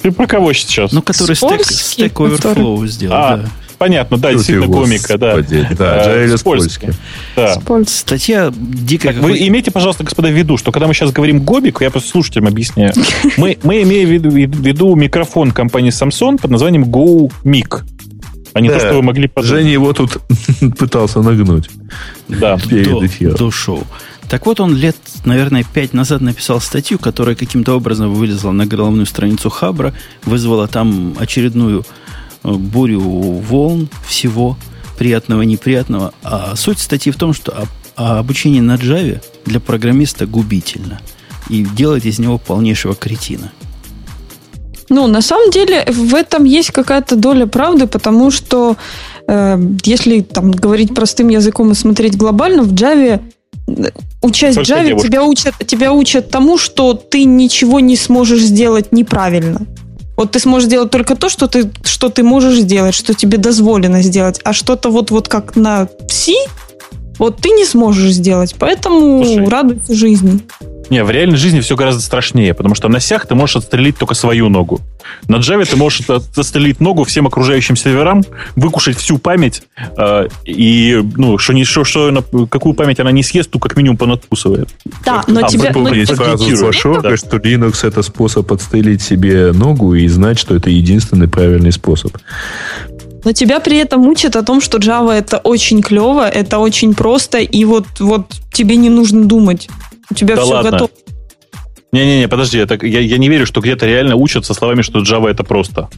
[0.00, 0.92] Ты про кого сейчас?
[0.92, 3.48] Ну, который Stack, Stack Overflow сделал, а, да.
[3.78, 5.36] Понятно, да, Тут действительно комика, да.
[5.36, 6.92] Да, Э, Джаэля с польским.
[7.34, 7.58] Да.
[7.86, 9.12] Статья дикая.
[9.14, 12.10] Так, вы имейте, пожалуйста, господа, в виду, что когда мы сейчас говорим Гобик, я просто
[12.10, 12.92] слушателям объясняю,
[13.36, 17.82] мы, мы имеем в виду, в виду микрофон компании Samsung под названием Go Mic.
[18.52, 18.74] А не Да.
[18.74, 19.58] то, что вы могли подумать.
[19.58, 20.18] Женя его тут
[20.78, 21.68] пытался нагнуть.
[22.28, 22.56] Да.
[22.58, 23.36] перед до, эфиром.
[23.36, 23.84] до шоу.
[24.28, 29.06] Так вот, он лет, наверное, пять назад написал статью, которая каким-то образом вылезла на головную
[29.06, 29.92] страницу Хабра,
[30.24, 31.84] вызвала там очередную
[32.54, 34.56] бурю волн всего
[34.98, 36.14] приятного и неприятного.
[36.22, 37.66] А суть статьи в том, что
[37.96, 41.00] а обучение на Java для программиста губительно
[41.48, 43.52] и делает из него полнейшего кретина.
[44.88, 48.76] Ну, на самом деле, в этом есть какая-то доля правды, потому что
[49.26, 53.20] э, если там говорить простым языком и смотреть глобально, в Java
[53.66, 53.90] э,
[54.22, 55.06] учась в Только Java, девушки.
[55.08, 59.66] тебя учат, тебя учат тому, что ты ничего не сможешь сделать неправильно.
[60.16, 64.02] Вот ты сможешь делать только то, что ты, что ты можешь сделать, что тебе дозволено
[64.02, 66.32] сделать, а что-то вот, вот как на C,
[67.18, 69.48] вот ты не сможешь сделать, поэтому Слушай.
[69.48, 70.40] радуйся жизни.
[70.88, 74.14] Не, в реальной жизни все гораздо страшнее, потому что на сях ты можешь отстрелить только
[74.14, 74.80] свою ногу.
[75.26, 78.22] На Java ты можешь от- отстрелить ногу всем окружающим серверам,
[78.54, 79.62] выкушать всю память,
[79.98, 83.76] э, и, ну, что, не, что, что она- какую память она не съест, ту как
[83.76, 84.68] минимум понадкусывает.
[85.04, 85.72] Да, но А тебя...
[85.74, 86.58] но поддикирует.
[86.60, 87.16] Флашога, Да.
[87.16, 92.16] что Linux это способ подстрелить себе ногу и знать, что это единственный правильный способ.
[93.26, 97.38] Но тебя при этом учат о том, что Java это очень клево, это очень просто,
[97.38, 99.68] и вот, вот тебе не нужно думать.
[100.08, 100.70] У тебя Да все ладно.
[100.70, 100.90] готово.
[101.90, 105.28] Не-не-не, подожди, это, я, я не верю, что где-то реально учат со словами, что Java
[105.28, 105.88] это просто.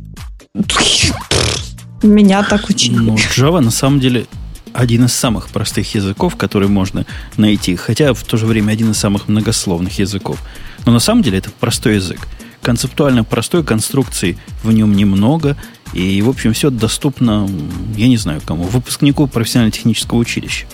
[2.02, 2.96] Меня так учили.
[2.96, 4.24] Ну, Java на самом деле
[4.72, 7.04] один из самых простых языков, которые можно
[7.36, 10.38] найти, хотя в то же время один из самых многословных языков.
[10.86, 12.26] Но на самом деле это простой язык.
[12.62, 15.58] Концептуально простой, конструкций в нем немного,
[15.92, 17.48] и, в общем, все доступно,
[17.96, 20.66] я не знаю кому, выпускнику профессионально-технического училища.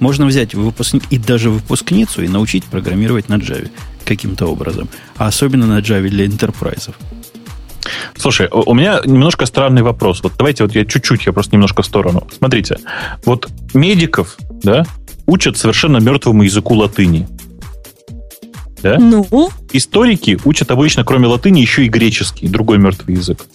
[0.00, 3.70] Можно взять выпускник и даже выпускницу и научить программировать на Java
[4.04, 4.88] каким-то образом.
[5.16, 6.96] А особенно на Java для интерпрайзов.
[8.16, 10.22] Слушай, у у меня немножко странный вопрос.
[10.22, 12.26] Вот давайте вот я чуть-чуть, я просто немножко в сторону.
[12.36, 12.78] Смотрите,
[13.24, 14.84] вот медиков, да,
[15.26, 17.28] учат совершенно мертвому языку латыни.
[18.82, 18.98] Да?
[18.98, 23.46] Ну, Историки учат обычно, кроме латыни, еще и греческий, другой мертвый язык.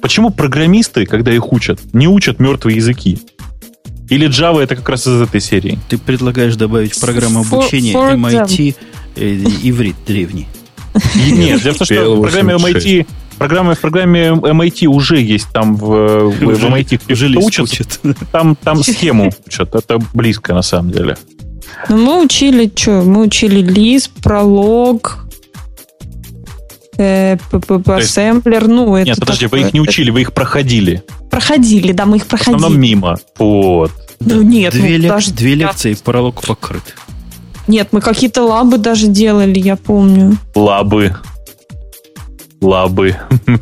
[0.00, 3.18] Почему программисты, когда их учат, не учат мертвые языки?
[4.08, 5.78] Или Java это как раз из этой серии?
[5.88, 8.74] Ты предлагаешь добавить в программу For- обучения for MIT
[9.16, 10.48] э, иврит древний.
[11.14, 13.06] Нет, дело в том, что в программе MIT,
[13.36, 18.16] программа, в программе MIT уже есть там в, в, в MIT кто Жились учатся, учат.
[18.32, 19.74] там, там схему учат.
[19.74, 21.16] Это близко на самом деле.
[21.90, 23.02] ну мы учили что?
[23.02, 25.27] Мы учили лист, пролог,
[26.98, 31.02] ассемблер, ну это Нет, подожди, вы их не учили, вы их проходили.
[31.30, 32.80] Проходили, да, мы их В основном проходили.
[32.80, 33.18] мимо.
[33.38, 33.92] Вот.
[34.20, 36.82] Ну нет, Две, ну, лек- даже- две лекции, пролог покрыт.
[37.68, 40.36] Нет, мы какие-то лабы даже делали, я помню.
[40.54, 41.14] Лабы.
[42.60, 43.16] Лабы.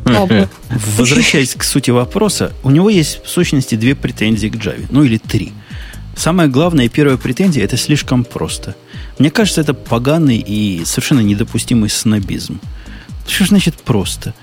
[0.05, 0.49] Лабы.
[0.97, 4.85] Возвращаясь к сути вопроса, у него есть в сущности две претензии к Java.
[4.89, 5.53] Ну или три.
[6.15, 8.75] Самая главная и первая претензия– это слишком просто.
[9.19, 12.59] Мне кажется, это поганый и совершенно недопустимый снобизм.
[13.27, 14.33] Что ж значит просто?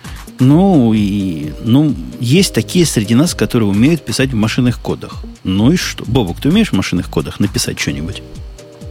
[0.41, 5.23] Ну, и, ну, есть такие среди нас, которые умеют писать в машинных кодах.
[5.45, 6.05] Ну и что?
[6.07, 8.23] Бобок, ты умеешь в машинных кодах написать что-нибудь?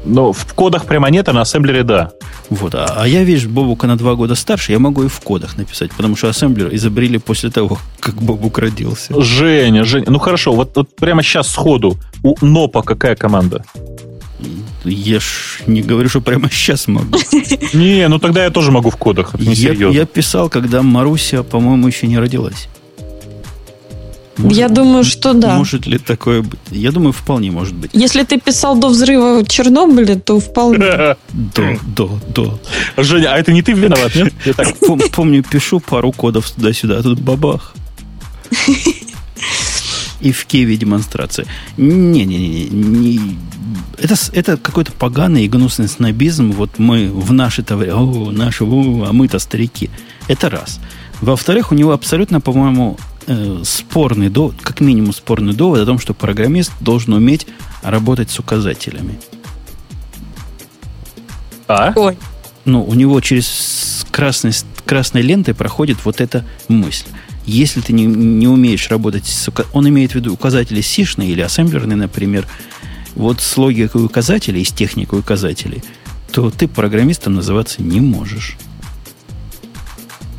[0.06, 2.12] Но в кодах прямо нет, а на ассемблере да.
[2.50, 2.76] Вот.
[2.76, 5.92] А, а я, видишь, Бобука на два года старше, я могу и в кодах написать,
[5.92, 9.20] потому что ассемблер изобрели после того, как Бобук родился.
[9.22, 10.06] Женя, Женя.
[10.10, 11.98] Ну хорошо, вот, вот прямо сейчас сходу.
[12.22, 13.66] У НОПа какая команда?
[14.86, 17.18] Я ж не говорю, что прямо сейчас могу.
[17.74, 19.34] Не, ну тогда я тоже могу в кодах.
[19.36, 22.68] Это не Я, я писал, когда Маруся, по-моему, еще не родилась.
[24.38, 25.56] Может- Я думаю, что да.
[25.56, 26.60] Может ли такое быть?
[26.72, 27.92] Я думаю, вполне может быть.
[27.94, 31.16] Если ты писал до взрыва Чернобыля, то вполне.
[31.32, 32.60] До, до, до.
[32.98, 34.34] Женя, а это не ты виноват, нет?
[34.46, 37.74] Я так Пом- помню, пишу пару кодов туда-сюда, а тут бабах.
[40.24, 41.46] И в Киеве демонстрация.
[41.78, 43.38] Не-не-не, не-
[43.98, 46.52] это, это какой-то поганый и гнусный снобизм.
[46.52, 49.90] Вот мы в наше-то время, о, наши, о, а мы-то старики.
[50.28, 50.80] Это раз.
[51.22, 52.98] Во-вторых, у него абсолютно, по-моему,
[53.28, 57.46] э, спорный довод, как минимум спорный довод о том, что программист должен уметь
[57.82, 59.20] работать с указателями.
[61.68, 61.94] А?
[61.96, 62.18] Ой,
[62.66, 64.54] ну, у него через красной,
[64.86, 67.08] красной лентой проходит вот эта мысль.
[67.46, 69.50] Если ты не, не умеешь работать с...
[69.74, 72.48] Он имеет в виду указатели сишные или ассемблерные, например.
[73.16, 75.84] Вот с логикой указателей и с техникой указателей,
[76.32, 78.58] то ты программистом называться не можешь.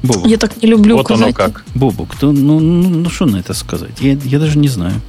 [0.03, 1.55] Бобук, Я так не люблю Вот оно указать.
[1.55, 1.65] как.
[1.75, 4.01] Бобук, то, ну, ну, ну что на это сказать?
[4.01, 5.01] Я, я даже не знаю.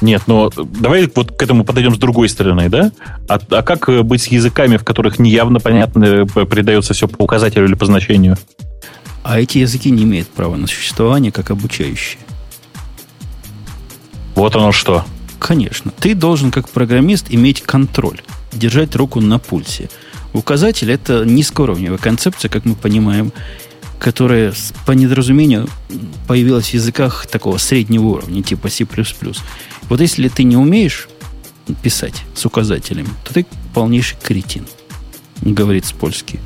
[0.00, 2.90] Нет, но давай вот к этому подойдем с другой стороны, да?
[3.28, 7.22] А, а как э, быть с языками, в которых неявно понятно э, передается все по
[7.22, 8.36] указателю или по значению?
[9.22, 12.18] А эти языки не имеют права на существование как обучающие.
[14.34, 15.04] Вот оно что.
[15.38, 15.90] Конечно.
[15.90, 18.20] Ты должен, как программист, иметь контроль,
[18.52, 19.90] держать руку на пульсе.
[20.32, 23.32] Указатель– это низкоуровневая концепция, как мы понимаем,
[23.98, 24.52] которая
[24.86, 25.68] по недоразумению
[26.26, 28.86] появилась в языках такого среднего уровня, типа C++.
[29.88, 31.08] Вот если ты не умеешь
[31.82, 34.66] писать с указателями, то ты полнейший кретин,
[35.42, 36.40] говорит с польский.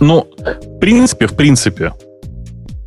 [0.00, 1.92] Ну, в принципе, в принципе,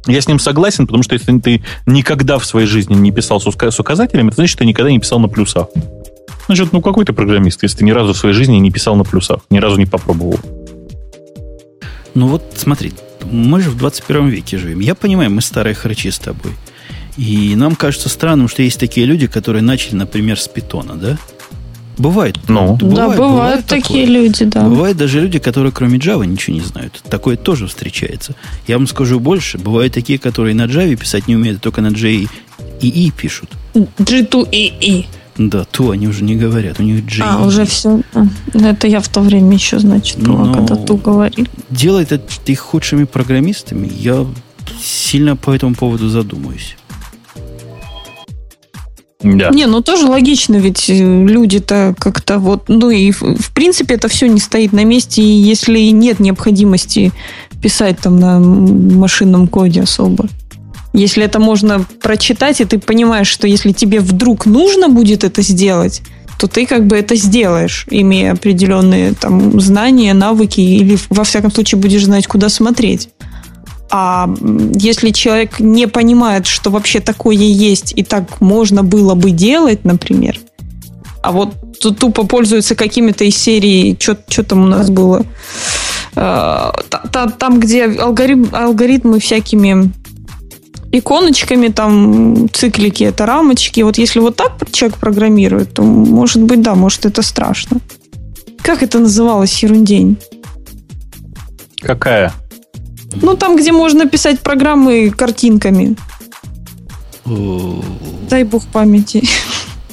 [0.08, 3.80] я с ним согласен, потому что если ты никогда в своей жизни не писал с,
[3.80, 5.68] указателями, это значит, ты никогда не писал на плюсах.
[6.48, 9.04] Значит, ну какой ты программист, если ты ни разу в своей жизни не писал на
[9.04, 10.40] плюсах, ни разу не попробовал.
[12.14, 12.94] Ну вот смотри,
[13.30, 14.80] мы же в 21 веке живем.
[14.80, 16.54] Я понимаю, мы старые хрычи с тобой.
[17.18, 21.18] И нам кажется странным, что есть такие люди, которые начали, например, с питона, да?
[21.98, 22.38] Бывает.
[22.48, 22.78] Ну.
[22.80, 24.22] Да, бывают такие такое.
[24.22, 24.64] люди, да.
[24.64, 27.02] Бывают даже люди, которые кроме Java ничего не знают.
[27.10, 28.36] Такое тоже встречается.
[28.68, 29.58] Я вам скажу больше.
[29.58, 32.28] Бывают такие, которые на Java писать не умеют, а только на J
[32.82, 33.50] и E пишут.
[33.74, 35.06] G2EE.
[35.38, 36.80] Да, то они уже не говорят.
[36.80, 37.24] У них J.
[37.24, 38.02] А, уже все.
[38.54, 41.48] Это я в то время еще, значит, была, Ну, когда ту говорили.
[41.70, 43.90] Делает это их худшими программистами.
[44.00, 44.26] Я
[44.82, 46.76] сильно по этому поводу задумаюсь.
[49.36, 49.50] Да.
[49.50, 54.08] Не, ну тоже логично, ведь э, люди-то как-то вот, ну и в, в принципе это
[54.08, 57.12] все не стоит на месте, и если нет необходимости
[57.62, 60.28] писать там на машинном коде особо.
[60.94, 66.02] Если это можно прочитать, и ты понимаешь, что если тебе вдруг нужно будет это сделать,
[66.40, 71.80] то ты как бы это сделаешь, имея определенные там знания, навыки, или во всяком случае
[71.80, 73.10] будешь знать, куда смотреть.
[73.90, 74.30] А
[74.74, 80.40] если человек не понимает, что вообще такое есть и так можно было бы делать, например,
[81.24, 85.26] а вот ту- тупо пользуется какими-то из серии, что там у нас было,
[86.14, 89.92] та- там, где алгоритм, алгоритмы всякими
[90.92, 93.82] иконочками, там циклики, это рамочки.
[93.82, 97.78] Вот если вот так человек программирует, то, может быть, да, может, это страшно.
[98.62, 100.18] Как это называлось, ерундень?
[101.82, 102.34] Какая?
[103.22, 105.96] Ну, там, где можно писать программы картинками.
[107.26, 107.84] О,
[108.30, 109.24] Дай бог памяти.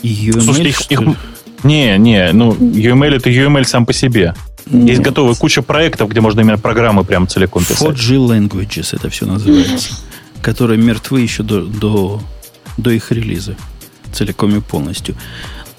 [0.03, 1.17] UML, Слушайте, их- их-?
[1.65, 4.35] Не, не, ну, UML это UML сам по себе.
[4.71, 7.89] Есть готовая куча проектов, где можно именно программы прям целиком писать.
[7.89, 8.17] 4G
[8.49, 9.95] Languages это все называется.
[10.43, 12.23] Которые мертвы еще до, до,
[12.77, 13.57] до их релиза.
[14.13, 15.17] Целиком и полностью.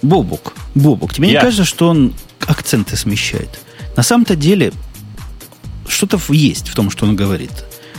[0.01, 1.41] Бобук, Бобук, тебе не Я.
[1.41, 2.13] кажется, что он
[2.45, 3.49] акценты смещает?
[3.95, 4.71] На самом-то деле,
[5.87, 7.51] что-то есть в том, что он говорит.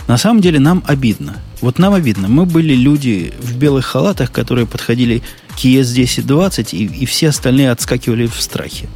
[0.09, 1.43] На самом деле нам обидно.
[1.61, 2.29] Вот нам обидно.
[2.29, 5.23] Мы были люди в белых халатах, которые подходили
[5.57, 8.89] к ES1020, и, и все остальные отскакивали в страхе.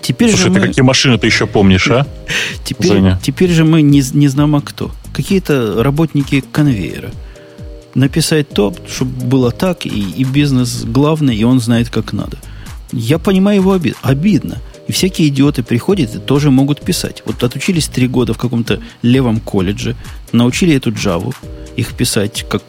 [0.00, 0.66] Теперь Слушай, же ты мы...
[0.68, 2.06] какие машины ты еще помнишь, а?
[2.64, 3.20] Теперь, Женя.
[3.22, 4.92] теперь же мы не, не знамо кто.
[5.12, 7.10] Какие-то работники конвейера.
[7.94, 12.38] Написать то, чтобы было так, и, и бизнес главный, и он знает, как надо.
[12.92, 14.58] Я понимаю его обид, обидно.
[14.88, 17.22] И всякие идиоты приходят и тоже могут писать.
[17.26, 19.94] Вот отучились три года в каком-то левом колледже,
[20.32, 21.34] научили эту Java,
[21.76, 22.62] их писать, как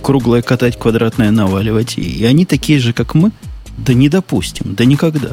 [0.00, 1.98] круглое катать, квадратное наваливать.
[1.98, 3.32] И, они такие же, как мы.
[3.76, 5.30] Да не допустим, да никогда.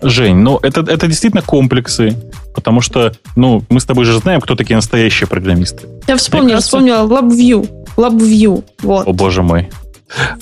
[0.00, 2.16] Жень, ну это, это действительно комплексы,
[2.54, 5.86] потому что, ну, мы с тобой же знаем, кто такие настоящие программисты.
[6.06, 7.68] Я вспомнила, кажется- вспомнила LabVIEW.
[7.96, 8.64] LabVIEw.
[8.82, 9.06] Вот.
[9.08, 9.70] О, боже мой.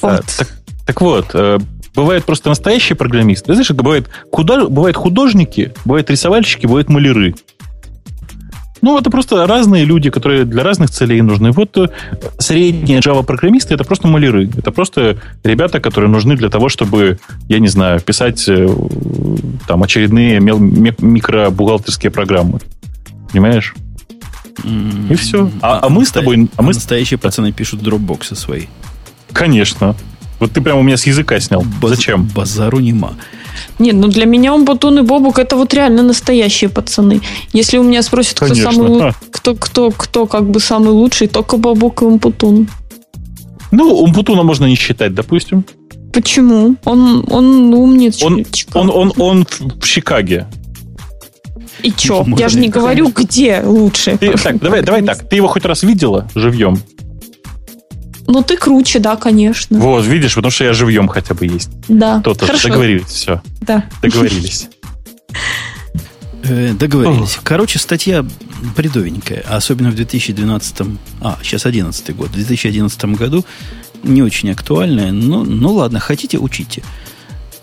[0.01, 0.13] вот.
[0.13, 0.49] А, так,
[0.87, 1.59] так вот, э,
[1.95, 3.47] бывают просто настоящие программисты.
[3.47, 7.35] Ты знаешь, бывает, худо- бывают художники, бывают рисовальщики, бывают маляры.
[8.85, 11.53] Ну, это просто разные люди, которые для разных целей нужны.
[11.53, 11.87] Вот э,
[12.39, 14.51] средние Java-программисты— это просто маляры.
[14.57, 18.69] Это просто ребята, которые нужны для того, чтобы, я не знаю, писать э,
[19.69, 22.59] там очередные микробухгалтерские программы.
[23.31, 23.73] Понимаешь?
[24.65, 25.49] И всё.
[25.61, 28.67] А- а мы с тобой- а мы с- Настоящие пацаны пишут дропбоксы свои.
[29.33, 29.95] Конечно.
[30.43, 31.65] Вот ты прямо у меня с языка снял.
[31.81, 32.29] Баз- Зачем?
[32.35, 33.13] Базару нема.
[33.79, 37.21] Нет, ну для меня Умбутун и Бобук это вот реально настоящие пацаны.
[37.53, 38.73] Если у меня спросят, кто Конечно.
[38.73, 39.15] самый Ха.
[39.31, 42.69] кто, кто, кто как бы самый лучший, только Бобук и Умпутун.
[43.71, 45.65] Ну, Умпутуна можно не считать, допустим.
[46.13, 46.75] Почему?
[46.85, 48.27] Он, он умничка.
[48.27, 50.49] Он, он, он, он в Чикаге.
[51.85, 52.27] И чё?
[52.37, 54.17] Я же не говорю, где лучше.
[54.19, 55.29] Ты- так, давай, давай так.
[55.29, 56.79] Ты его хоть раз видела живьем?
[58.33, 59.79] Ну ты круче, да, конечно.
[59.79, 61.69] Вот, видишь, потому что я живьем хотя бы есть.
[61.89, 62.23] Да.
[62.23, 62.69] То-то Хорошо.
[62.69, 63.43] договорились, все.
[63.61, 63.85] Да.
[64.01, 64.71] Договорились.
[66.43, 67.39] Э, договорились.
[67.43, 68.25] Короче, статья
[68.75, 73.45] бредовенькая, особенно в 2012, а, сейчас 11 год, в 2011 году
[74.03, 76.83] не очень актуальная, но ну ладно, хотите, учите.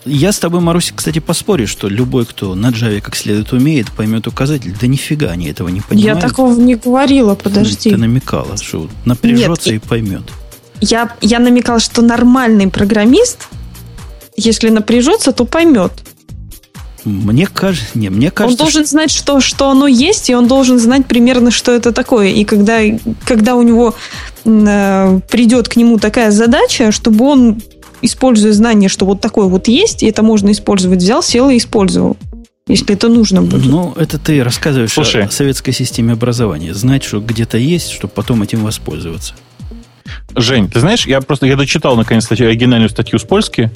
[0.04, 4.28] Я с тобой, Маруся, кстати, поспорю, что любой, кто на Java как следует умеет, поймет
[4.28, 4.74] указатель.
[4.80, 6.22] Да нифига они этого не понимают.
[6.22, 7.90] Я такого не говорила, подожди.
[7.90, 10.22] Ты намекала, что напряжется Нет, и поймет.
[10.80, 13.48] Я, я намекала, что нормальный программист,
[14.36, 15.92] если напряжется, то поймет.
[17.04, 18.62] Мне кажется, не, мне кажется.
[18.62, 18.90] Он должен что...
[18.90, 22.28] знать, что, что оно есть, и он должен знать примерно, что это такое.
[22.28, 22.80] И когда,
[23.26, 23.94] когда у него
[24.44, 27.62] э, придет к нему такая задача, чтобы он,
[28.02, 32.16] используя знание, что вот такое вот есть, и это можно использовать, взял, сел и использовал.
[32.66, 33.64] Если это нужно будет.
[33.66, 35.24] Ну, это ты рассказываешь Слушай.
[35.24, 36.72] о советской системе образования.
[36.72, 39.34] Знать, что где-то есть, чтобы потом этим воспользоваться.
[40.36, 43.70] Жень, ты знаешь, я просто я дочитал наконец статью, оригинальную статью с польски.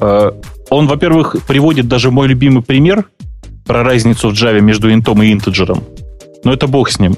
[0.00, 0.30] Э,
[0.70, 3.06] он, во-первых, приводит даже мой любимый пример
[3.64, 5.84] про разницу в Java между интом и интеджером.
[6.44, 7.16] Но это бог с ним.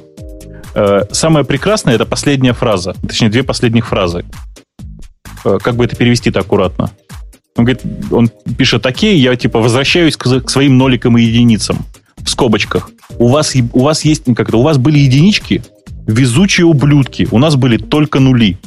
[0.75, 4.25] Э, самое прекрасное это последняя фраза, точнее две последних фразы.
[5.45, 6.91] Э, как бы это перевести-то аккуратно?
[7.57, 11.85] Он говорит, он пишет такие, я типа возвращаюсь к, к своим ноликам и единицам
[12.17, 12.91] в скобочках.
[13.19, 15.63] У вас, у вас есть, как это, у вас были единички,
[16.09, 17.29] везучие ублюдки.
[17.31, 18.59] У нас были только нули.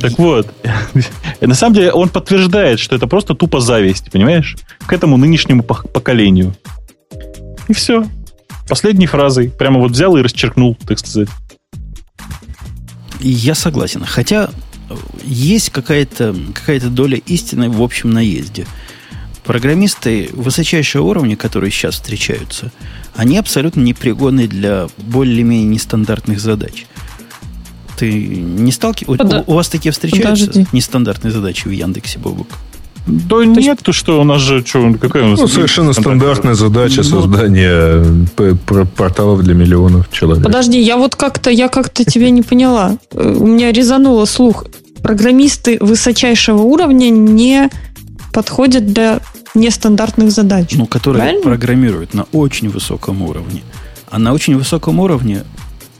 [0.00, 0.46] Так вот,
[1.40, 4.56] на самом деле он подтверждает, что это просто тупо зависть, понимаешь,
[4.86, 6.54] к этому нынешнему поколению.
[7.68, 8.06] И все.
[8.68, 9.48] Последней фразой.
[9.50, 11.28] Прямо вот взял и расчеркнул, так сказать.
[13.20, 14.04] Я согласен.
[14.04, 14.50] Хотя
[15.24, 18.66] есть какая-то какая доля истины в общем наезде.
[19.48, 22.70] Программисты высочайшего уровня, которые сейчас встречаются,
[23.16, 26.84] они абсолютно непригодны для более-менее нестандартных задач.
[27.96, 29.24] Ты не сталкиваешься?
[29.24, 29.44] Пода...
[29.46, 30.66] У, у вас такие встречаются Подожди.
[30.72, 32.48] нестандартные задачи в Яндексе, Бобук?
[33.06, 35.40] Да То нет, то что у нас же что, какая у нас?
[35.40, 38.04] Ну, совершенно стандартная задача ну, создания
[38.96, 40.44] порталов для миллионов человек.
[40.44, 42.98] Подожди, я вот как-то, я как-то тебя не поняла.
[43.14, 44.66] У меня резануло слух.
[45.02, 47.70] Программисты высочайшего уровня не
[48.34, 49.20] подходят для
[49.58, 50.72] нестандартных задач.
[50.72, 51.42] Ну, которые Правильно?
[51.42, 53.62] программируют на очень высоком уровне.
[54.10, 55.44] А на очень высоком уровне,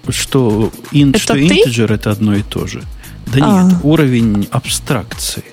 [0.08, 1.46] что, int, это что ты?
[1.46, 2.82] integer это одно и то же.
[3.26, 3.64] Да а.
[3.64, 5.44] нет, уровень абстракции,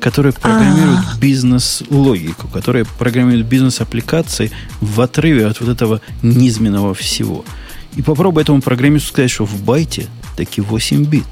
[0.00, 1.18] который программирует а.
[1.18, 7.44] бизнес-логику, который программирует бизнес-аппликации в отрыве от вот этого низменного всего.
[7.96, 10.06] И попробуй этому программисту сказать, что в байте
[10.36, 11.24] таки 8 бит.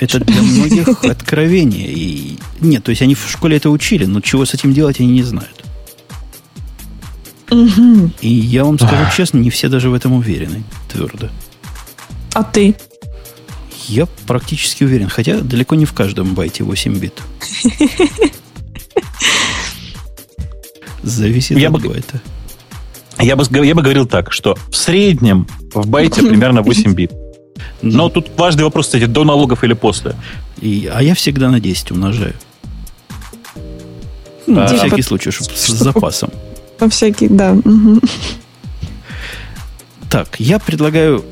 [0.00, 1.90] Это для многих откровение.
[1.90, 2.38] И...
[2.60, 5.22] Нет, то есть они в школе это учили, но чего с этим делать они не
[5.22, 5.64] знают.
[7.50, 8.10] Угу.
[8.20, 10.62] И я вам скажу честно, не все даже в этом уверены
[10.92, 11.28] твердо.
[12.34, 12.76] А ты?
[13.88, 17.14] Я практически уверен, хотя далеко не в каждом байте 8 бит.
[21.02, 22.20] Зависит я от бы, байта.
[23.18, 27.12] Я бы, я бы говорил так, что в среднем в байте примерно 8 бит.
[27.82, 30.14] Но тут важный вопрос, кстати, до налогов или после.
[30.60, 32.34] И, а я всегда на 10 умножаю.
[34.46, 36.30] Ну, на всякий случай, чтобы с запасом.
[36.80, 37.52] На всякий, да.
[37.52, 38.00] Угу.
[40.10, 41.24] Так, я предлагаю...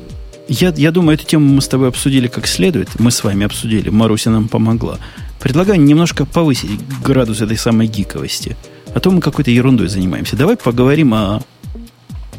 [0.47, 2.99] Я, я думаю, эту тему мы с тобой обсудили как следует.
[2.99, 3.89] Мы с вами обсудили.
[3.89, 4.99] Маруся нам помогла.
[5.39, 6.69] Предлагаю немножко повысить
[7.03, 8.55] градус этой самой гиковости.
[8.93, 10.37] А то мы какой-то ерундой занимаемся.
[10.37, 11.41] Давай поговорим о,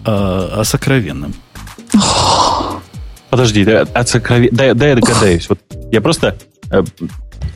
[0.05, 1.35] о, о сокровенном.
[3.31, 4.49] Подожди, да, от сокровен...
[4.53, 5.49] да, да, я догадаюсь.
[5.49, 5.59] Вот
[5.93, 6.37] я просто...
[6.71, 6.83] Э,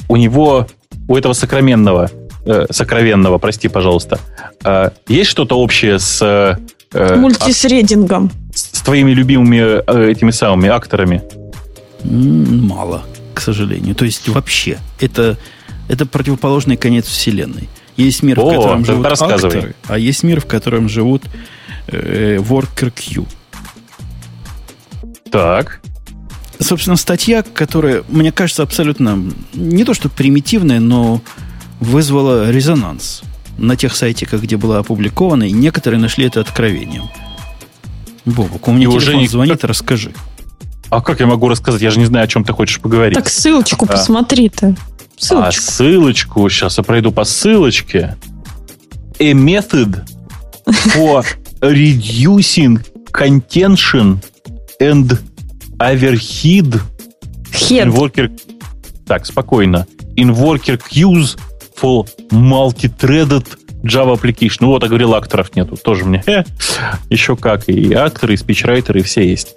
[0.09, 0.67] у него,
[1.09, 2.11] у этого сокровенного,
[2.45, 4.21] э, сокровенного, прости, пожалуйста,
[4.65, 6.59] э, есть что-то общее с...
[6.93, 8.31] Э, Мультисредингом.
[8.55, 11.23] С, с твоими любимыми э, этими самыми акторами?
[12.05, 13.03] Мало,
[13.35, 13.95] к сожалению.
[13.95, 14.79] То есть вообще.
[15.01, 15.39] Это,
[15.89, 17.69] это противоположный конец вселенной.
[17.97, 21.23] Есть мир, О, в котором живут акторы, а есть мир, в котором живут
[21.89, 23.27] э, worker Q.
[25.33, 25.81] Так.
[26.61, 29.19] Собственно, статья, которая, мне кажется, абсолютно
[29.55, 31.21] не то что примитивная, но
[31.81, 33.23] вызвала резонанс
[33.59, 37.05] на тех сайтиках, где была опубликована, и некоторые нашли это откровением.
[38.25, 39.27] Бобок, у меня и телефон не...
[39.27, 40.13] звонит, расскажи.
[40.91, 41.81] А как я могу рассказать?
[41.81, 43.15] Я же не знаю, о чем ты хочешь поговорить.
[43.15, 43.93] Так ссылочку а.
[43.93, 44.77] посмотри ты.
[45.19, 45.63] Ссылочку.
[45.65, 48.17] А ссылочку, сейчас я пройду по ссылочке.
[49.19, 50.05] A method
[50.67, 51.25] for
[51.61, 54.19] reducing contention
[54.81, 55.19] and
[55.79, 56.81] overhead
[57.53, 57.87] Head.
[57.87, 58.31] in worker...
[59.07, 59.87] Так, спокойно.
[60.17, 61.37] In worker queues
[61.77, 63.47] for multi-threaded
[63.83, 64.59] Java application.
[64.61, 65.77] Ну вот, а говорил, акторов нету.
[65.77, 66.23] Тоже мне.
[66.27, 66.45] Э,
[67.11, 67.69] еще как.
[67.69, 69.57] И акторы, и спичрайтеры, и все есть.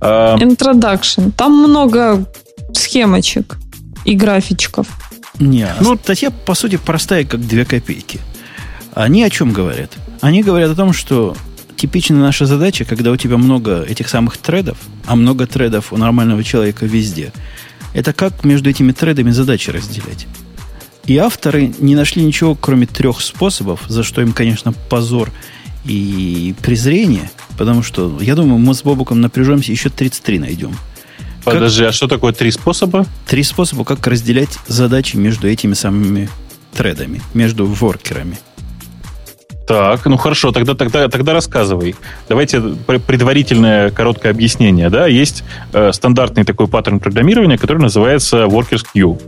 [0.00, 1.32] Introduction.
[1.36, 2.26] Там много
[2.72, 3.58] схемочек
[4.04, 4.86] и графичков.
[5.38, 8.20] Не, ну, статья, по сути, простая, как две копейки.
[8.94, 9.92] Они о чем говорят?
[10.20, 11.36] Они говорят о том, что
[11.78, 14.76] типичная наша задача, когда у тебя много этих самых тредов,
[15.06, 17.32] а много тредов у нормального человека везде,
[17.94, 20.26] это как между этими тредами задачи разделять.
[21.06, 25.30] И авторы не нашли ничего, кроме трех способов, за что им, конечно, позор
[25.84, 30.76] и презрение, потому что, я думаю, мы с Бобуком напряжемся, еще 33 найдем.
[31.44, 31.90] Подожди, как...
[31.90, 33.06] а что такое три способа?
[33.26, 36.28] Три способа, как разделять задачи между этими самыми
[36.74, 38.38] тредами, между воркерами.
[39.68, 41.94] Так, ну хорошо, тогда, тогда, тогда рассказывай.
[42.26, 42.58] Давайте
[43.06, 44.88] предварительное короткое объяснение.
[44.88, 45.06] Да?
[45.06, 49.20] Есть э, стандартный такой паттерн программирования, который называется Workers Queue.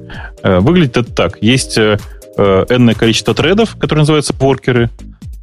[0.42, 1.42] Э, выглядит это так.
[1.42, 1.98] Есть э,
[2.38, 4.88] э n количество тредов, которые называются воркеры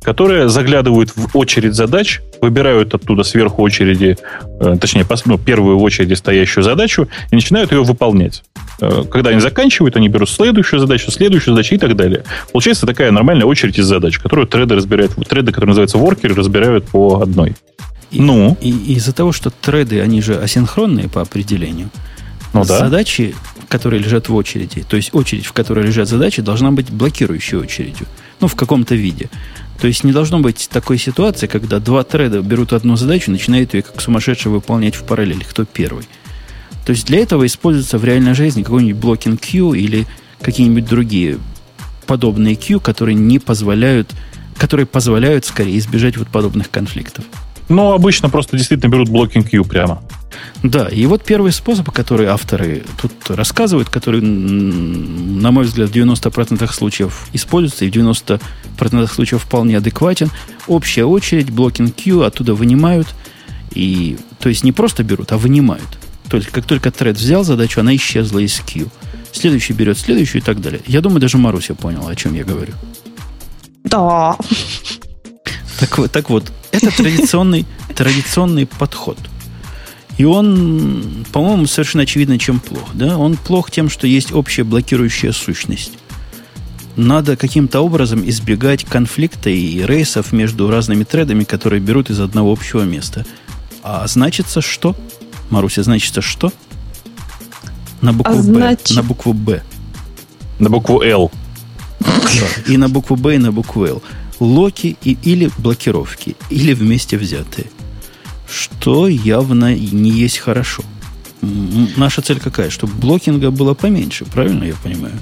[0.02, 4.18] которые заглядывают в очередь задач, выбирают оттуда сверху очереди,
[4.60, 8.44] э, точнее, ну, первую в очереди стоящую задачу и начинают ее выполнять.
[8.80, 12.24] Э, когда они заканчивают, они берут следующую задачу, следующую задачу и так далее.
[12.52, 17.22] Получается такая нормальная очередь из задач, которую треды разбирают, треды, которые называются воркеры, разбирают по
[17.22, 17.56] одной.
[18.12, 18.58] И, ну?
[18.62, 21.90] И, и из-за того, что треды, они же асинхронные по определению,
[22.54, 22.80] ну, да.
[22.80, 23.36] задачи,
[23.68, 28.08] которые лежат в очереди, то есть очередь, в которой лежат задачи, должна быть блокирующей очередью.
[28.40, 29.30] Ну, в каком-то виде.
[29.80, 33.74] То есть не должно быть такой ситуации, когда два треда берут одну задачу и начинают
[33.74, 35.44] ее как сумасшедший выполнять в параллели.
[35.44, 36.06] Кто первый?
[36.86, 40.08] То есть для этого используется в реальной жизни какой-нибудь блокинг queue или
[40.42, 41.38] какие-нибудь другие
[42.08, 44.10] подобные queue, которые не позволяют,
[44.58, 47.26] которые позволяют скорее избежать вот подобных конфликтов.
[47.70, 50.02] Ну, обычно просто действительно берут blocking queue прямо.
[50.64, 56.72] Да, и вот первый способ, который авторы тут рассказывают, который, на мой взгляд, в 90%
[56.74, 60.32] случаев используется и в 90% случаев вполне адекватен.
[60.68, 63.08] Общая очередь, blocking queue, оттуда вынимают.
[63.74, 65.98] И, то есть не просто берут, а вынимают.
[66.30, 68.90] То есть как только thread взял задачу, она исчезла из queue.
[69.32, 70.82] Следующий берет следующую и так далее.
[70.88, 72.74] Я думаю, даже Маруся поняла, о чем я говорю.
[73.84, 74.36] Да.
[75.80, 79.20] Так, так вот, это традиционный, традиционный подход–
[80.18, 82.90] и он, по-моему, совершенно очевидно, чем плох.
[82.94, 83.18] Да?
[83.18, 85.94] Он плох тем, что есть общая блокирующая сущность.
[86.96, 92.82] Надо каким-то образом избегать конфликта и рейсов между разными тредами, которые берут из одного общего
[92.82, 93.26] места.
[93.84, 94.96] А значится что?
[95.52, 96.52] Маруся, значится что?
[98.02, 98.78] На букву а Б.
[98.90, 99.62] На букву Б.
[100.58, 101.32] На букву Л.
[102.68, 104.02] И на букву Б, и на букву Л.
[104.40, 107.68] Локи и, или блокировки, или вместе взятые
[108.50, 110.84] что явно не есть хорошо.
[111.42, 112.70] Наша цель какая?
[112.70, 115.14] Чтобы блокинга было поменьше, правильно я понимаю?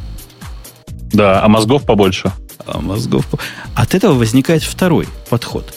[1.11, 2.31] Да, а мозгов побольше.
[2.65, 3.26] А мозгов...
[3.76, 5.73] От этого возникает второй подход,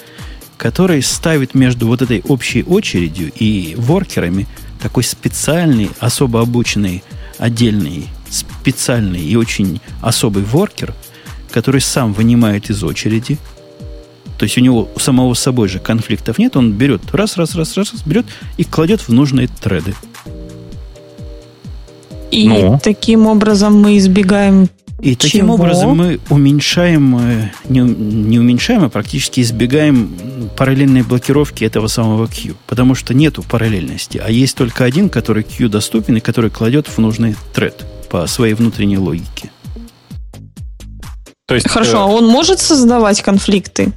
[0.57, 4.47] который ставит между вот этой общей очередью и воркерами
[4.81, 7.03] такой специальный, особо обученный,
[7.39, 10.95] отдельный, специальный и очень особый воркер,
[11.51, 13.39] который сам вынимает из очереди–
[14.39, 17.57] то есть у него у самого с собой же конфликтов нет, он берет раз, раз,
[17.57, 18.25] раз, раз, раз берет
[18.57, 19.95] и кладет в нужные треды.
[22.31, 22.79] И ну.
[22.83, 24.69] таким образом мы избегаем
[25.01, 25.17] и Чего?
[25.17, 30.11] таким образом мы уменьшаем, э, не, не уменьшаем, а практически избегаем
[30.57, 32.57] параллельной блокировки этого самого Q.
[32.67, 36.99] Потому что нету параллельности, а есть только один, который Q доступен и который кладет в
[36.99, 39.53] нужный тред по своей внутренней логике.
[41.47, 42.01] То есть, Хорошо, э...
[42.01, 43.93] а он может создавать конфликты?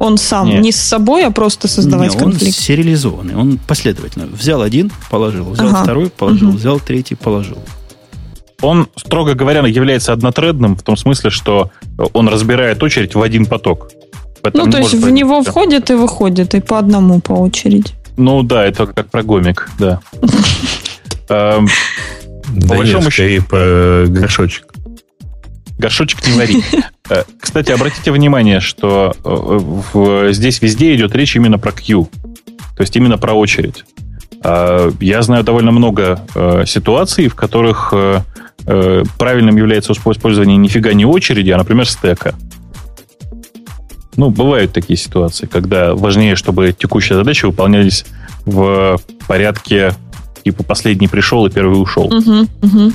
[0.00, 0.62] Он сам Нет.
[0.62, 2.56] не с собой, а просто создавать Нет, конфликт.
[2.56, 4.26] Он сериализованный, он последовательно.
[4.26, 5.82] Взял один, положил, взял ага.
[5.82, 6.56] второй, положил, угу.
[6.56, 7.58] взял третий, положил.
[8.60, 11.70] Он, строго говоря, является однотредным в том смысле, что
[12.12, 13.90] он разбирает очередь в один поток.
[14.52, 17.92] ну, то есть в него входит и выходит, и по одному по очереди.
[18.16, 20.00] Ну да, это как про гомик, да.
[21.28, 21.68] Эм,
[22.68, 23.44] по большому счету...
[23.50, 24.66] горшочек.
[25.78, 26.64] Горшочек не вари.
[27.10, 32.08] Э, кстати, обратите внимание, что э, здесь везде идет речь именно про Q.
[32.76, 33.84] То есть именно про очередь.
[34.42, 37.94] А, я знаю довольно много э, ситуаций, в которых
[39.18, 42.34] правильным является использование нифига не очереди, а, например, стека.
[44.16, 48.06] Ну, бывают такие ситуации, когда важнее, чтобы текущие задачи выполнялись
[48.46, 49.94] в порядке
[50.44, 52.06] типа последний пришел и первый ушел.
[52.06, 52.92] Угу, угу.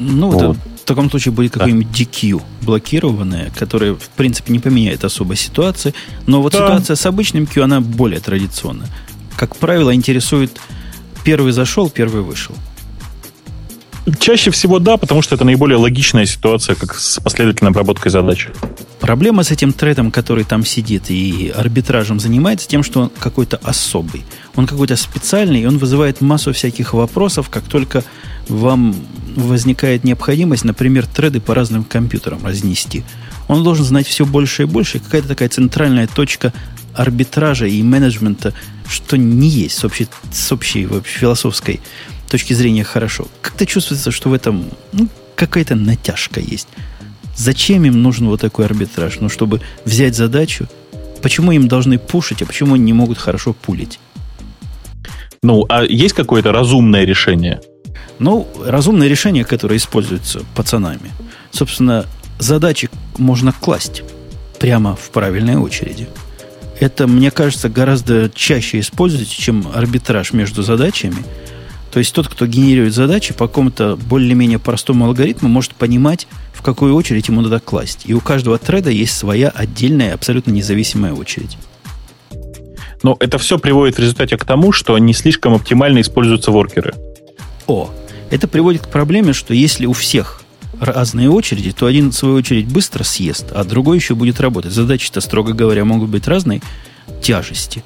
[0.00, 0.42] Ну, вот.
[0.42, 5.94] это в таком случае будет какой-нибудь DQ блокированная, которая, в принципе, не поменяет особо ситуации.
[6.26, 6.58] Но вот да.
[6.58, 8.88] ситуация с обычным Q, она более традиционная.
[9.36, 10.58] Как правило, интересует
[11.22, 12.54] первый зашел, первый вышел.
[14.18, 18.48] Чаще всего да, потому что это наиболее логичная ситуация, как с последовательной обработкой задач.
[19.00, 24.24] Проблема с этим тредом, который там сидит и арбитражем занимается, тем, что он какой-то особый.
[24.56, 28.02] Он какой-то специальный, и он вызывает массу всяких вопросов, как только
[28.50, 28.94] вам
[29.36, 33.04] возникает необходимость, например, треды по разным компьютерам разнести.
[33.48, 36.52] Он должен знать все больше и больше, и какая-то такая центральная точка
[36.94, 38.52] арбитража и менеджмента,
[38.88, 41.80] что не есть с общей, с общей вообще, философской
[42.28, 43.28] точки зрения хорошо.
[43.40, 46.68] Как-то чувствуется, что в этом ну, какая-то натяжка есть.
[47.36, 49.20] Зачем им нужен вот такой арбитраж?
[49.20, 50.68] Ну, чтобы взять задачу,
[51.22, 53.98] почему им должны пушить, а почему они не могут хорошо пулить?
[55.42, 57.60] Ну, а есть какое-то разумное решение?
[58.20, 61.10] Ну, разумное решение, которое используется пацанами.
[61.50, 62.04] Собственно,
[62.38, 64.02] задачи можно класть
[64.58, 66.06] прямо в правильной очереди.
[66.78, 71.16] Это, мне кажется, гораздо чаще используется, чем арбитраж между задачами.
[71.92, 76.94] То есть тот, кто генерирует задачи по какому-то более-менее простому алгоритму, может понимать, в какую
[76.94, 78.02] очередь ему надо класть.
[78.04, 81.56] И у каждого треда есть своя отдельная, абсолютно независимая очередь.
[83.02, 86.94] Но это все приводит в результате к тому, что не слишком оптимально используются воркеры.
[87.66, 87.90] О,
[88.30, 90.42] это приводит к проблеме, что если у всех
[90.78, 94.72] разные очереди, то один свою очередь быстро съест, а другой еще будет работать.
[94.72, 96.62] Задачи-то, строго говоря, могут быть разной
[97.22, 97.84] тяжести.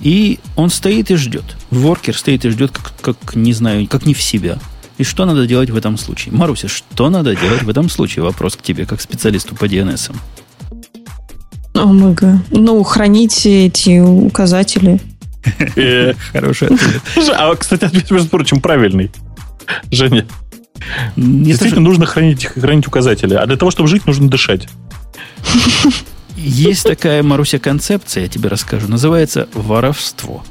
[0.00, 1.44] И он стоит и ждет.
[1.70, 4.58] Воркер стоит и ждет, как, как не знаю, как не в себя.
[4.98, 6.34] И что надо делать в этом случае?
[6.34, 8.24] Маруся, что надо делать в этом случае?
[8.24, 10.14] Вопрос к тебе, как специалисту по DNS.
[11.74, 12.42] Омега.
[12.50, 15.00] Ну, храните эти указатели.
[15.76, 17.02] Э, Хороший ответ.
[17.36, 19.10] А, кстати, ответ, между прочим, правильный.
[19.90, 20.26] Женя.
[21.16, 23.34] Действительно, нужно хранить, хранить указатели.
[23.34, 24.68] А для того, чтобы жить, нужно дышать.
[26.36, 28.88] Есть такая, Маруся, концепция, я тебе расскажу.
[28.88, 30.44] Называется воровство.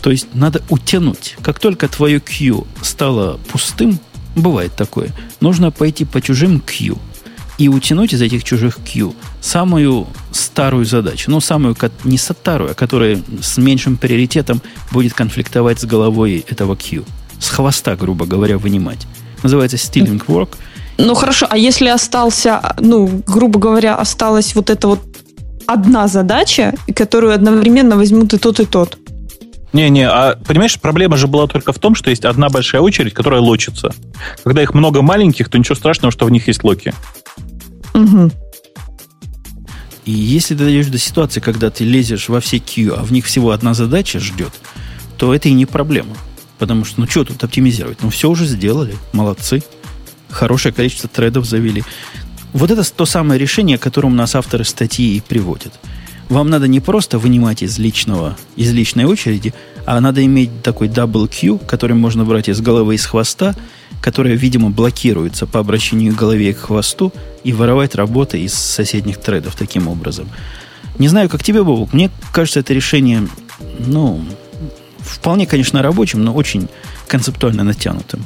[0.00, 1.36] То есть надо утянуть.
[1.42, 3.98] Как только твое Q стало пустым,
[4.36, 5.10] бывает такое,
[5.40, 6.98] нужно пойти по чужим Q
[7.58, 11.30] и утянуть из этих чужих Q самую старую задачу.
[11.30, 14.60] Ну, самую не старую, а которая с меньшим приоритетом
[14.90, 17.04] будет конфликтовать с головой этого Q.
[17.38, 19.06] С хвоста, грубо говоря, вынимать.
[19.42, 20.50] Называется stealing work.
[20.96, 25.00] Ну, хорошо, а если остался, ну, грубо говоря, осталась вот эта вот
[25.66, 28.98] одна задача, которую одновременно возьмут и тот, и тот?
[29.72, 33.40] Не-не, а понимаешь, проблема же была только в том, что есть одна большая очередь, которая
[33.40, 33.92] лочится.
[34.44, 36.94] Когда их много маленьких, то ничего страшного, что в них есть локи.
[37.92, 38.30] Угу.
[40.04, 43.24] И если ты дойдешь до ситуации, когда ты лезешь во все Q, а в них
[43.24, 44.52] всего одна задача ждет,
[45.16, 46.14] то это и не проблема.
[46.58, 48.02] Потому что, ну что тут оптимизировать?
[48.02, 49.62] Ну все уже сделали, молодцы.
[50.30, 51.82] Хорошее количество тредов завели.
[52.52, 55.74] Вот это то самое решение, к которому нас авторы статьи и приводят–
[56.28, 59.52] вам надо не просто вынимать из личного, из личной очереди,
[59.84, 63.54] а надо иметь такой double Q, который можно брать из головы и из хвоста,
[64.00, 67.12] которая, видимо, блокируется по обращению к голове и к хвосту,
[67.42, 70.28] и воровать работы из соседних тредов таким образом.
[70.98, 73.26] Не знаю, как тебе, Бобук, мне кажется, это решение,
[73.78, 74.24] ну,
[75.04, 76.68] вполне, конечно, рабочим, но очень
[77.06, 78.24] концептуально натянутым.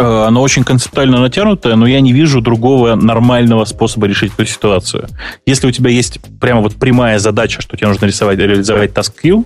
[0.00, 5.08] Э, оно очень концептуально натянутое, но я не вижу другого нормального способа решить эту ситуацию.
[5.44, 9.44] Если у тебя есть прямо вот прямая задача, что тебе нужно рисовать, реализовать task queue,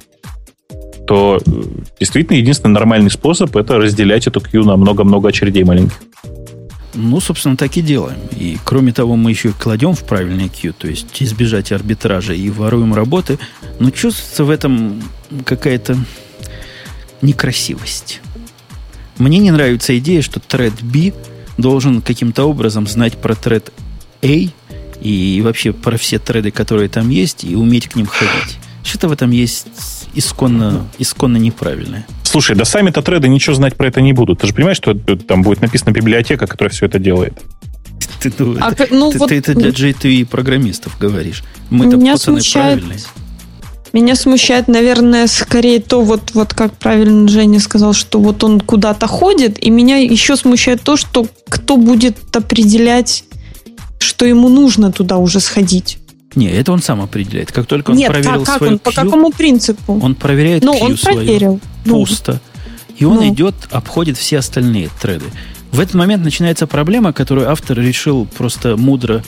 [1.07, 1.51] то э,
[1.99, 5.99] действительно единственный нормальный способ это разделять эту queue на много-много очередей маленьких.
[6.95, 8.19] Ну, собственно, так и делаем.
[8.39, 12.51] И кроме того, мы еще и кладем в правильный queue, то есть избежать арбитража и
[12.51, 13.39] воруем работы,
[13.79, 15.03] но чувствуется в этом
[15.45, 15.97] какая-то
[17.21, 18.21] некрасивость.
[19.19, 21.13] Мне не нравится идея, что тред B
[21.59, 23.73] должен каким-то образом знать про тред
[24.23, 24.49] A
[25.01, 28.59] и вообще про все треды, которые там есть, и уметь к ним ходить.
[28.85, 29.67] Что-то в этом есть
[30.15, 32.07] исконно, исконно неправильное.
[32.25, 34.41] Слушай, да сами-то треды ничего знать про это не будут.
[34.41, 37.35] Ты же понимаешь, что там будет написана библиотека, которая все это делает.
[38.21, 41.43] Ты, ну, а, это, ну, ты, вот, ты это для J2E программистов говоришь.
[41.71, 43.01] Мы-то меня смущает, правильные.
[43.93, 49.07] Меня смущает, наверное, скорее то, вот, вот как правильно Женя сказал, что вот он куда-то
[49.07, 53.25] ходит, и меня еще смущает то, что кто будет определять,
[53.99, 55.99] что ему нужно туда уже сходить.
[56.35, 57.53] Не, это он сам определяет.
[57.53, 60.01] Как только он Нет, проверил а как свою он, по какому принципу?
[60.03, 61.61] Он проверяет ну, queue он проверил.
[61.85, 62.41] свою, пусто.
[62.97, 63.29] И он ну.
[63.29, 65.27] идет, обходит все остальные треды.
[65.71, 69.23] В этот момент начинается проблема, которую автор решил просто мудро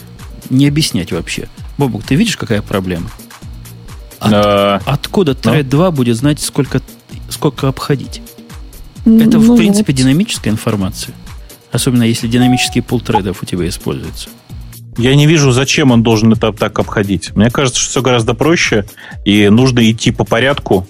[0.50, 1.48] не объяснять вообще.
[1.76, 3.10] Бобук, ты видишь, какая проблема?
[4.24, 5.70] От, а, откуда Thread ну?
[5.70, 6.80] 2 будет знать, сколько,
[7.28, 8.22] сколько обходить?
[9.04, 9.98] Это, ну, в принципе, вот.
[9.98, 11.14] динамическая информация.
[11.70, 14.30] Особенно если динамический пул тредов у тебя используется.
[14.96, 17.34] Я не вижу, зачем он должен это так обходить.
[17.34, 18.86] Мне кажется, что все гораздо проще,
[19.24, 20.86] и нужно идти по порядку.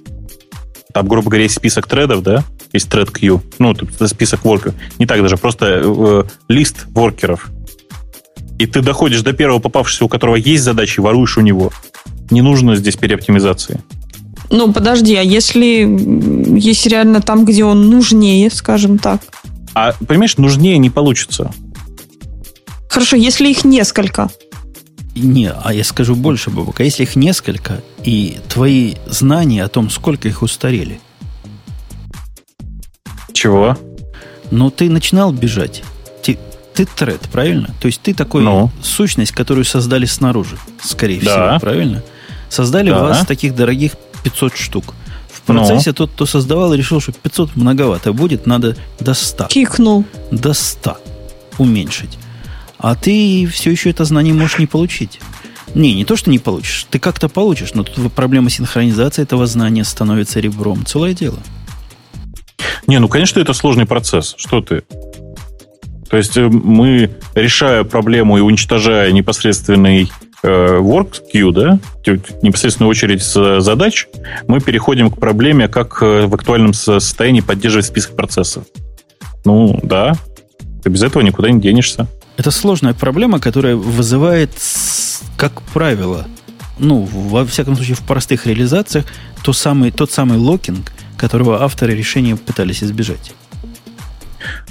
[0.92, 2.44] Там, грубо говоря, есть список тредов, да?
[2.72, 3.40] Есть thread queue.
[3.58, 4.74] Ну, это список воркеров.
[4.98, 7.50] Не так даже, просто э, лист воркеров.
[8.58, 11.72] И ты доходишь до первого попавшегося, у которого есть задачи, и воруешь у него.
[12.30, 13.80] Не нужно здесь переоптимизации.
[14.50, 15.86] Ну, подожди, а если,
[16.58, 19.20] если реально там, где он нужнее, скажем так?
[19.74, 21.50] А, понимаешь, нужнее не получится.
[22.88, 24.30] Хорошо, если их несколько.
[25.16, 26.84] Не, а я скажу больше, Бабука.
[26.84, 31.00] Если их несколько, и твои знания о том, сколько их устарели.
[33.32, 33.76] Чего?
[34.50, 35.82] Ну, ты начинал бежать.
[36.22, 36.38] Ты,
[36.74, 37.70] ты тред, правильно?
[37.80, 38.70] То есть ты такой Ну.
[38.82, 41.58] сущность, которую создали снаружи, скорее Да.
[41.58, 42.02] всего, правильно?
[42.48, 43.02] Создали Да.
[43.02, 43.92] вас таких дорогих
[44.22, 44.94] 500 штук.
[45.28, 49.46] В процессе тот, кто создавал, решил, что 500 многовато будет, надо до 100.
[49.46, 50.04] Кикнул.
[50.30, 50.96] До 100
[51.58, 52.18] уменьшить.
[52.78, 55.20] А ты все еще это знание можешь не получить.
[55.74, 56.86] Не, не то, что не получишь.
[56.90, 60.84] Ты как-то получишь, но тут проблема синхронизации этого знания становится ребром.
[60.86, 61.38] Целое дело.
[62.86, 64.34] Не, ну, конечно, это сложный процесс.
[64.36, 64.84] Что ты?
[66.10, 70.12] То есть э, мы, решая проблему и уничтожая непосредственный
[70.44, 71.78] э, work queue, да,
[72.42, 74.06] непосредственную очередь задач,
[74.46, 78.64] мы переходим к проблеме, как э, в актуальном со- состоянии поддерживать список процессов.
[79.44, 80.14] Ну, да.
[80.82, 82.06] Ты без этого никуда не денешься.
[82.36, 84.50] Это сложная проблема, которая вызывает,
[85.36, 86.26] как правило,
[86.78, 89.06] ну, во всяком случае, в простых реализациях,
[89.42, 93.34] то самый, тот самый локинг, которого авторы решения пытались избежать.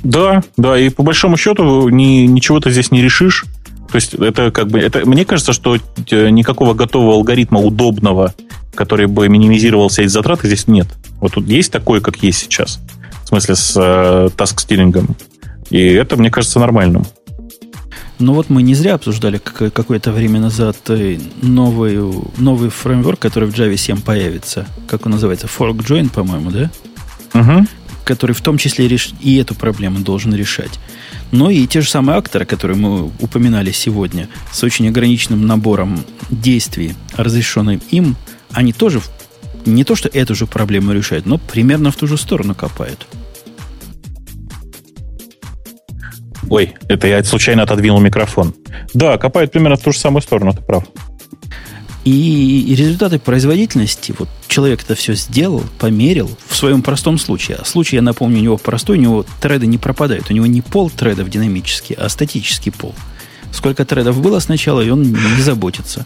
[0.03, 3.45] Да, да, и по большому счету ни, ничего ты здесь не решишь.
[3.93, 8.33] То есть это как бы, это, мне кажется, что э, никакого готового алгоритма удобного,
[8.73, 10.87] который бы минимизировал все эти затраты, здесь нет.
[11.21, 12.79] Вот тут есть такой, как есть сейчас.
[13.23, 15.15] В смысле с э, таск-стилингом.
[15.69, 17.05] И это, мне кажется, нормальным.
[18.17, 21.99] Но вот мы не зря обсуждали как- какое-то время назад э, новый,
[22.37, 24.65] новый фреймворк, который в Java 7 появится.
[24.87, 25.45] Как он называется?
[25.45, 26.71] Fork Join, по-моему, да?
[27.35, 27.67] Угу.
[28.05, 30.79] который в том числе реш- и эту проблему должен решать.
[31.33, 36.93] Но и те же самые акторы, которые мы упоминали сегодня, с очень ограниченным набором действий,
[37.17, 38.15] разрешенным им,
[38.51, 39.01] они тоже
[39.65, 43.07] не то, что эту же проблему решают, но примерно в ту же сторону копают.
[46.51, 48.53] Ой, это я случайно отодвинул микрофон.
[48.93, 50.83] Да, копают примерно в ту же самую сторону, ты прав.
[52.05, 57.57] И, результаты производительности, вот человек это все сделал, померил в своем простом случае.
[57.61, 60.29] А случай, я напомню, у него простой, у него треды не пропадают.
[60.29, 62.93] У него не пол тредов динамический, а статический пол.
[63.53, 66.05] Сколько тредов было сначала, и он не заботится.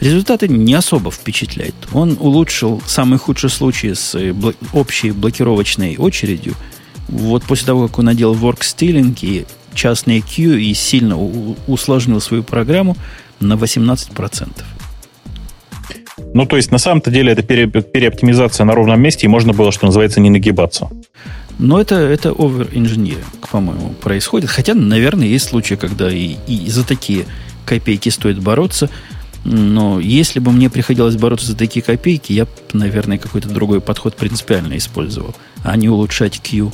[0.00, 1.74] Результаты не особо впечатляют.
[1.92, 4.34] Он улучшил самый худший случай с э,
[4.72, 6.54] общей блокировочной очередью.
[7.08, 11.18] Вот после того, как он надел work stealing и частные queue и сильно
[11.66, 12.96] усложнил свою программу
[13.40, 14.64] на 18%.
[16.34, 19.72] Ну, то есть, на самом-то деле, это пере- переоптимизация на ровном месте, и можно было,
[19.72, 20.88] что называется, не нагибаться.
[21.58, 24.48] Но это, это over-engineering, по-моему, происходит.
[24.48, 27.26] Хотя, наверное, есть случаи, когда и, и за такие
[27.66, 28.88] копейки стоит бороться.
[29.44, 34.76] Но если бы мне приходилось бороться за такие копейки, я наверное, какой-то другой подход принципиально
[34.76, 36.72] использовал, а не улучшать Q,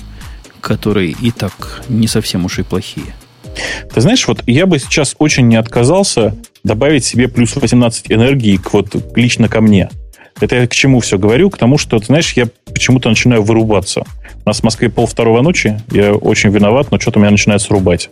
[0.61, 3.15] которые и так не совсем уж и плохие.
[3.93, 6.35] Ты знаешь, вот я бы сейчас очень не отказался
[6.65, 9.89] добавить себе плюс 18 энергии к, вот, лично ко мне.
[10.39, 11.49] Это я к чему все говорю?
[11.49, 14.05] К тому, что, ты знаешь, я почему-то начинаю вырубаться.
[14.45, 18.11] У нас в Москве пол второго ночи, я очень виноват, но что-то меня начинает срубать.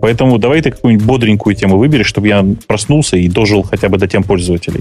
[0.00, 4.08] Поэтому давай ты какую-нибудь бодренькую тему выберешь, чтобы я проснулся и дожил хотя бы до
[4.08, 4.80] тем пользователей.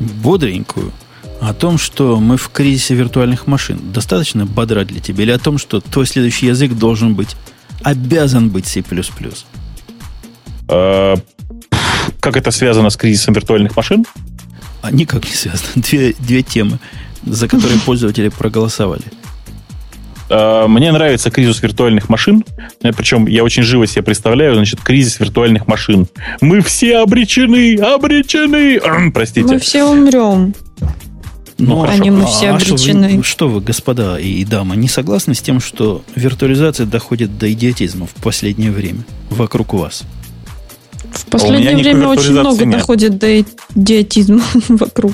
[0.00, 0.90] Бодренькую.
[1.40, 3.78] О том, что мы в кризисе виртуальных машин.
[3.92, 5.24] Достаточно бодра для тебя?
[5.24, 7.36] Или о том, что твой следующий язык должен быть,
[7.82, 8.82] обязан быть C++?
[10.68, 11.16] А,
[12.20, 14.04] Как это связано с кризисом виртуальных машин?
[14.82, 15.68] А никак не связано.
[15.76, 16.78] Две, две темы,
[17.24, 19.04] за которые пользователи проголосовали.
[20.28, 22.44] А, Мне нравится кризис виртуальных машин.
[22.82, 26.06] Э, Причем я очень живо себе представляю, значит, кризис виртуальных машин.
[26.40, 28.80] Мы все обречены, обречены.
[29.12, 29.46] Простите.
[29.54, 30.54] Мы все умрем.
[31.60, 33.22] Ну, Они мы все что вы-.
[33.22, 38.14] Что вы, господа и дамы, не согласны с тем, что виртуализация доходит до идиотизма в
[38.22, 40.02] последнее время вокруг вас?
[41.12, 42.78] В последнее А никакой время очень много нет.
[42.78, 45.12] доходит до идиотизма вокруг.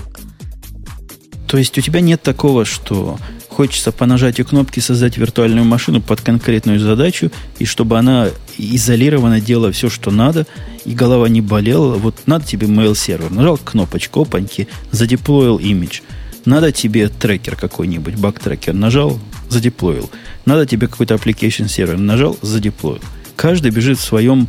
[1.49, 3.19] То есть у тебя нет такого, что
[3.49, 8.29] хочется по нажатию кнопки создать виртуальную машину под конкретную задачу, и чтобы она
[8.59, 10.47] изолированно делала все, что надо,
[10.85, 11.95] и голова не болела.
[11.97, 13.31] Вот надо тебе mail-сервер.
[13.31, 16.01] Нажал кнопочку, опаньки, задеплоил имидж.
[16.47, 18.73] Надо тебе трекер какой-нибудь, баг-трекер.
[18.73, 19.19] Нажал,
[19.49, 20.11] задеплоил.
[20.45, 21.99] Надо тебе какой-то application сервер.
[21.99, 23.01] Нажал, задеплоил.
[23.35, 24.49] Каждый бежит в своем,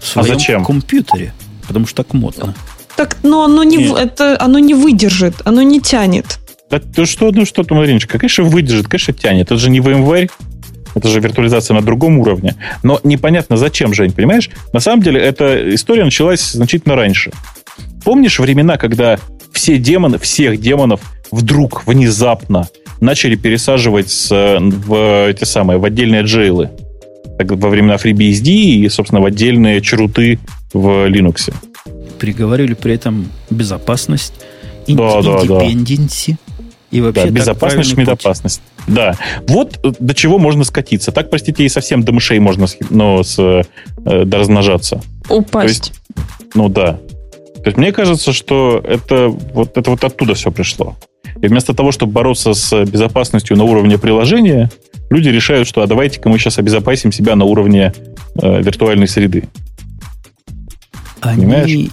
[0.00, 0.64] в своем зачем?
[0.64, 1.32] компьютере,
[1.66, 2.54] потому что так модно.
[2.96, 3.96] Так, но оно не, Нет.
[3.96, 6.40] это, оно не выдержит, оно не тянет.
[6.68, 9.46] Да ты что, ну что ты, Мариночка, конечно, выдержит, конечно, тянет.
[9.46, 10.30] Это же не VMware,
[10.96, 12.56] это же виртуализация на другом уровне.
[12.82, 14.50] Но непонятно, зачем, Жень, понимаешь?
[14.72, 17.30] На самом деле, эта история началась значительно раньше.
[18.04, 19.18] Помнишь времена, когда
[19.52, 22.68] все демоны, всех демонов вдруг, внезапно
[23.00, 26.70] начали пересаживать с, в эти самые, в отдельные джейлы
[27.38, 30.40] так, во времена FreeBSD и, собственно, в отдельные чруты
[30.72, 31.52] в Linux.
[32.18, 34.34] Приговорили при этом безопасность,
[34.88, 35.64] да, да, да.
[36.90, 38.62] И вообще да, безопасность, шмедопасность.
[38.86, 39.14] Да.
[39.46, 41.12] Вот э, до чего можно скатиться.
[41.12, 43.62] Так, простите, и совсем до мышей можно ну, с, э,
[44.24, 45.02] до размножаться.
[45.28, 45.90] Упасть.
[45.90, 45.92] есть,
[46.54, 46.98] ну да.
[47.56, 50.96] То есть мне кажется, что это вот, это вот оттуда все пришло.
[51.40, 54.70] И вместо того, чтобы бороться с безопасностью на уровне приложения,
[55.10, 57.92] люди решают, что а давайте-ка мы сейчас обезопасим себя на уровне
[58.40, 59.44] э, виртуальной среды.
[61.20, 61.90] Они,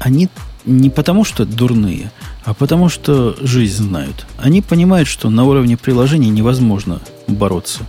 [0.00, 0.28] они
[0.64, 2.10] не потому, что дурные,
[2.44, 4.26] а потому что жизнь знают.
[4.38, 7.84] Они понимают, что на уровне приложений невозможно бороться.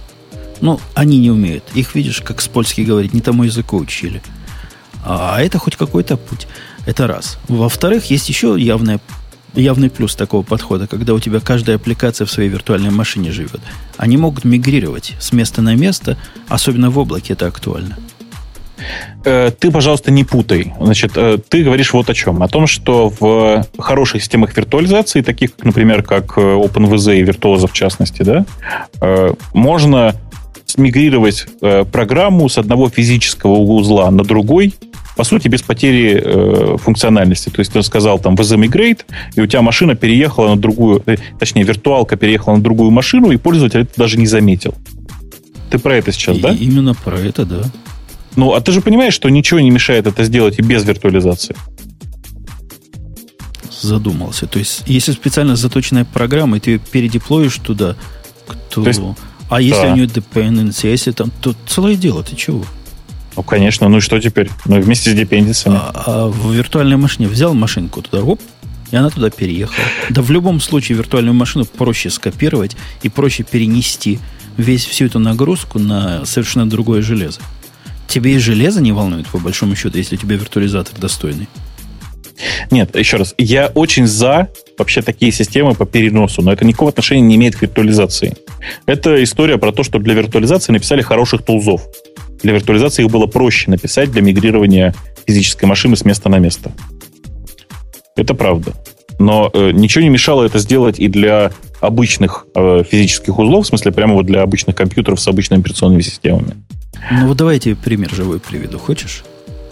[0.61, 1.63] Ну, они не умеют.
[1.75, 4.21] Их, видишь, как с польски говорить, не тому языку учили.
[5.05, 6.47] А это хоть какой-то путь.
[6.85, 7.37] Это раз.
[7.47, 8.99] Во-вторых, есть еще явная,
[9.53, 13.61] явный плюс такого подхода, когда у тебя каждая аппликация в своей виртуальной машине живет.
[13.97, 16.17] Они могут мигрировать с места на место,
[16.47, 17.97] особенно в облаке это актуально.
[19.25, 20.73] Э, ты, пожалуйста, не путай.
[20.79, 22.41] Значит, э, ты говоришь вот о чем.
[22.43, 27.73] О том, что в хороших системах виртуализации, таких, например, как э, OpenVZ и Virtuoso в
[27.73, 28.45] частности, да,
[29.53, 30.15] можно
[30.65, 31.47] смигрировать
[31.91, 34.73] программу с одного физического узла на другой,
[35.17, 37.49] по сути, без потери э, функциональности.
[37.49, 39.01] То есть ты сказал там VZ Migrate,
[39.35, 43.37] и у тебя машина переехала на другую, э, точнее, виртуалка переехала на другую машину, и
[43.37, 44.75] пользователь это даже не заметил.
[45.71, 46.51] Ты про это сейчас, и, да?
[46.51, 47.63] Именно про это, да.
[48.35, 51.55] Ну, а ты же понимаешь, что ничего не мешает это сделать и без виртуализации.
[53.81, 54.45] Задумался.
[54.45, 57.95] То есть, если специально заточенная программа, и ты ее передеплоишь туда,
[58.69, 58.83] то...
[58.83, 59.01] то есть,
[59.49, 59.93] а если да.
[59.93, 62.63] у нее dependency, а если там, то целое дело, ты чего?
[63.37, 64.49] Ну, конечно, ну и что теперь?
[64.65, 65.77] Ну, вместе с депенденциями.
[65.77, 68.41] А, а в виртуальной машине взял машинку туда, оп,
[68.89, 69.77] и она туда переехала.
[70.09, 74.19] Да в любом случае виртуальную машину проще скопировать и проще перенести
[74.57, 77.39] весь всю эту нагрузку на совершенно другое железо.
[78.07, 81.47] Тебе и железо не волнует, по большому счету, если у тебя виртуализатор достойный.
[82.71, 87.21] Нет, еще раз, я очень за вообще такие системы по переносу, но это никакого отношения
[87.21, 88.35] не имеет к виртуализации.
[88.85, 91.83] Это история про то, что для виртуализации написали хороших тулзов.
[92.41, 94.93] Для виртуализации их было проще написать для мигрирования
[95.25, 96.71] физической машины с места на место.
[98.15, 98.73] Это правда.
[99.19, 101.51] Но э, ничего не мешало это сделать и для
[101.81, 106.55] обычных э, физических узлов, в смысле прямо вот для обычных компьютеров с обычными операционными системами.
[107.11, 108.79] Ну вот давайте пример живой приведу.
[108.79, 109.23] Хочешь?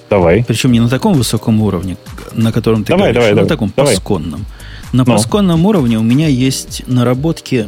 [0.10, 0.44] Давай.
[0.48, 1.98] Причем не на таком высоком уровне,
[2.34, 3.96] на котором ты давай, говоришь, давай, а давай, на таком давай.
[3.96, 4.46] пасконном.
[4.94, 5.06] На ну.
[5.06, 7.68] пасконном уровне у меня есть наработки,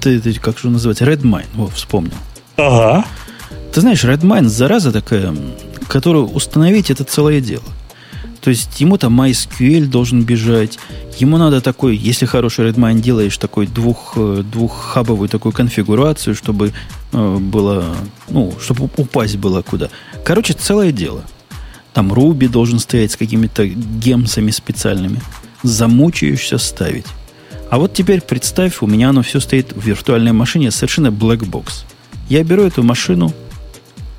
[0.00, 2.14] ты, ты, как же называется, Redmine, вот, вспомнил.
[2.56, 3.04] Ага.
[3.72, 5.34] Ты знаешь, Redmine, зараза такая,
[5.88, 7.64] которую установить это целое дело.
[8.40, 10.78] То есть ему там MySQL должен бежать.
[11.18, 16.72] Ему надо такой, если хороший Redmine делаешь, такой двух, э, двуххабовую такую конфигурацию, чтобы
[17.12, 17.96] э, было,
[18.28, 19.88] ну, чтобы упасть было куда.
[20.24, 21.24] Короче, целое дело.
[21.92, 25.20] Там Ruby должен стоять с какими-то гемсами специальными.
[25.64, 27.06] Замучаешься ставить.
[27.68, 31.84] А вот теперь представь, у меня оно все стоит в виртуальной машине, совершенно black box.
[32.28, 33.32] Я беру эту машину,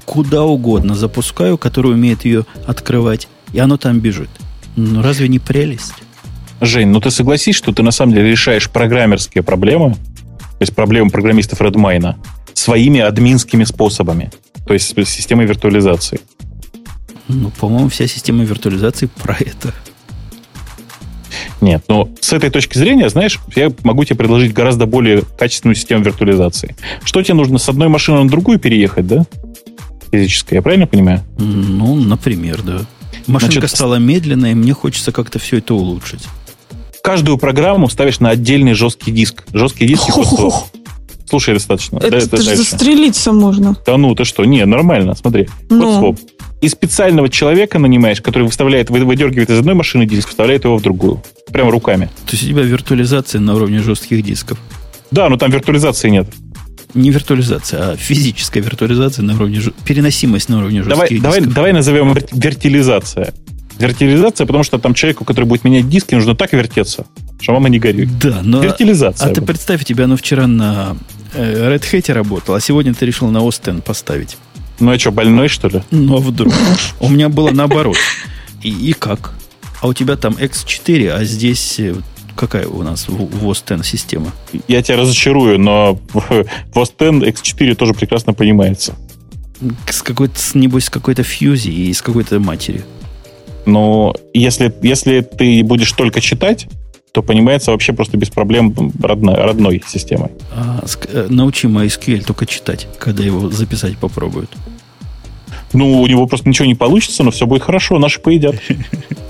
[0.06, 4.30] куда угодно запускаю, которая умеет ее открывать, и оно там бежит.
[4.76, 5.94] Ну, разве не прелесть?
[6.62, 11.10] Жень, ну ты согласись, что ты на самом деле решаешь программерские проблемы, то есть проблемы
[11.10, 12.16] программистов Redmine,
[12.54, 14.32] своими админскими способами,
[14.66, 16.20] то есть системой виртуализации.
[17.28, 19.74] Ну, по-моему, вся система виртуализации про это.
[21.62, 26.04] Нет, но с этой точки зрения, знаешь, я могу тебе предложить гораздо более качественную систему
[26.04, 26.76] виртуализации.
[27.04, 29.26] Что тебе нужно с одной машины на другую переехать, да?
[30.12, 31.24] Физическая, я правильно понимаю?
[31.38, 32.82] Ну, например, да.
[33.26, 36.24] Машинка Значит, стала медленной, и мне хочется как-то все это улучшить.
[37.04, 39.46] Каждую программу ставишь на отдельный жесткий диск.
[39.54, 40.52] Жесткий диск просто...
[41.30, 41.98] Слушай, достаточно.
[41.98, 43.76] Это, это же застрелиться можно.
[43.86, 44.46] Да ну, ты что?
[44.46, 45.50] Не, нормально, смотри.
[45.70, 45.86] Ну.
[45.86, 46.20] Вот своп.
[46.62, 51.22] И специального человека нанимаешь, который выставляет, выдергивает из одной машины диск, вставляет его в другую.
[51.52, 52.10] Прямо руками.
[52.26, 54.58] То есть у тебя виртуализация на уровне жестких дисков?
[55.12, 56.28] Да, но там виртуализации нет
[56.94, 61.54] не виртуализация, а физическая виртуализация на уровне, переносимость на уровне давай, жестких давай, дисков.
[61.54, 63.34] Давай назовем виртуализация.
[63.78, 67.06] Виртуализация, потому что там человеку, который будет менять диски, нужно так вертеться,
[67.40, 68.18] что мама не горюет.
[68.20, 68.62] Да, но...
[68.62, 69.30] Виртуализация.
[69.30, 70.98] А ты представь, тебя оно вчера на
[71.34, 74.38] э, Red Hat работал, а сегодня ты решил на Остен поставить.
[74.80, 75.82] Ну, а что, больной, что ли?
[75.92, 76.54] Ну, а вдруг?
[77.00, 77.98] У меня было наоборот.
[78.64, 79.34] И, и как?
[79.82, 81.96] А у тебя там X4, а здесь э,
[82.36, 84.32] какая у нас в OS X система?
[84.68, 88.96] Я тебя разочарую, но в OS X X4 тоже прекрасно понимается.
[89.90, 92.84] С какой-то, небось, с какой-то фьюзи и с какой-то матери.
[93.66, 96.68] Но если, если ты будешь только читать,
[97.18, 100.30] то понимается вообще просто без проблем родной, родной системой.
[100.52, 104.52] А, э, научи MySQL только читать, когда его записать попробуют.
[105.74, 108.56] Ну, у него просто ничего не получится, но все будет хорошо, наши поедят.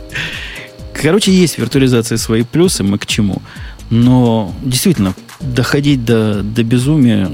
[1.01, 3.41] Короче, есть виртуализация свои плюсы, мы к чему.
[3.89, 7.31] Но действительно, доходить до, до безумия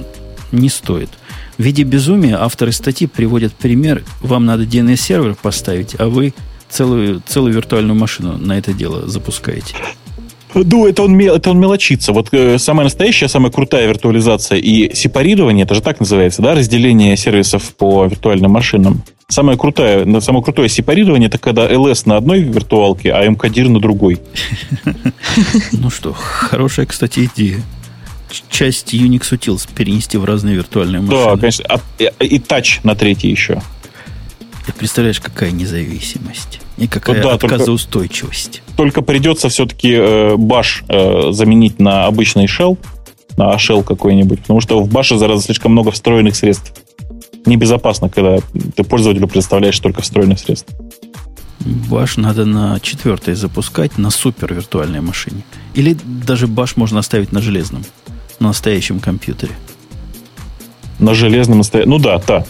[0.52, 1.10] не стоит.
[1.58, 4.04] В виде безумия авторы статьи приводят пример.
[4.22, 6.36] Вам надо DNS-сервер поставить, а вы
[6.70, 9.76] целую, целую виртуальную машину на это дело запускаете.
[10.54, 12.14] Ну, это он, это он мелочится.
[12.14, 17.18] Вот э, самая настоящая, самая крутая виртуализация и сепарирование, это же так называется, да, разделение
[17.18, 19.04] сервисов по виртуальным машинам.
[19.28, 24.20] Самое крутое, самое крутое сепарирование, это когда LS на одной виртуалке, а МКДИР на другой.
[25.72, 27.62] Ну что, хорошая, кстати, идея.
[28.50, 31.26] Часть Unix Utils перенести в разные виртуальные машины.
[31.26, 31.66] Да, конечно.
[32.20, 33.62] И тач на третий еще.
[34.66, 38.62] Ты представляешь, какая независимость и какая ну, да, отказоустойчивость.
[38.76, 42.78] Только, только придется все-таки э, баш э, заменить на обычный shell,
[43.38, 46.74] на shell какой-нибудь, потому что в баше зараза слишком много встроенных средств.
[47.46, 48.38] Небезопасно, когда
[48.76, 50.72] ты пользователю предоставляешь только встроенных средств.
[51.60, 55.44] Баш надо на четвертой запускать на супер виртуальной машине.
[55.74, 57.84] Или даже баш можно оставить на железном,
[58.40, 59.52] на настоящем компьютере
[61.00, 61.90] на железном настоящем...
[61.90, 62.46] Ну да, да.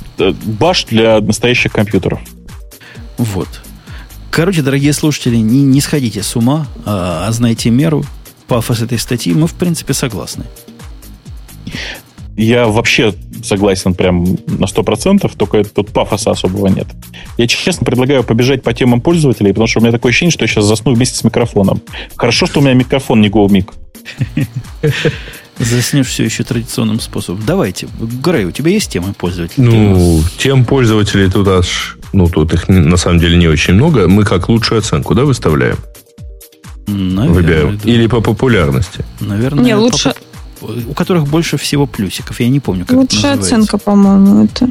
[0.46, 2.20] Баш для настоящих компьютеров.
[3.18, 3.48] Вот.
[4.32, 8.04] Короче, дорогие слушатели, не, не сходите с ума, а, а знайте меру.
[8.48, 10.46] Пафос этой статьи мы, в принципе, согласны.
[12.36, 13.14] Я вообще
[13.44, 16.88] согласен прям на 100%, только тут пафоса особого нет.
[17.38, 20.48] Я честно предлагаю побежать по темам пользователей, потому что у меня такое ощущение, что я
[20.48, 21.82] сейчас засну вместе с микрофоном.
[22.16, 23.72] Хорошо, что у меня микрофон не GoMic.
[25.60, 27.44] Заснешь все еще традиционным способом.
[27.46, 27.88] Давайте.
[28.00, 29.66] Грей, у тебя есть темы пользователей?
[29.66, 31.98] Ну, тем пользователей тут аж...
[32.12, 34.08] Ну, тут их на самом деле не очень много.
[34.08, 35.78] Мы как лучшую оценку, да, выставляем?
[36.88, 37.80] Наверное, Выбираем.
[37.84, 37.90] Да.
[37.90, 39.06] Или по популярности?
[39.20, 39.64] Наверное.
[39.64, 40.14] Не, лучше...
[40.60, 40.66] По...
[40.66, 42.40] У которых больше всего плюсиков.
[42.40, 44.70] Я не помню, как Лучшая оценка, по-моему, это...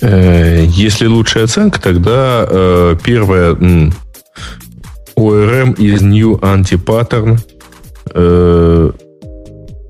[0.00, 3.92] Э, если лучшая оценка, тогда э, первая м,
[5.16, 7.38] ORM из New Anti-Pattern
[8.14, 8.92] э,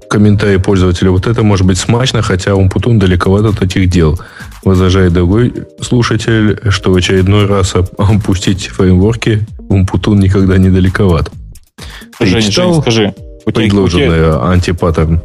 [0.08, 1.10] комментарий пользователя.
[1.10, 4.18] Вот это может быть смачно, хотя Умпутун далековато от этих дел.
[4.64, 11.30] Возражает другой слушатель, что в очередной раз опустить фреймворки Умпутун никогда не далековат.
[12.20, 13.14] Жень, читал Жень, скажи,
[13.46, 14.40] у предложенный тебя...
[14.50, 15.22] антипаттерн?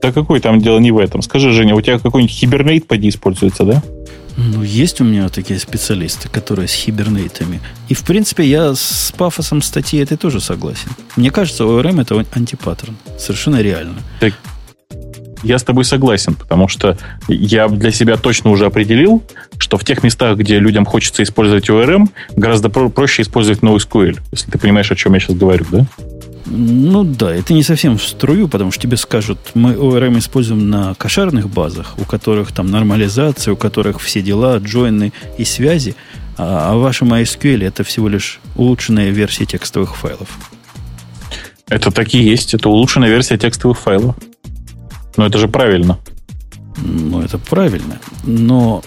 [0.00, 1.22] Да какой там дело не в этом?
[1.22, 3.82] Скажи, Женя, у тебя какой-нибудь хибернейт поди используется, да?
[4.40, 7.60] Ну, есть у меня такие специалисты, которые с хибернейтами.
[7.88, 10.90] И, в принципе, я с пафосом статьи этой тоже согласен.
[11.16, 12.96] Мне кажется, ORM это антипаттерн.
[13.18, 13.96] Совершенно реально.
[14.20, 14.34] Так,
[15.42, 16.96] я с тобой согласен, потому что
[17.26, 19.24] я для себя точно уже определил,
[19.58, 24.50] что в тех местах, где людям хочется использовать ORM, гораздо про- проще использовать NoSQL, если
[24.52, 25.86] ты понимаешь, о чем я сейчас говорю, да?
[26.50, 30.94] Ну да, это не совсем в струю, потому что тебе скажут, мы ORM используем на
[30.94, 35.94] кошерных базах, у которых там нормализация, у которых все дела, джойны и связи,
[36.38, 40.28] а, а в вашем MySQL это всего лишь улучшенная версия текстовых файлов.
[41.68, 44.16] Это так и есть, это улучшенная версия текстовых файлов.
[45.16, 45.98] Но это же правильно.
[46.78, 47.98] Ну, это правильно.
[48.22, 48.82] Но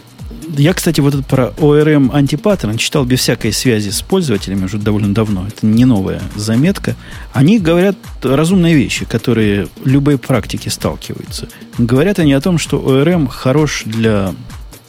[0.58, 5.14] я, кстати, вот это про ORM антипаттерн читал без всякой связи с пользователями уже довольно
[5.14, 5.48] давно.
[5.48, 6.96] Это не новая заметка.
[7.34, 11.48] Они говорят разумные вещи, которые любые практики сталкиваются.
[11.78, 14.34] Говорят они о том, что ORM хорош для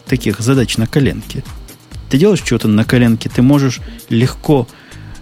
[0.07, 1.45] таких задач на коленке.
[2.11, 4.69] Ты делаешь что-то на коленке, ты можешь легко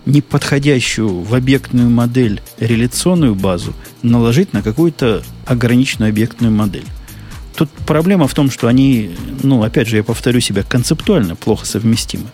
[0.06, 6.86] неподходящую в объектную модель реляционную базу наложить на какую-то ограниченную объектную модель.
[7.60, 9.10] Тут проблема в том, что они,
[9.42, 12.24] ну, опять же, я повторю себя, концептуально плохо совместимы.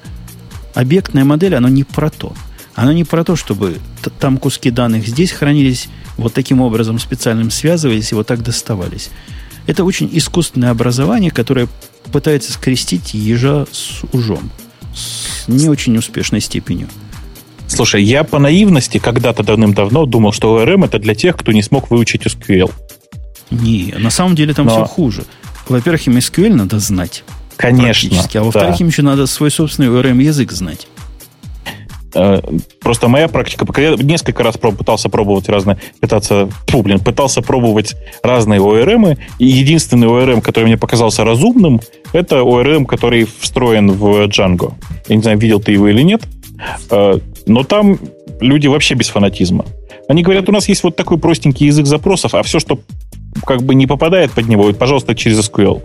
[0.72, 2.32] Объектная модель, она не про то.
[2.76, 3.78] Она не про то, чтобы
[4.20, 9.10] там куски данных здесь хранились, вот таким образом специальным связывались и вот так доставались.
[9.66, 11.66] Это очень искусственное образование, которое
[12.12, 14.48] пытается скрестить ежа с ужом.
[14.94, 16.86] С не очень успешной степенью.
[17.66, 21.90] Слушай, я по наивности когда-то давным-давно думал, что ORM это для тех, кто не смог
[21.90, 22.70] выучить SQL.
[23.50, 24.72] Не, на самом деле там Но...
[24.72, 25.24] все хуже.
[25.68, 27.24] Во-первых, им SQL надо знать.
[27.56, 28.22] Конечно.
[28.34, 28.84] А во-вторых, да.
[28.84, 30.86] им еще надо свой собственный ORM язык знать.
[32.14, 32.40] Э,
[32.80, 37.94] просто моя практика, пока я несколько раз пытался пробовать разные, пытаться, фу, блин, пытался пробовать
[38.22, 41.80] разные ORM, и единственный ORM, который мне показался разумным,
[42.12, 44.74] это ORM, который встроен в Django.
[45.08, 46.22] Я не знаю, видел ты его или нет,
[46.90, 47.98] э, но там
[48.40, 49.66] люди вообще без фанатизма.
[50.08, 52.78] Они говорят, у нас есть вот такой простенький язык запросов, а все, что
[53.44, 55.82] как бы не попадает под него, пожалуйста, через SQL.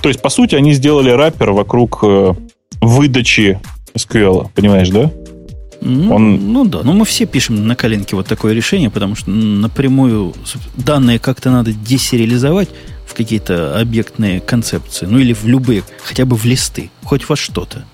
[0.00, 2.34] То есть, по сути, они сделали раппер вокруг э,
[2.80, 3.60] выдачи
[3.94, 5.10] SQL, понимаешь, да?
[5.80, 6.52] Ну, Он...
[6.52, 10.34] ну да, но мы все пишем на коленке вот такое решение, потому что напрямую
[10.76, 12.68] данные как-то надо десериализовать
[13.06, 17.84] в какие-то объектные концепции, ну или в любые, хотя бы в листы, хоть во что-то.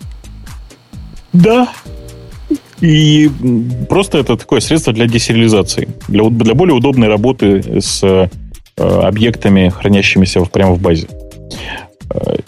[1.32, 1.68] Да.
[2.82, 3.30] И
[3.88, 8.28] просто это такое средство для десериализации, для, для более удобной работы с э,
[8.76, 11.06] объектами, хранящимися прямо в базе.
[12.10, 12.38] Э,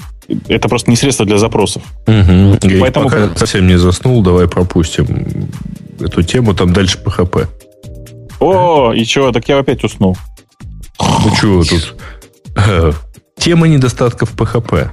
[0.48, 1.82] это просто не средство для запросов.
[2.08, 2.58] Угу.
[2.80, 3.08] Поэтому...
[3.08, 5.48] Пока совсем не заснул, давай пропустим
[6.00, 7.46] эту тему, там дальше PHP.
[8.40, 10.16] О, и чего, так я опять уснул.
[11.00, 11.94] Ну чего тут?
[13.38, 14.90] Тема недостатков PHP.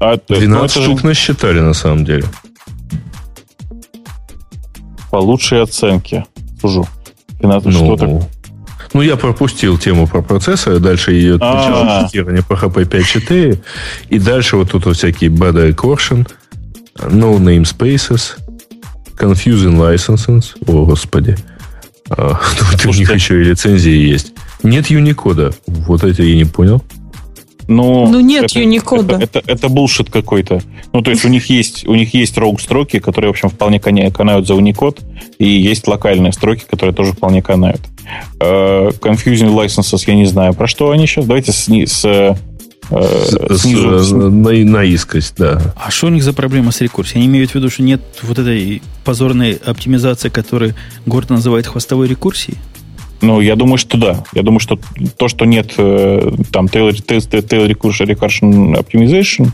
[0.00, 1.06] А, 12 ну, штук же...
[1.06, 2.24] насчитали на самом деле.
[5.10, 6.24] По лучшей оценке.
[6.60, 6.86] Сужу.
[7.40, 8.28] 12 ну, что
[8.92, 13.58] ну, я пропустил тему про процессоры, дальше идет цитирование PHP 5.4,
[14.08, 16.28] и дальше вот тут вот всякие bad recursion,
[16.96, 18.36] no namespaces,
[19.16, 21.36] confusing licenses, о, господи.
[22.08, 22.40] А,
[22.72, 24.32] тут у них еще и лицензии есть.
[24.62, 25.54] Нет Unicode.
[25.66, 26.82] Вот это я не понял.
[27.70, 29.22] Ну, ну нет это, Unicode.
[29.22, 30.60] Это, это, это bullshit какой-то.
[30.92, 33.78] Ну, то есть у них есть у них есть rogue строки, которые, в общем, вполне
[33.78, 34.98] канают за Unicode,
[35.38, 37.80] и есть локальные строки, которые тоже вполне канают.
[38.40, 41.26] Uh, confusing licenses, я не знаю, про что они сейчас.
[41.26, 42.04] Давайте с, с
[42.90, 43.98] э, снизу.
[44.00, 45.62] С, на, на искость, да.
[45.76, 47.20] А что у них за проблема с рекурсией?
[47.20, 50.74] Они имеют в виду, что нет вот этой позорной оптимизации, которую
[51.06, 52.58] Горд называет хвостовой рекурсией?
[53.22, 54.24] Ну, я думаю, что да.
[54.32, 54.78] Я думаю, что
[55.16, 59.48] то, что нет э, там tail, tail, tail recursion optimization,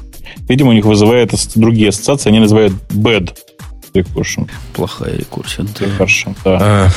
[0.48, 2.28] видимо, у них вызывает другие ассоциации.
[2.28, 3.36] Они называют bad
[3.94, 4.48] recursion.
[4.74, 5.64] Плохая рекурсия.
[5.78, 5.86] Да.
[5.86, 6.58] Recursion, да.
[6.60, 6.88] А,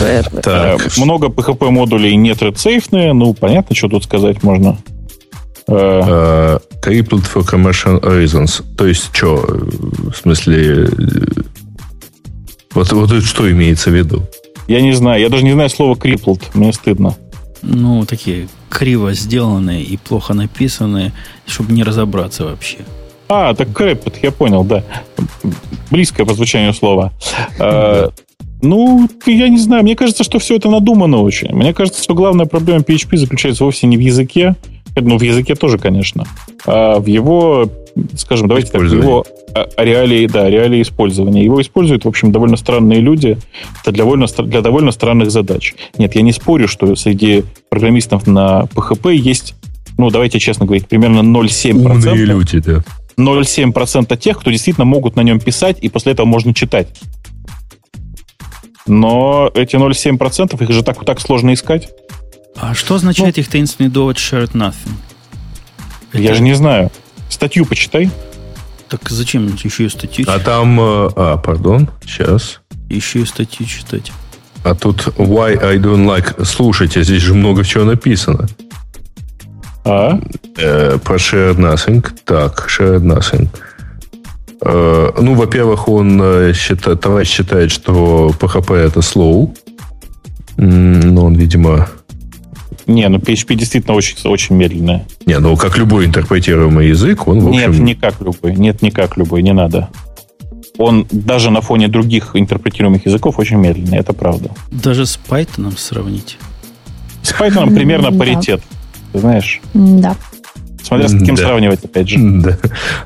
[0.00, 0.86] bad, так.
[0.86, 4.78] Э, много PHP модулей не thread Ну, понятно, что тут сказать можно.
[5.68, 8.62] Uh, crippled for commercial reasons.
[8.76, 10.88] То есть, что, в смысле,
[12.72, 14.22] вот, вот что имеется в виду?
[14.66, 15.20] Я не знаю.
[15.20, 16.42] Я даже не знаю слова crippled.
[16.54, 17.16] Мне стыдно.
[17.62, 21.12] Ну, такие криво сделанные и плохо написанные,
[21.46, 22.78] чтобы не разобраться вообще.
[23.28, 24.84] А, так crippled, я понял, да.
[25.90, 27.12] Близкое по звучанию слова.
[27.58, 28.10] А,
[28.62, 29.82] ну, я не знаю.
[29.82, 31.52] Мне кажется, что все это надумано очень.
[31.54, 34.56] Мне кажется, что главная проблема PHP заключается вовсе не в языке,
[34.96, 36.26] ну, в языке тоже, конечно,
[36.64, 37.70] а в его
[38.16, 39.24] скажем, давайте так, его
[39.76, 41.44] реалии, да, реалии использования.
[41.44, 43.38] Его используют, в общем, довольно странные люди
[43.84, 45.74] для довольно, для довольно странных задач.
[45.98, 49.54] Нет, я не спорю, что среди программистов на PHP есть,
[49.98, 51.74] ну, давайте честно говорить, примерно 0,7%.
[51.84, 52.84] Умные люди, да.
[53.16, 56.88] 0,7% тех, кто действительно могут на нем писать, и после этого можно читать.
[58.86, 61.88] Но эти 0,7% их же так, так сложно искать.
[62.56, 64.94] А что означает ну, их таинственный довод shared nothing?
[66.12, 66.22] Это...
[66.22, 66.90] Я же не знаю.
[67.28, 68.10] Статью почитай.
[68.88, 70.42] Так зачем еще и статью читать?
[70.42, 70.80] А там...
[70.80, 72.60] Э, а, пардон, сейчас.
[72.88, 74.12] Еще и статью читать.
[74.64, 76.44] А тут why I don't like...
[76.44, 78.48] Слушайте, здесь же много чего написано.
[79.84, 80.18] А?
[80.56, 82.04] Э, про shared nothing.
[82.24, 83.48] Так, shared nothing.
[84.60, 89.56] Э, ну, во-первых, он э, считает, товарищ считает, что PHP это slow.
[90.56, 91.88] Но он, видимо,
[92.86, 95.06] не, ну PHP действительно очень, очень медленная.
[95.26, 97.72] Не, ну как любой интерпретируемый язык, он в общем...
[97.72, 98.54] Нет, не как любой.
[98.54, 99.88] Нет, не как любой, не надо.
[100.78, 104.50] Он даже на фоне других интерпретируемых языков очень медленный, это правда.
[104.70, 106.38] Даже с Python сравнить?
[107.22, 108.62] С Python примерно паритет,
[109.12, 109.60] ты знаешь?
[109.74, 110.16] Да.
[110.82, 111.42] Смотря с каким да.
[111.42, 112.18] сравнивать, опять же.
[112.18, 112.58] Да.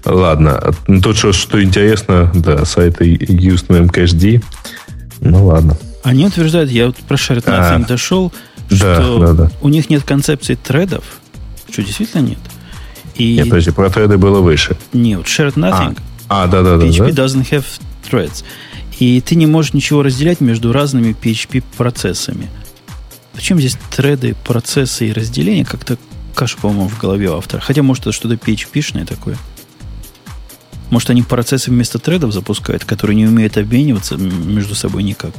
[0.04, 0.74] Ладно.
[1.02, 4.42] Тут что, что интересно, да, сайты used MCHD.
[5.20, 5.78] Ну, ладно.
[6.02, 7.16] Они утверждают, я вот про
[7.46, 8.32] а, дошел,
[8.70, 9.50] да, что да, да.
[9.60, 11.04] у них нет концепции тредов,
[11.70, 12.38] что действительно нет.
[13.16, 13.36] И...
[13.36, 14.76] Нет, подожди, про треды было выше.
[14.92, 15.98] Нет, shared nothing.
[16.28, 16.86] А, а да, да, да.
[16.86, 17.24] PHP да?
[17.24, 17.64] doesn't have
[18.08, 18.44] threads.
[18.98, 22.48] И ты не можешь ничего разделять между разными PHP-процессами.
[23.34, 25.64] Зачем здесь треды, процессы и разделения?
[25.64, 25.96] Как-то
[26.34, 27.60] каша, по-моему, в голове у автора.
[27.60, 29.36] Хотя, может, это что-то PHP-шное такое.
[30.90, 35.32] Может, они процессы вместо тредов запускают, которые не умеют обмениваться между собой никак.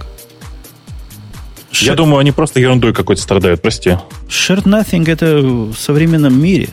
[1.74, 3.98] Я думаю, они просто ерундой какой-то страдают, прости.
[4.28, 6.70] Shared Nothing это в современном мире,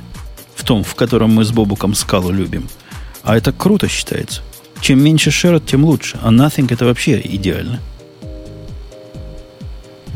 [0.54, 2.68] в том, в котором мы с Бобуком скалу любим.
[3.22, 4.42] А это круто считается.
[4.80, 6.18] Чем меньше shared, тем лучше.
[6.22, 7.80] А Nothing это вообще идеально.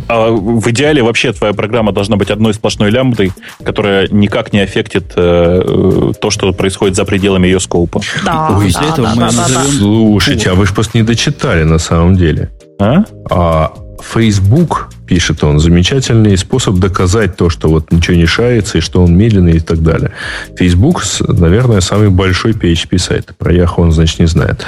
[0.09, 3.33] А в идеале вообще твоя программа должна быть одной сплошной лямбдой,
[3.65, 8.01] которая никак не аффектит э, то, что происходит за пределами ее скопа.
[8.25, 9.71] Да, Ой, да, этого да, мы да, назовем...
[9.79, 12.51] Слушайте, а вы же просто не дочитали на самом деле.
[12.79, 13.05] А?
[13.31, 19.03] А Facebook, пишет он, замечательный способ доказать то, что вот ничего не шарится, и что
[19.03, 20.11] он медленный и так далее.
[20.57, 23.31] Facebook, наверное, самый большой PHP сайт.
[23.39, 24.65] Про Yahoo он, значит, не знает.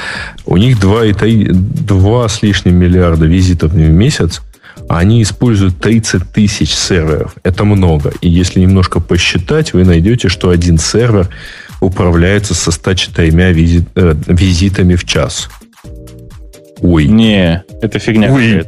[0.47, 1.03] У них 2,
[1.51, 4.43] 2 с лишним миллиарда визитов в месяц,
[4.89, 7.35] они используют 30 тысяч серверов.
[7.43, 8.13] Это много.
[8.21, 11.29] И если немножко посчитать, вы найдете, что один сервер
[11.81, 15.49] управляется со 104 визит, э, визитами в час.
[16.85, 17.07] Ой.
[17.07, 18.67] Не, это фигня Ой.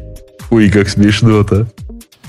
[0.50, 1.68] Ой, как смешно-то.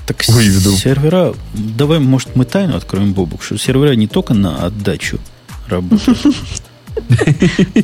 [0.05, 0.72] Так Выведу.
[0.72, 1.34] сервера...
[1.53, 5.18] Давай, может, мы тайну откроем, Бобук, что сервера не только на отдачу
[5.69, 6.19] работают.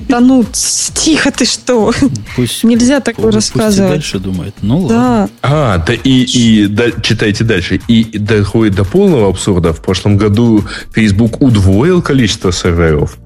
[0.09, 1.93] Да ну, тихо ты что?
[2.35, 3.91] Пусть, Нельзя такое рассказывать.
[3.91, 4.55] дальше думает.
[4.63, 4.95] Ну да.
[4.95, 5.29] ладно.
[5.43, 7.79] А, да и, и да, читайте дальше.
[7.87, 9.71] И доходит до полного абсурда.
[9.71, 13.19] В прошлом году Facebook удвоил количество серверов.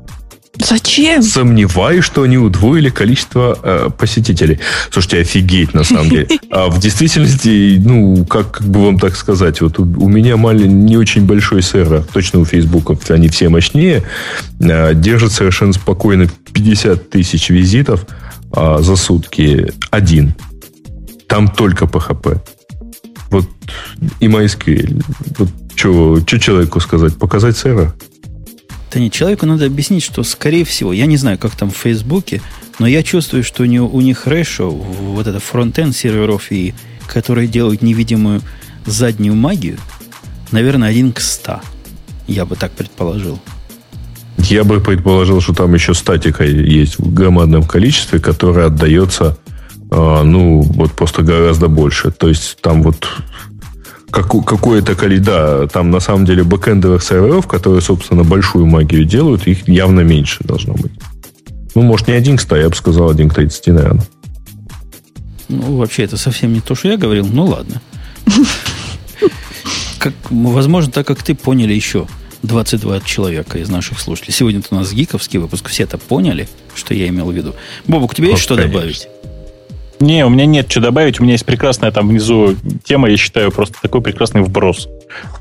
[0.59, 1.21] Зачем?
[1.21, 4.59] Сомневаюсь, что они удвоили количество э, посетителей.
[4.91, 6.27] Слушайте, офигеть, на самом деле.
[6.49, 10.67] А в действительности, ну, как, как бы вам так сказать, вот у, у меня маленький,
[10.67, 14.03] не очень большой сервер, точно у Фейсбука, они все мощнее,
[14.59, 18.05] э, держит совершенно спокойно 50 тысяч визитов
[18.55, 20.33] э, за сутки один.
[21.27, 22.39] Там только PHP.
[23.29, 23.45] Вот
[24.19, 25.03] и MySQL.
[25.37, 27.17] Вот что человеку сказать?
[27.17, 27.93] Показать сервер?
[28.99, 32.41] Нет, человеку надо объяснить, что, скорее всего, я не знаю, как там в Фейсбуке,
[32.79, 36.73] но я чувствую, что у, него, у них рэшо, вот это фронтенд серверов, и,
[37.07, 38.41] которые делают невидимую
[38.85, 39.77] заднюю магию,
[40.51, 41.61] наверное, один к ста.
[42.27, 43.39] Я бы так предположил.
[44.37, 49.37] Я бы предположил, что там еще статика есть в громадном количестве, которая отдается,
[49.91, 52.11] э, ну, вот просто гораздо больше.
[52.11, 53.07] То есть там вот
[54.11, 59.47] как, какое-то количество, да, там на самом деле бэкэндовых серверов, которые, собственно, большую магию делают,
[59.47, 60.91] их явно меньше должно быть.
[61.75, 64.05] Ну, может, не один к 100, я бы сказал, один к 30, наверное.
[65.49, 67.27] Ну, вообще, это совсем не то, что я говорил.
[67.27, 67.81] Ну, ладно.
[69.99, 72.07] Как, возможно, так как ты поняли еще
[72.43, 74.33] 22 человека из наших слушателей.
[74.33, 75.69] Сегодня у нас гиковский выпуск.
[75.69, 77.55] Все это поняли, что я имел в виду.
[77.87, 79.07] Бобок, у тебя есть что добавить?
[79.99, 81.19] Не, у меня нет что добавить.
[81.19, 84.87] У меня есть прекрасная там внизу тема, я считаю, просто такой прекрасный вброс.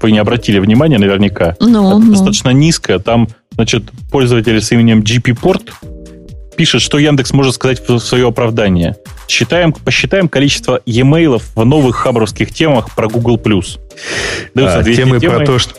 [0.00, 1.56] Вы не обратили внимания наверняка.
[1.60, 2.10] Ну, Это ну.
[2.10, 2.98] достаточно низкая.
[2.98, 5.72] Там, значит, пользователь с именем GP-порт
[6.56, 8.96] пишет, что Яндекс может сказать в свое оправдание.
[9.28, 13.40] Считаем, посчитаем количество e-mail в новых хабровских темах про Google+.
[14.78, 15.74] а, темы, темы про то, что,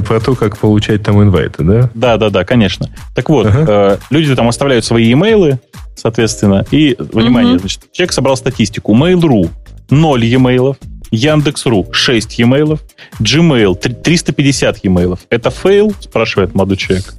[0.00, 1.90] про то, как получать там инвайты, да?
[1.94, 2.88] Да, да, да, конечно.
[3.14, 3.64] Так вот, ага.
[3.68, 5.58] э, люди там оставляют свои e-mail,
[5.94, 7.60] соответственно, и, внимание, угу.
[7.60, 8.94] значит, человек собрал статистику.
[8.94, 9.50] Mail.ru
[9.90, 10.76] 0 e-mail,
[11.10, 12.78] Яндекс.ру 6 e-mail,
[13.20, 15.18] Gmail 350 e-mail.
[15.28, 17.14] Это фейл, спрашивает молодой человек.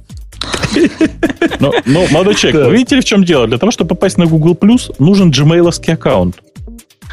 [1.60, 3.46] Но, но молодой человек, вы видите, в чем дело?
[3.46, 4.58] Для того, чтобы попасть на Google+,
[4.98, 6.36] нужен gmail аккаунт.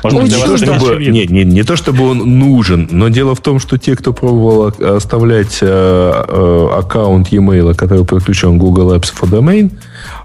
[0.03, 3.59] Может, не, то, чтобы, не, не, не то чтобы он нужен, но дело в том,
[3.59, 9.71] что те, кто пробовал оставлять э, э, аккаунт e-mail, который подключен Google Apps for Domain,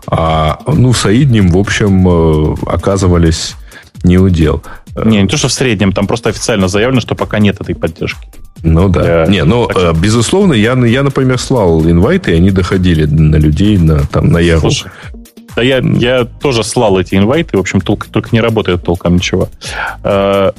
[0.06, 3.56] а, ну, в среднем, в общем, э, оказывались
[4.04, 4.62] не удел.
[5.04, 8.28] Не, не то, что в среднем, там просто официально заявлено, что пока нет этой поддержки.
[8.62, 9.24] Ну да.
[9.24, 9.76] Э, не, ну, так...
[9.76, 14.38] Э, безусловно, я, я, например, слал инвайты, и они доходили на людей, на, там, на
[14.38, 14.60] Яру.
[14.60, 14.90] Слушай,
[15.54, 19.48] да я, я тоже слал эти инвайты, в общем, только, только не работает толком ничего.
[20.02, 20.52] Э,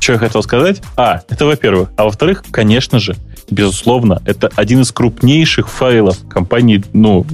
[0.00, 0.82] что я хотел сказать?
[0.96, 1.90] А, это во-первых.
[1.96, 3.16] А во-вторых, конечно же,
[3.50, 7.26] безусловно, это один из крупнейших файлов компании, ну,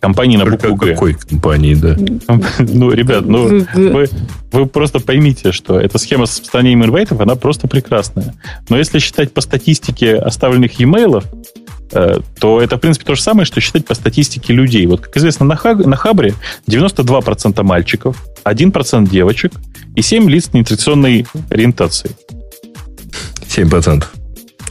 [0.00, 0.94] компании на букву Г.
[0.94, 1.96] Какой компании, да?
[2.58, 4.08] Ну, ребят, ну, вы,
[4.50, 8.34] вы просто поймите, что эта схема с распространением инвайтов, она просто прекрасная.
[8.68, 11.22] Но если считать по статистике оставленных e-mail,
[11.92, 14.86] э, то это, в принципе, то же самое, что считать по статистике людей.
[14.86, 16.34] Вот, как известно, на, Хаб, на Хабре
[16.66, 19.52] 92% мальчиков, 1% девочек
[19.94, 22.10] и 7 лиц нетрадиционной ориентации.
[23.48, 24.04] 7%.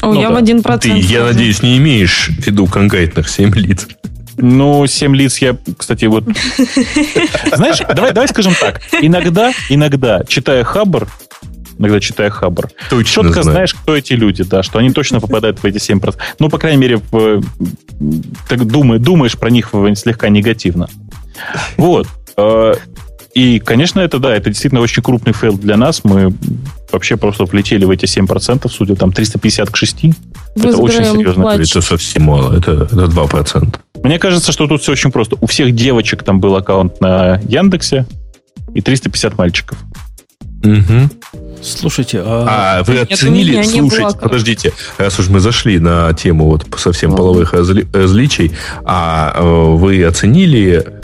[0.01, 0.39] О, ну, я да.
[0.39, 0.79] в 1%.
[0.79, 3.87] Ты, я надеюсь, не имеешь в виду конкретных 7 лиц.
[4.41, 6.23] Ну, 7 лиц я, кстати, вот...
[7.53, 8.81] Знаешь, давай, давай скажем так.
[9.01, 11.07] Иногда, иногда, читая Хабр,
[11.77, 13.55] иногда читая Хабр, точно четко знаю.
[13.55, 16.15] знаешь, кто эти люди, да, что они точно попадают в эти 7%.
[16.39, 17.41] Ну, по крайней мере, в,
[18.47, 20.87] так думай, думаешь про них слегка негативно.
[21.77, 22.07] Вот.
[23.39, 26.03] И, конечно, это, да, это действительно очень крупный фейл для нас.
[26.03, 26.33] Мы
[26.91, 29.95] вообще просто влетели в эти 7%, судя там 350 к 6.
[30.57, 31.47] это очень серьезно.
[31.47, 33.79] Это совсем мало, это, это 2%.
[34.03, 35.37] Мне кажется, что тут все очень просто.
[35.39, 38.05] У всех девочек там был аккаунт на Яндексе
[38.75, 39.77] и 350 мальчиков.
[40.61, 41.09] Угу.
[41.61, 42.79] Слушайте, а...
[42.79, 47.23] а вы Нет, оценили, слушайте, подождите, раз уж мы зашли на тему вот совсем Ладно.
[47.23, 48.51] половых разли, различий,
[48.83, 50.98] а э, вы оценили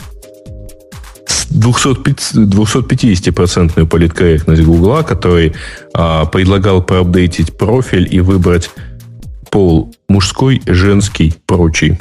[1.50, 5.54] 250% политкорректность Гугла, который
[5.94, 8.70] а, предлагал проапдейтить профиль и выбрать
[9.50, 11.98] пол мужской, женский, прочий.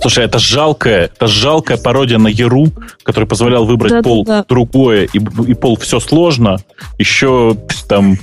[0.00, 2.66] Слушай, это жалкая, это жалкая пародия на Еру,
[3.04, 4.44] который позволял выбрать да, пол да, да.
[4.48, 6.58] другое, и, и пол все сложно.
[6.98, 7.56] Еще
[7.88, 8.18] там...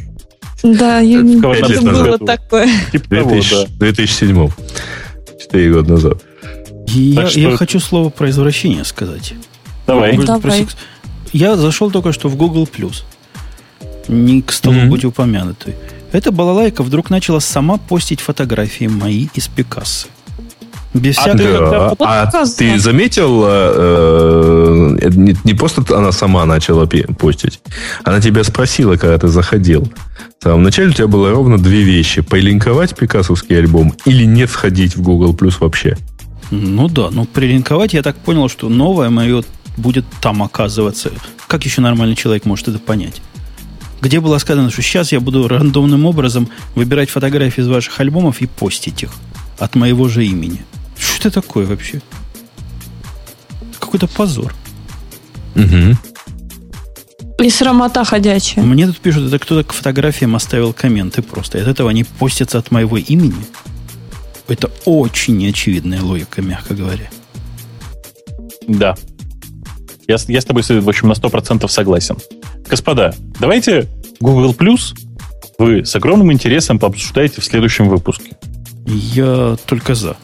[0.64, 2.70] Да, это было такое.
[2.92, 3.70] Типа 2000, того, да.
[3.80, 4.50] 2007.
[5.40, 6.24] Четыре года назад.
[6.94, 7.40] Я, что...
[7.40, 9.34] я хочу слово про извращение сказать.
[9.88, 10.18] Давай.
[10.18, 10.68] Давай.
[11.34, 12.68] Я зашел только что в Google+.
[14.08, 14.90] Не к столу mm-hmm.
[14.90, 15.76] быть упомянутой.
[16.12, 20.08] Эта балалайка вдруг начала сама постить фотографии мои из Пикассо.
[20.94, 21.96] Без а, да.
[22.00, 27.62] а ты заметил, э, э, не, не просто она сама начала постить,
[28.04, 29.90] она тебя спросила, когда ты заходил.
[30.42, 32.22] В самом начале у тебя было ровно две вещи.
[32.22, 35.96] Полинковать пикассовский альбом или не входить в Google Plus вообще.
[36.52, 39.44] Ну да, ну прилинковать я так понял, что новое мое
[39.78, 41.12] будет там оказываться.
[41.48, 43.22] Как еще нормальный человек может это понять?
[44.02, 48.48] Где было сказано, что сейчас я буду рандомным образом выбирать фотографии из ваших альбомов и
[48.48, 49.12] постить их
[49.60, 50.66] от моего же имени.
[50.98, 52.02] Что это такое вообще?
[53.80, 54.54] Какой-то позор.
[55.56, 55.98] Угу.
[57.44, 58.64] И срамота ходячая.
[58.64, 61.58] Мне тут пишут, это кто-то к фотографиям оставил комменты просто.
[61.58, 63.46] И от этого они постятся от моего имени.
[64.52, 67.10] Это очень неочевидная логика, мягко говоря.
[68.68, 68.98] Да.
[70.10, 72.18] Я, я с тобой, в общем, на 100% согласен.
[72.70, 73.88] Господа, давайте
[74.20, 74.94] Google Plus
[75.58, 78.36] вы с огромным интересом пообсуждаете в следующем выпуске.
[78.86, 80.18] Я только за.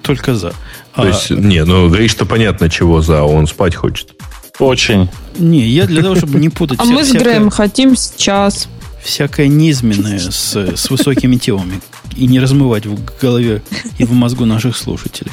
[0.00, 0.52] Только за.
[0.94, 4.14] То а, есть, не, ну говоришь, что понятно, чего за, он спать хочет.
[4.58, 5.10] Очень.
[5.36, 6.78] Не, я для того, чтобы не путать...
[6.82, 8.66] А мы с Грэем хотим сейчас
[9.04, 11.82] всякое низменное с, с высокими темами
[12.14, 13.62] и не размывать в голове
[13.98, 15.32] и в мозгу наших слушателей.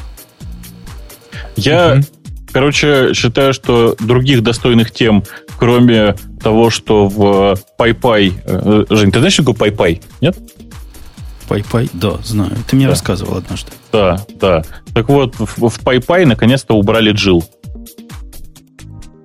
[1.56, 2.06] Я, угу.
[2.52, 5.24] короче, считаю, что других достойных тем,
[5.58, 8.34] кроме того, что в PyPy...
[8.46, 10.02] Э, Жень, ты знаешь, что такое PyPy?
[10.22, 10.38] Нет?
[11.48, 11.90] PyPy?
[11.94, 12.52] Да, знаю.
[12.68, 12.92] Ты мне да.
[12.92, 13.72] рассказывал однажды.
[13.92, 14.64] Да, да.
[14.94, 17.44] Так вот, в, в PyPy наконец-то убрали джил.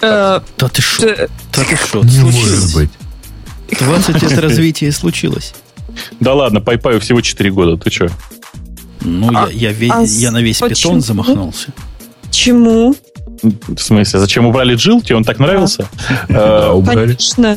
[0.01, 1.03] Э, да ты шо?
[1.07, 2.03] Да ты шо?
[2.03, 2.91] Не может быть.
[3.79, 5.55] 20 лет развития случилось.
[6.21, 8.09] Да ладно, PyPy всего 4 года, ты что?
[9.01, 10.95] Ну, а, я, я, а я на весь почему?
[10.95, 11.73] питон замахнулся.
[12.31, 12.95] Чему?
[13.43, 15.01] В смысле, зачем убрали джил?
[15.01, 15.89] Тебе он так нравился?
[16.29, 17.15] Да, убрали.
[17.15, 17.57] Конечно.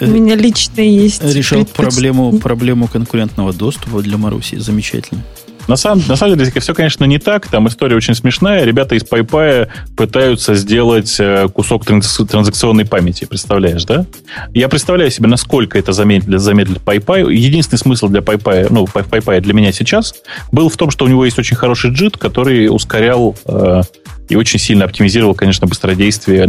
[0.00, 1.22] У меня лично есть.
[1.24, 4.56] Решил проблему, проблему конкурентного доступа для Маруси.
[4.56, 5.22] Замечательно.
[5.68, 7.46] На самом, на самом деле, все, конечно, не так.
[7.46, 8.64] Там история очень смешная.
[8.64, 13.26] Ребята из PayPay пытаются сделать э, кусок транзакционной памяти.
[13.26, 14.06] Представляешь, да?
[14.54, 17.32] Я представляю себе, насколько это замедлит, замедлит PayPay.
[17.34, 20.14] Единственный смысл для PayPay, ну, PayPay для меня сейчас
[20.50, 23.82] был в том, что у него есть очень хороший JIT, который ускорял э,
[24.30, 26.48] и очень сильно оптимизировал, конечно, быстродействие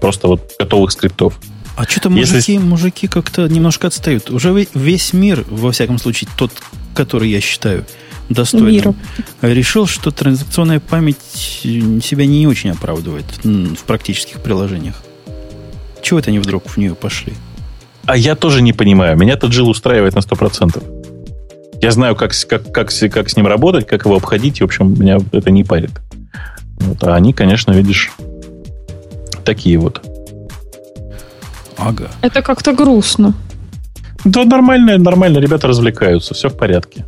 [0.00, 1.38] просто вот готовых скриптов.
[1.76, 2.58] А что-то мужики, Если...
[2.58, 4.30] мужики как-то немножко отстают.
[4.30, 6.50] Уже весь мир, во всяком случае, тот,
[6.94, 7.84] который я считаю,
[8.28, 8.94] достойным, Миру.
[9.42, 15.02] решил, что транзакционная память себя не очень оправдывает в практических приложениях.
[16.02, 17.34] Чего это они вдруг в нее пошли?
[18.04, 19.16] А я тоже не понимаю.
[19.16, 20.82] Меня этот жил устраивает на 100%.
[21.82, 24.98] Я знаю, как, как, как, как с ним работать, как его обходить, и, в общем,
[24.98, 25.90] меня это не парит.
[26.78, 28.12] Вот, а они, конечно, видишь,
[29.44, 30.04] такие вот.
[31.76, 32.10] Ага.
[32.22, 33.34] Это как-то грустно.
[34.24, 37.04] Да, нормально, нормально, ребята развлекаются, все в порядке.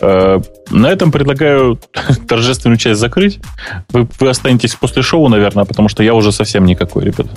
[0.00, 1.78] Э, на этом предлагаю
[2.28, 3.40] торжественную часть закрыть.
[3.90, 7.30] Вы, вы останетесь после шоу, наверное, потому что я уже совсем никакой, ребята.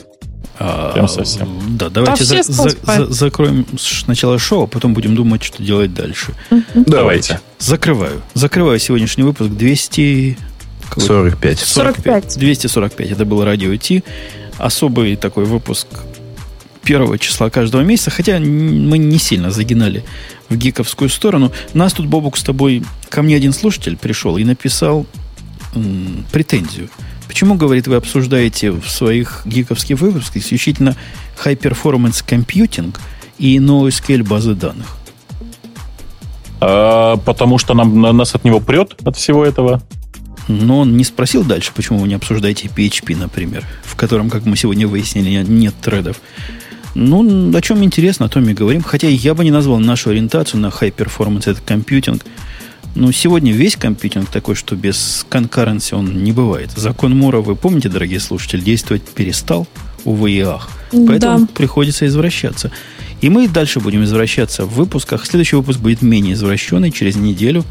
[0.58, 1.50] А, Прям совсем.
[1.78, 6.34] Да, давайте за, за, за, закроем сначала шоу, а потом будем думать, что делать дальше.
[6.74, 7.40] Давайте.
[7.60, 8.22] Закрываю.
[8.34, 10.38] Закрываю сегодняшний выпуск 200...
[10.98, 11.60] 45.
[11.60, 12.38] 45.
[12.38, 13.12] 245.
[13.12, 14.04] Это был Радио Ти.
[14.58, 15.88] Особый такой выпуск
[16.86, 20.06] первого числа каждого месяца, хотя мы не сильно загинали
[20.50, 21.52] в гиковскую сторону.
[21.74, 22.84] Нас тут, Бобук, с тобой...
[23.10, 25.06] Ко мне один слушатель пришел и написал
[25.74, 26.90] м, претензию.
[27.28, 30.96] Почему, говорит, вы обсуждаете в своих гиковских выпусках исключительно
[31.44, 32.96] high performance computing
[33.38, 34.98] и NoSQL базы данных?
[36.62, 39.82] А, потому что нам, на, нас от него прет, от всего этого.
[40.48, 44.56] Но он не спросил дальше, почему вы не обсуждаете PHP, например, в котором, как мы
[44.56, 46.22] сегодня выяснили, нет тредов.
[46.96, 48.82] Ну, о чем интересно, о том и говорим.
[48.82, 52.26] Хотя я бы не назвал нашу ориентацию на high performance это компьютинг.
[52.96, 56.72] Ну, сегодня весь компьютинг такой, что без конкуренции он не бывает.
[56.76, 59.68] Закон Мура, вы помните, дорогие слушатели, действовать перестал,
[60.06, 60.70] увы и ах.
[60.92, 61.48] Поэтому да.
[61.54, 62.72] приходится извращаться.
[63.20, 65.26] И мы дальше будем извращаться в выпусках.
[65.26, 67.66] Следующий выпуск будет менее извращенный через неделю.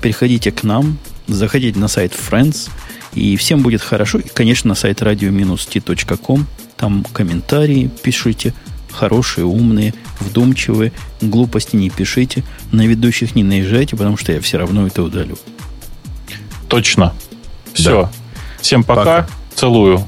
[0.00, 2.70] Переходите к нам, заходите на сайт Friends
[3.14, 4.18] И всем будет хорошо.
[4.18, 6.46] И, конечно, на сайт radio-t.com.
[6.78, 8.54] Там комментарии пишите.
[8.90, 10.92] Хорошие, умные, вдумчивые.
[11.20, 12.44] Глупости не пишите.
[12.72, 15.36] На ведущих не наезжайте, потому что я все равно это удалю.
[16.68, 17.12] Точно.
[17.74, 18.02] Все.
[18.02, 18.10] Да.
[18.60, 19.04] Всем пока.
[19.04, 19.28] пока.
[19.54, 20.04] Целую.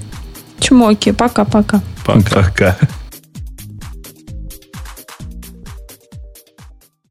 [0.61, 1.13] Чмоки.
[1.13, 1.83] Пока-пока.
[2.05, 2.43] Пока.
[2.43, 2.79] пока.